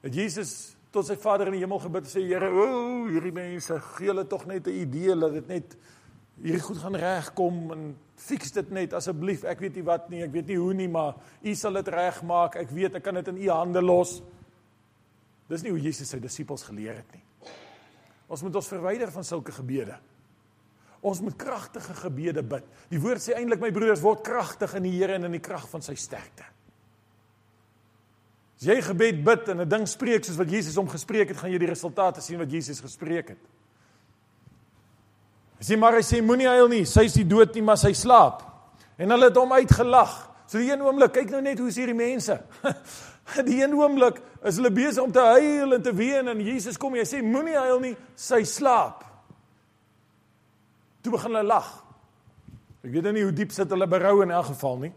Het 0.00 0.14
Jesus 0.14 0.76
tot 0.94 1.06
sy 1.08 1.16
Vader 1.20 1.50
in 1.50 1.58
die 1.58 1.62
hemel 1.64 1.80
gebid 1.82 2.06
en 2.06 2.12
sê 2.12 2.24
Here, 2.24 2.48
o, 2.48 2.64
oh, 2.64 3.06
hierdie 3.12 3.34
mense, 3.34 3.76
gee 3.96 4.10
hulle 4.10 4.24
tog 4.28 4.46
net 4.46 4.66
'n 4.66 4.80
idee 4.84 5.16
dat 5.16 5.32
dit 5.32 5.48
net 5.48 5.76
hierdie 6.42 6.62
goed 6.62 6.78
gaan 6.78 6.94
regkom 6.94 7.72
en 7.72 7.96
fix 8.16 8.52
dit 8.52 8.70
net 8.70 8.92
asseblief. 8.92 9.44
Ek 9.44 9.60
weet 9.60 9.74
nie 9.74 9.84
wat 9.86 10.10
nie, 10.10 10.22
ek 10.22 10.32
weet 10.32 10.46
nie 10.46 10.58
hoe 10.58 10.74
nie, 10.74 10.88
maar 10.88 11.16
U 11.42 11.54
sal 11.54 11.72
dit 11.72 11.88
regmaak. 11.88 12.56
Ek 12.56 12.70
weet 12.70 12.94
ek 12.94 13.02
kan 13.02 13.14
dit 13.14 13.28
in 13.28 13.36
U 13.36 13.48
hande 13.50 13.82
los. 13.82 14.22
Dis 15.48 15.62
nie 15.62 15.70
hoe 15.70 15.80
Jesus 15.80 16.08
sy 16.08 16.20
disippels 16.20 16.62
geleer 16.62 16.96
het 16.96 17.12
nie. 17.14 17.24
Ons 18.28 18.42
moet 18.42 18.54
ons 18.54 18.68
verwyder 18.68 19.10
van 19.10 19.24
sulke 19.24 19.52
gebede. 19.52 19.96
Ons 21.00 21.20
moet 21.20 21.36
kragtige 21.36 21.94
gebede 21.94 22.42
bid. 22.42 22.64
Die 22.90 23.00
woord 23.00 23.22
sê 23.22 23.36
eintlik 23.38 23.60
my 23.60 23.70
broeders 23.70 24.02
word 24.02 24.24
kragtig 24.26 24.74
in 24.74 24.82
die 24.82 24.96
Here 24.98 25.14
en 25.14 25.24
in 25.24 25.32
die 25.32 25.44
krag 25.44 25.68
van 25.70 25.82
sy 25.82 25.94
sterkte. 25.94 26.44
As 28.58 28.66
jy 28.66 28.80
gebed 28.82 29.22
bid 29.22 29.48
en 29.52 29.60
'n 29.60 29.68
ding 29.68 29.86
spreek 29.86 30.24
soos 30.24 30.36
wat 30.36 30.50
Jesus 30.50 30.74
hom 30.74 30.88
gespreek 30.88 31.28
het, 31.28 31.36
gaan 31.38 31.52
jy 31.52 31.58
die 31.58 31.70
resultate 31.70 32.20
sien 32.20 32.38
wat 32.38 32.50
Jesus 32.50 32.80
gespreek 32.80 33.28
het. 33.28 33.44
As 35.60 35.68
jy 35.68 35.76
maar 35.76 35.94
hy 35.94 36.02
sê 36.02 36.20
moenie 36.22 36.48
huil 36.48 36.68
nie, 36.68 36.84
sy 36.84 37.04
is 37.04 37.16
nie 37.16 37.24
dood 37.24 37.54
nie, 37.54 37.62
maar 37.62 37.76
sy 37.76 37.92
slaap. 37.92 38.42
En 38.98 39.10
hulle 39.10 39.30
het 39.30 39.36
hom 39.36 39.52
uitgelag. 39.52 40.28
So 40.46 40.58
die 40.58 40.72
een 40.72 40.82
oomblik, 40.82 41.12
kyk 41.12 41.30
nou 41.30 41.40
net 41.42 41.58
hoe 41.58 41.68
is 41.68 41.76
hierdie 41.76 41.94
mense. 41.94 42.40
Die 43.44 43.58
een 43.60 43.74
oomblik 43.76 44.22
is 44.42 44.56
hulle 44.56 44.70
besig 44.72 45.02
om 45.04 45.12
te 45.12 45.20
huil 45.20 45.74
en 45.74 45.82
te 45.82 45.92
ween 45.92 46.28
en 46.28 46.38
Jesus 46.40 46.78
kom 46.80 46.94
en 46.94 47.02
hy 47.02 47.04
sê 47.04 47.18
moenie 47.20 47.58
huil 47.58 47.80
nie, 47.82 47.90
sy 48.16 48.40
slaap. 48.48 49.04
Toe 51.04 51.12
begin 51.12 51.34
hulle 51.34 51.44
lag. 51.44 51.68
Ek 52.80 52.88
weet 52.94 53.04
nou 53.04 53.12
nie 53.12 53.26
hoe 53.26 53.34
diep 53.36 53.52
sit 53.52 53.68
hulle 53.68 53.86
berou 53.86 54.22
in 54.24 54.32
elk 54.32 54.48
geval 54.54 54.80
nie. 54.86 54.92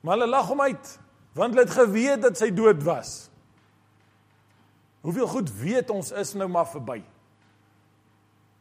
Maar 0.00 0.16
hulle 0.16 0.30
lag 0.32 0.48
hom 0.48 0.64
uit 0.64 0.94
want 1.36 1.52
hulle 1.52 1.66
het 1.66 1.76
geweet 1.76 2.22
dat 2.24 2.38
sy 2.40 2.48
dood 2.54 2.80
was. 2.86 3.26
Hoeveel 5.04 5.28
goed 5.30 5.50
weet 5.60 5.90
ons 5.92 6.10
is 6.16 6.32
nou 6.34 6.48
maar 6.50 6.68
verby. 6.70 7.02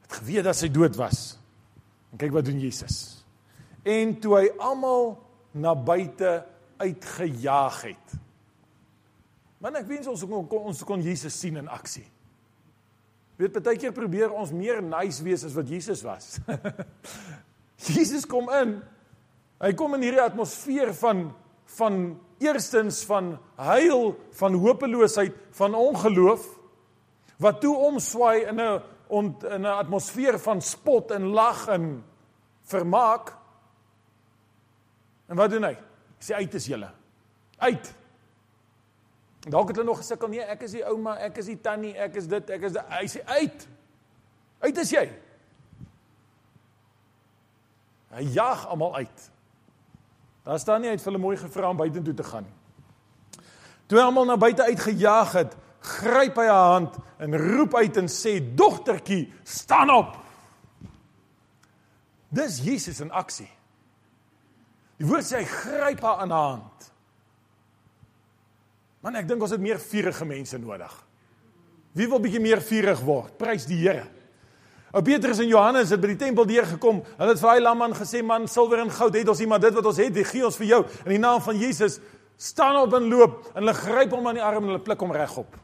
Het 0.06 0.18
geweet 0.20 0.46
dat 0.46 0.60
sy 0.60 0.68
dood 0.70 0.98
was. 1.00 1.38
En 2.12 2.20
kyk 2.22 2.36
wat 2.36 2.46
doen 2.46 2.60
Jesus. 2.60 2.98
En 3.88 4.12
toe 4.20 4.36
hy 4.38 4.50
almal 4.60 5.16
na 5.56 5.72
buite 5.78 6.42
uitgejaag 6.84 7.80
het. 7.88 8.18
Man 9.64 9.80
ek 9.80 9.88
wens 9.90 10.12
ons 10.12 10.26
kon 10.28 10.68
ons 10.68 10.84
kon 10.86 11.02
Jesus 11.02 11.38
sien 11.40 11.56
in 11.58 11.72
aksie. 11.72 12.06
Weet 13.40 13.56
baie 13.60 13.80
keer 13.80 13.96
probeer 13.96 14.32
ons 14.32 14.52
meer 14.56 14.84
nice 14.84 15.24
wees 15.24 15.44
as 15.48 15.56
wat 15.56 15.72
Jesus 15.72 16.04
was. 16.06 16.38
Jesus 17.96 18.28
kom 18.30 18.52
in. 18.62 18.78
Hy 19.64 19.72
kom 19.76 19.96
in 19.98 20.06
hierdie 20.06 20.24
atmosfeer 20.24 20.94
van 21.00 21.30
van 21.80 21.96
eerstens 22.38 23.04
van 23.06 23.38
huil, 23.56 24.16
van 24.32 24.54
hopeloosheid, 24.54 25.34
van 25.52 25.74
ongeloof 25.74 26.48
wat 27.38 27.62
toe 27.62 27.76
omswaai 27.78 28.46
in 28.46 28.62
'n 28.62 28.82
in 29.10 29.62
'n 29.62 29.66
atmosfeer 29.66 30.40
van 30.40 30.62
spot 30.62 31.12
en 31.12 31.24
lag 31.24 31.68
en 31.68 32.04
vermaak. 32.64 33.34
En 35.26 35.36
wat 35.36 35.50
doen 35.50 35.64
hy? 35.64 35.78
Hy 36.18 36.24
sê 36.24 36.34
uit 36.34 36.54
is 36.54 36.66
julle. 36.66 36.90
Uit. 37.58 37.94
Dalk 39.40 39.68
het 39.68 39.76
hulle 39.76 39.90
nog 39.90 39.98
gesukkel, 39.98 40.28
nee, 40.28 40.42
ek 40.42 40.62
is 40.62 40.72
die 40.72 40.86
ouma, 40.86 41.18
ek 41.18 41.38
is 41.38 41.46
die 41.46 41.62
tannie, 41.62 41.94
ek 41.98 42.16
is 42.16 42.28
dit, 42.28 42.50
ek 42.50 42.62
is 42.62 42.72
dit. 42.72 42.82
Hy 42.90 43.06
sê 43.08 43.22
uit. 43.26 43.68
Uit 44.60 44.78
is 44.78 44.90
jy. 44.90 45.06
Hy 48.16 48.24
jag 48.34 48.66
almal 48.68 48.96
uit. 48.96 49.32
Daar 50.46 50.60
staan 50.62 50.84
nie 50.84 50.92
uit 50.94 51.02
vir 51.02 51.12
hulle 51.12 51.24
mooi 51.24 51.38
gevra 51.42 51.70
om 51.74 51.80
buitentoe 51.80 52.14
te 52.14 52.24
gaan 52.24 52.46
nie. 52.46 53.44
Toe 53.90 54.02
almal 54.02 54.26
na 54.30 54.38
buite 54.38 54.66
uitgejaag 54.66 55.34
het, 55.38 55.56
gryp 55.86 56.38
hy 56.42 56.46
haar 56.50 56.72
hand 56.78 56.98
en 57.22 57.38
roep 57.38 57.76
uit 57.78 57.98
en 57.98 58.10
sê: 58.10 58.38
"Dogtertjie, 58.42 59.34
staan 59.44 59.90
op." 59.94 60.16
Dis 62.30 62.60
Jesus 62.64 63.00
in 63.02 63.12
aksie. 63.12 63.50
Die 64.98 65.08
woord 65.08 65.26
sê 65.26 65.42
hy 65.44 65.50
gryp 65.50 66.02
haar 66.02 66.24
aan 66.24 66.32
haar 66.32 66.50
hand. 66.56 66.92
Man, 69.02 69.16
ek 69.16 69.28
dink 69.28 69.42
ons 69.42 69.52
het 69.54 69.62
meer 69.62 69.80
vurige 69.80 70.26
mense 70.26 70.58
nodig. 70.58 70.94
Wie 71.94 72.08
wil 72.10 72.20
bietjie 72.20 72.42
meer 72.42 72.62
vurig 72.62 73.02
word? 73.06 73.38
Prys 73.38 73.68
die 73.70 73.78
Here. 73.78 74.08
Ou 74.96 75.02
Petrus 75.04 75.42
en 75.44 75.50
Johannes 75.52 75.90
het 75.92 76.00
by 76.00 76.14
die 76.14 76.20
tempel 76.22 76.46
deur 76.48 76.68
gekom. 76.70 77.02
Hulle 77.18 77.34
het 77.34 77.42
vir 77.42 77.50
daai 77.50 77.64
lamman 77.66 77.94
gesê, 77.98 78.24
"Man, 78.24 78.48
silwer 78.48 78.80
en 78.80 78.90
goud 78.90 79.14
het 79.14 79.28
ons 79.28 79.40
nie, 79.40 79.48
maar 79.48 79.60
dit 79.60 79.74
wat 79.74 79.86
ons 79.86 79.98
het, 79.98 80.14
dit 80.14 80.28
gee 80.28 80.46
ons 80.46 80.56
vir 80.56 80.68
jou." 80.68 80.86
In 81.06 81.12
die 81.12 81.20
naam 81.20 81.42
van 81.42 81.58
Jesus 81.58 82.00
staan 82.38 82.76
op 82.76 82.94
en 82.94 83.10
loop 83.10 83.52
en 83.56 83.64
hulle 83.64 83.74
gryp 83.74 84.12
hom 84.12 84.28
aan 84.28 84.36
die 84.36 84.44
arm 84.44 84.64
en 84.64 84.70
hulle 84.70 84.80
pluk 84.80 85.00
hom 85.00 85.12
regop. 85.12 85.56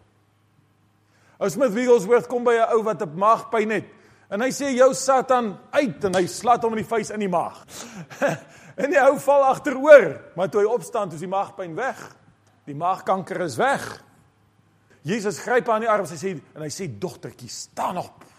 Ou 1.39 1.49
Smith 1.49 1.71
Wigglesworth 1.71 2.27
kom 2.27 2.43
by 2.43 2.51
'n 2.51 2.73
ou 2.75 2.83
wat 2.83 3.01
'n 3.01 3.15
maagpyn 3.15 3.71
het 3.71 3.85
en 4.29 4.41
hy 4.41 4.49
sê, 4.49 4.75
"Jou 4.75 4.93
Satan 4.93 5.57
uit" 5.71 6.03
en 6.03 6.13
hy 6.13 6.27
slat 6.27 6.63
hom 6.63 6.73
in 6.73 6.83
die 6.83 6.95
vuis 6.95 7.09
in 7.09 7.19
die 7.19 7.29
maag. 7.29 7.65
en 8.83 8.89
die 8.89 8.99
ou 8.99 9.17
val 9.17 9.43
agteroor, 9.43 10.21
maar 10.35 10.49
toe 10.49 10.61
hy 10.61 10.67
opstaan, 10.67 11.11
is 11.11 11.19
die 11.19 11.27
maagpyn 11.27 11.75
weg. 11.75 12.15
Die 12.65 12.75
maagkanker 12.75 13.41
is 13.41 13.55
weg. 13.55 14.03
Jesus 15.03 15.39
gryp 15.39 15.69
aan 15.69 15.81
die 15.81 15.89
arm 15.89 16.03
en 16.03 16.09
hy 16.09 16.15
sê 16.15 16.39
en 16.55 16.61
hy 16.61 16.69
sê, 16.69 16.99
"Dogtertjie, 16.99 17.49
staan 17.49 17.97
op." 17.97 18.30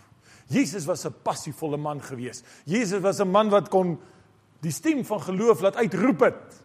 Jesus 0.52 0.84
was 0.84 1.04
'n 1.06 1.14
passievolle 1.22 1.76
man 1.76 2.02
gewees. 2.02 2.42
Jesus 2.64 3.00
was 3.00 3.20
'n 3.20 3.30
man 3.30 3.48
wat 3.48 3.68
kon 3.68 3.98
die 4.60 4.70
stem 4.70 5.04
van 5.04 5.20
geloof 5.20 5.60
laat 5.60 5.76
uitroep 5.76 6.20
het. 6.20 6.62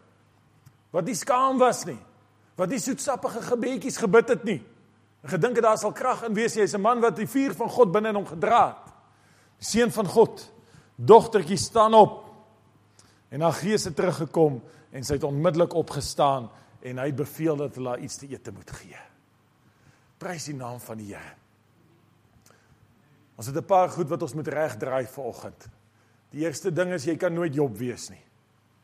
Wat 0.89 1.05
nie 1.05 1.15
skaam 1.15 1.57
was 1.57 1.85
nie. 1.85 1.99
Wat 2.55 2.69
nie 2.69 2.79
soetsappige 2.79 3.41
gebedjies 3.41 3.97
gebid 3.97 4.29
het 4.29 4.43
nie. 4.43 4.63
En 5.21 5.29
gedink 5.29 5.55
het 5.55 5.63
daar 5.63 5.77
sal 5.77 5.91
krag 5.91 6.23
in 6.23 6.33
wees. 6.33 6.55
Hy's 6.55 6.73
'n 6.73 6.81
man 6.81 6.99
wat 6.99 7.15
die 7.15 7.27
vuur 7.27 7.53
van 7.53 7.69
God 7.69 7.91
binne 7.91 8.09
in 8.09 8.15
hom 8.15 8.25
gedra 8.25 8.67
het. 8.67 8.93
Die 9.57 9.65
seun 9.65 9.91
van 9.91 10.05
God. 10.05 10.51
Dogtertjie 10.95 11.57
staan 11.57 11.93
op. 11.93 12.25
En 13.29 13.41
haar 13.41 13.53
gees 13.53 13.83
het 13.83 13.95
teruggekom 13.95 14.61
en 14.91 15.03
sy 15.03 15.13
het 15.13 15.23
onmiddellik 15.23 15.73
opgestaan 15.73 16.49
en 16.81 16.97
hy 16.97 17.13
beveel 17.13 17.55
dat 17.55 17.75
hulle 17.75 17.97
iets 17.99 18.17
te 18.17 18.29
eet 18.31 18.53
moet 18.53 18.71
gee. 18.71 18.97
Prys 20.17 20.45
die 20.45 20.55
naam 20.55 20.79
van 20.79 20.97
die 20.97 21.13
Here. 21.13 21.35
Ons 23.38 23.47
het 23.47 23.55
'n 23.55 23.65
paar 23.65 23.89
goed 23.89 24.09
wat 24.09 24.21
ons 24.21 24.33
moet 24.33 24.47
regdraai 24.47 25.05
vanoggend. 25.05 25.69
Die 26.31 26.41
eerste 26.41 26.71
ding 26.71 26.91
is 26.93 27.05
jy 27.05 27.15
kan 27.17 27.33
nooit 27.33 27.53
Job 27.53 27.77
wees 27.77 28.09
nie. 28.09 28.23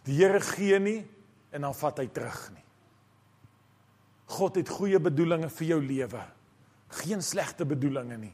Die 0.05 0.15
Here 0.15 0.39
gee 0.39 0.79
nie 0.79 1.07
en 1.51 1.61
dan 1.61 1.73
vat 1.73 1.97
hy 1.97 2.07
terug 2.07 2.51
nie. 2.53 2.63
God 4.25 4.55
het 4.55 4.69
goeie 4.69 4.99
bedoelings 4.99 5.53
vir 5.53 5.67
jou 5.67 5.81
lewe. 5.81 6.23
Geen 6.89 7.21
slegte 7.21 7.65
bedoelings 7.65 8.17
nie. 8.17 8.33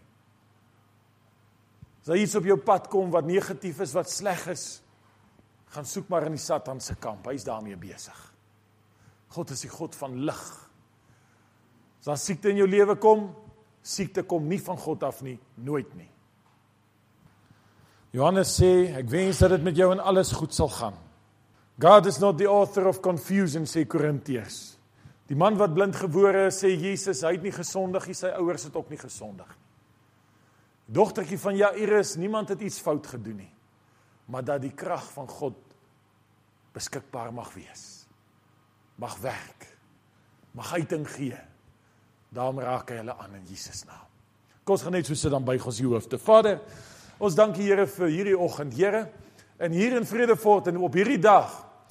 As 2.09 2.17
iets 2.17 2.35
op 2.35 2.47
jou 2.47 2.57
pad 2.57 2.87
kom 2.89 3.11
wat 3.11 3.27
negatief 3.27 3.79
is, 3.79 3.93
wat 3.93 4.09
sleg 4.09 4.47
is, 4.47 4.81
gaan 5.69 5.85
soek 5.85 6.07
maar 6.09 6.25
in 6.25 6.31
die 6.31 6.41
Satan 6.41 6.79
se 6.81 6.95
kamp. 6.95 7.27
Hy's 7.29 7.45
daarmee 7.45 7.77
besig. 7.77 8.17
God 9.29 9.51
is 9.53 9.61
die 9.61 9.69
God 9.69 9.93
van 9.95 10.15
lig. 10.25 10.41
As 11.99 12.09
daar 12.09 12.17
siekte 12.17 12.49
in 12.49 12.63
jou 12.63 12.67
lewe 12.69 12.95
kom, 12.97 13.27
siekte 13.83 14.23
kom 14.23 14.47
nie 14.49 14.59
van 14.61 14.77
God 14.77 15.03
af 15.03 15.21
nie, 15.25 15.37
nooit 15.55 15.91
nie. 15.97 16.09
Johannes 18.15 18.55
sê, 18.57 18.89
ek 18.97 19.09
wens 19.11 19.39
dat 19.43 19.53
dit 19.53 19.63
met 19.63 19.77
jou 19.77 19.91
en 19.93 20.01
alles 20.01 20.33
goed 20.33 20.53
sal 20.55 20.71
gaan. 20.73 20.97
God 21.79 22.09
is 22.09 22.19
not 22.19 22.37
the 22.39 22.49
author 22.49 22.89
of 22.89 23.03
confusion 23.05 23.67
sê 23.69 23.85
Korintiërs. 23.87 24.59
Die 25.29 25.37
man 25.37 25.59
wat 25.59 25.75
blind 25.75 25.95
gebore 25.95 26.47
is, 26.49 26.57
sê 26.63 26.73
Jesus, 26.73 27.21
hy 27.23 27.35
het 27.37 27.45
nie 27.45 27.53
gesondig 27.53 28.07
nie, 28.09 28.17
sy 28.17 28.33
ouers 28.39 28.65
het 28.65 28.75
ook 28.75 28.89
nie 28.89 28.99
gesondig 28.99 29.47
nie. 29.47 29.65
Dogtertjie 30.89 31.37
van 31.37 31.53
Jairus, 31.53 32.15
niemand 32.17 32.49
het 32.49 32.61
iets 32.65 32.79
fout 32.81 33.05
gedoen 33.07 33.43
nie, 33.43 33.51
maar 34.25 34.45
dat 34.45 34.63
die 34.63 34.73
krag 34.73 35.05
van 35.13 35.27
God 35.29 35.57
beskikbaar 36.73 37.29
mag 37.33 37.51
wees. 37.53 38.07
Mag 38.97 39.17
werk. 39.21 39.67
Mag 40.57 40.73
uiting 40.73 41.05
gee. 41.09 41.37
Daarom 42.29 42.59
raak 42.61 42.91
hy 42.91 42.99
hulle 43.01 43.15
aan 43.17 43.39
in 43.39 43.45
Jesus 43.49 43.83
naam. 43.87 44.05
Kom 44.63 44.77
ons 44.77 44.83
gaan 44.85 44.93
net 44.93 45.07
so 45.09 45.17
sit 45.17 45.33
dan 45.33 45.45
buig 45.45 45.63
ons 45.65 45.79
die 45.81 45.87
hoofde. 45.89 46.19
Vader, 46.21 46.59
ons 47.17 47.37
dank 47.37 47.57
U 47.57 47.65
Here 47.65 47.87
vir 47.89 48.11
hierdie 48.13 48.37
oggend, 48.37 48.75
Here. 48.77 49.07
En 49.59 49.73
hier 49.73 49.95
in 49.97 50.05
Vredefort 50.07 50.69
en 50.69 50.77
op 50.85 50.93
hierdie 50.93 51.19
dag 51.19 51.49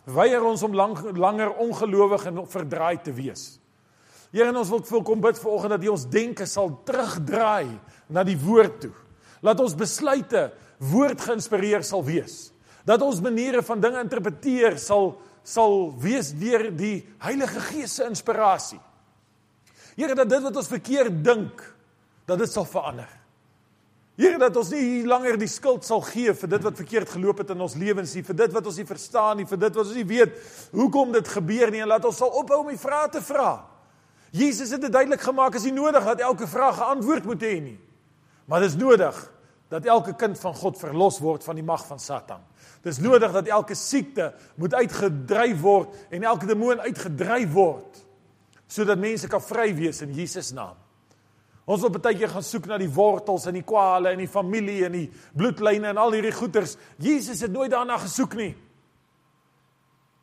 weier 0.08 0.44
ons 0.46 0.62
om 0.64 0.72
lang, 0.72 0.94
langer 1.18 1.50
ongelowig 1.60 2.28
en 2.30 2.44
verdraai 2.48 3.02
te 3.04 3.12
wees. 3.12 3.58
Here, 4.32 4.52
ons 4.52 4.70
wil 4.70 4.84
vir 4.84 5.04
kom 5.04 5.20
bid 5.24 5.40
vanoggend 5.40 5.74
dat 5.74 5.84
U 5.84 5.92
ons 5.92 6.06
denke 6.12 6.46
sal 6.48 6.70
terugdraai 6.86 7.74
na 8.12 8.24
die 8.24 8.38
woord 8.38 8.80
toe. 8.86 8.94
Laat 9.44 9.60
ons 9.62 9.76
besluite 9.78 10.48
woord 10.78 11.20
geïnspireer 11.26 11.84
sal 11.86 12.04
wees. 12.06 12.48
Dat 12.86 13.02
ons 13.04 13.20
maniere 13.24 13.62
van 13.66 13.82
dinge 13.82 14.00
interpreteer 14.06 14.78
sal 14.80 15.16
sal 15.48 15.94
wees 15.96 16.34
deur 16.36 16.66
die 16.76 17.06
Heilige 17.24 17.60
Gees 17.70 17.94
se 17.96 18.04
inspirasie. 18.04 18.80
Here 19.98 20.14
dat 20.14 20.30
dit 20.30 20.44
wat 20.44 20.58
ons 20.60 20.70
verkeerd 20.70 21.24
dink, 21.26 21.62
dat 22.28 22.38
dit 22.38 22.50
sal 22.50 22.66
verander. 22.68 23.08
Here 24.18 24.38
dat 24.38 24.56
ons 24.58 24.70
nie 24.74 25.06
langer 25.06 25.36
die 25.38 25.50
skuld 25.50 25.86
sal 25.86 26.00
gee 26.06 26.32
vir 26.34 26.50
dit 26.50 26.64
wat 26.66 26.78
verkeerd 26.78 27.10
geloop 27.14 27.42
het 27.42 27.50
in 27.54 27.60
ons 27.62 27.74
lewens 27.78 28.14
nie, 28.14 28.24
vir 28.26 28.38
dit 28.40 28.54
wat 28.54 28.66
ons 28.66 28.78
nie 28.78 28.86
verstaan 28.86 29.38
nie, 29.38 29.46
vir 29.46 29.60
dit 29.62 29.78
wat 29.78 29.84
ons 29.84 29.98
nie 29.98 30.06
weet 30.06 30.38
hoekom 30.74 31.14
dit 31.14 31.30
gebeur 31.34 31.70
nie 31.74 31.82
en 31.84 31.90
laat 31.90 32.06
ons 32.06 32.18
sal 32.18 32.34
ophou 32.40 32.60
om 32.64 32.72
die 32.72 32.80
vrae 32.80 33.10
te 33.14 33.22
vra. 33.22 33.52
Jesus 34.34 34.74
het 34.74 34.82
dit 34.82 34.92
duidelik 34.92 35.22
gemaak 35.22 35.54
as 35.56 35.66
jy 35.66 35.72
nodig 35.74 36.02
dat 36.04 36.22
elke 36.26 36.50
vraag 36.50 36.80
geantwoord 36.80 37.30
moet 37.30 37.46
hê 37.46 37.54
nie. 37.62 37.78
Maar 38.50 38.66
dit 38.66 38.74
is 38.74 38.80
nodig 38.80 39.22
dat 39.70 39.86
elke 39.86 40.14
kind 40.18 40.38
van 40.40 40.54
God 40.56 40.78
verlos 40.80 41.20
word 41.22 41.46
van 41.46 41.58
die 41.58 41.66
mag 41.66 41.84
van 41.86 42.02
Satan. 42.02 42.42
Dis 42.82 42.98
nodig 43.02 43.32
dat 43.34 43.50
elke 43.50 43.76
siekte 43.78 44.32
moet 44.58 44.74
uitgedryf 44.74 45.62
word 45.62 46.14
en 46.14 46.26
elke 46.26 46.50
demoon 46.50 46.82
uitgedryf 46.86 47.50
word 47.54 48.04
sodat 48.68 49.00
mense 49.00 49.28
kan 49.30 49.42
vry 49.42 49.72
wees 49.76 50.02
in 50.04 50.12
Jesus 50.14 50.52
naam. 50.56 50.76
Ons 51.68 51.82
wil 51.84 51.92
baie 51.92 52.16
keer 52.16 52.30
gaan 52.32 52.44
soek 52.44 52.64
na 52.68 52.78
die 52.80 52.88
wortels 52.88 53.44
en 53.48 53.58
die 53.58 53.66
kwale 53.66 54.14
en 54.14 54.22
die 54.22 54.30
familie 54.30 54.86
en 54.86 54.94
die 54.96 55.08
bloedlyne 55.36 55.90
en 55.90 56.00
al 56.00 56.16
hierdie 56.16 56.32
goeters. 56.32 56.78
Jesus 56.96 57.42
het 57.44 57.52
nooit 57.52 57.72
daarna 57.74 57.98
gesoek 58.00 58.38
nie. 58.40 58.54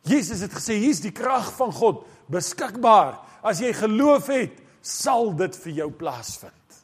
Jesus 0.06 0.42
het 0.42 0.54
gesê 0.54 0.78
hier's 0.82 1.02
die 1.02 1.14
krag 1.14 1.52
van 1.54 1.70
God 1.74 2.02
beskikbaar. 2.30 3.20
As 3.46 3.62
jy 3.62 3.70
geloof 3.78 4.30
het, 4.34 4.58
sal 4.82 5.32
dit 5.38 5.54
vir 5.62 5.78
jou 5.82 5.88
plaasvind. 5.98 6.80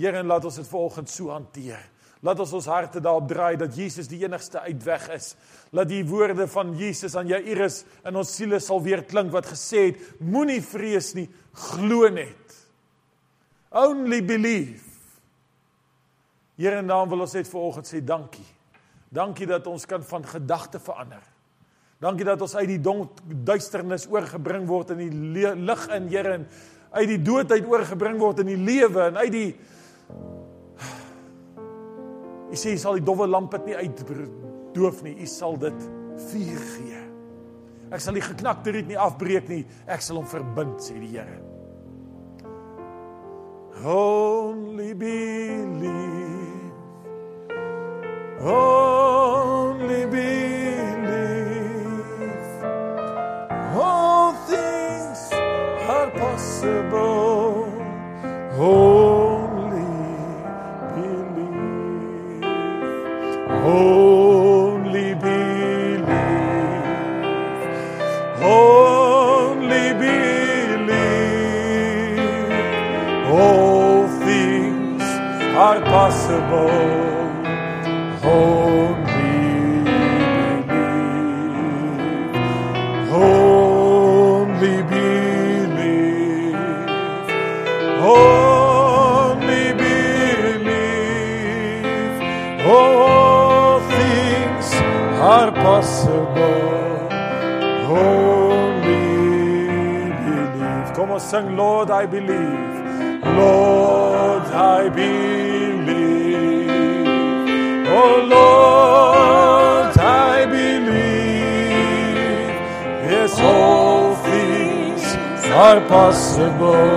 Here, 0.00 0.22
laat 0.24 0.44
ons 0.48 0.60
dit 0.60 0.68
vanoggend 0.68 1.12
so 1.12 1.32
hanteer. 1.32 1.80
Laat 2.20 2.40
ons 2.44 2.52
ons 2.58 2.68
harte 2.68 3.00
daarop 3.00 3.30
draai 3.30 3.56
dat 3.56 3.76
Jesus 3.76 4.08
die 4.10 4.20
enigste 4.26 4.60
uitweg 4.60 5.06
is. 5.14 5.32
Laat 5.72 5.88
die 5.88 6.02
woorde 6.04 6.44
van 6.52 6.74
Jesus 6.76 7.16
aan 7.16 7.30
Jairus 7.30 7.82
in 8.04 8.18
ons 8.20 8.34
siele 8.36 8.60
sal 8.60 8.82
weer 8.84 9.06
klink 9.08 9.32
wat 9.32 9.48
gesê 9.48 9.86
het: 9.88 10.02
Moenie 10.20 10.60
vrees 10.60 11.14
nie, 11.16 11.28
glo 11.72 12.10
net. 12.12 12.56
Only 13.70 14.20
believe. 14.26 14.84
Here, 16.60 16.82
en 16.82 16.90
dan 16.90 17.08
wil 17.08 17.24
ons 17.24 17.34
net 17.38 17.48
vanoggend 17.48 17.88
sê 17.88 18.02
dankie. 18.04 18.44
Dankie 19.10 19.48
dat 19.48 19.66
ons 19.66 19.86
kan 19.88 20.04
van 20.04 20.26
gedagte 20.28 20.80
verander. 20.82 21.22
Dankie 22.00 22.24
dat 22.24 22.42
ons 22.44 22.54
uit 22.56 22.68
die 22.68 22.80
donk 22.80 23.18
duisternis 23.48 24.06
oorgebring 24.12 24.66
word 24.68 24.92
in 24.94 25.00
die 25.06 25.54
lig 25.56 25.86
in 25.96 26.12
Here 26.12 26.36
en 26.36 26.46
uit 26.90 27.08
die 27.08 27.20
doodheid 27.22 27.66
oorgebring 27.68 28.20
word 28.20 28.42
in 28.44 28.52
die 28.52 28.60
lewe 28.60 29.08
en 29.08 29.18
uit 29.20 29.32
die 29.32 29.48
U 32.50 32.58
sê 32.58 32.74
jy 32.74 32.80
sal 32.82 32.98
die 32.98 33.06
dowwe 33.06 33.28
lamp 33.30 33.52
dit 33.54 33.70
nie 33.70 33.76
uitdoof 33.78 35.04
nie. 35.06 35.14
U 35.22 35.26
sal 35.30 35.54
dit 35.62 35.86
vuur 36.30 36.64
gee. 36.74 37.04
Ek 37.90 38.02
sal 38.02 38.18
die 38.18 38.24
geknakte 38.24 38.74
riet 38.74 38.90
nie 38.90 38.98
afbreek 38.98 39.48
nie. 39.50 39.64
Ek 39.90 40.02
sal 40.02 40.20
hom 40.20 40.28
verbind, 40.30 40.78
sê 40.82 40.98
die 40.98 41.14
Here. 41.14 41.38
Only 43.80 44.92
believe. 44.94 45.88
Only 48.42 50.04
believe. 50.06 51.10
All 53.74 54.32
things 54.50 55.30
are 55.88 56.10
possible. 56.10 57.72
Only 58.58 59.29
Only 63.62 65.14
believe. 65.14 66.08
Only 68.42 69.92
believe. 70.02 71.00
All 73.30 74.08
things 74.24 75.02
are 75.56 75.80
possible. 75.80 76.70
Only 78.24 78.89
are 95.30 95.52
possible. 95.52 97.08
Only 97.86 99.06
believe. 100.24 100.88
Come 100.96 101.10
on, 101.12 101.20
sing, 101.20 101.56
Lord, 101.56 101.88
I 101.90 102.04
believe. 102.06 103.22
Lord, 103.40 104.44
I 104.78 104.88
believe. 104.88 106.70
Oh, 107.98 108.14
Lord, 108.36 109.92
I 109.98 110.46
believe. 110.46 110.90
Yes, 113.12 113.32
all 113.40 114.14
things 114.28 115.04
are 115.66 115.80
possible. 115.96 116.90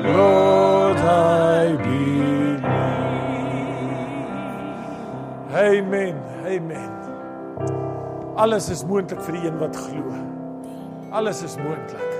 Lord, 0.03 0.97
I 0.97 1.75
believe. 1.77 2.63
Amen. 5.53 6.15
Amen. 6.45 6.91
Alles 8.35 8.69
is 8.69 8.85
moontlik 8.85 9.21
vir 9.25 9.39
die 9.39 9.47
een 9.49 9.57
wat 9.57 9.75
glo. 9.75 10.13
Alles 11.11 11.41
is 11.43 11.57
moontlik. 11.57 12.16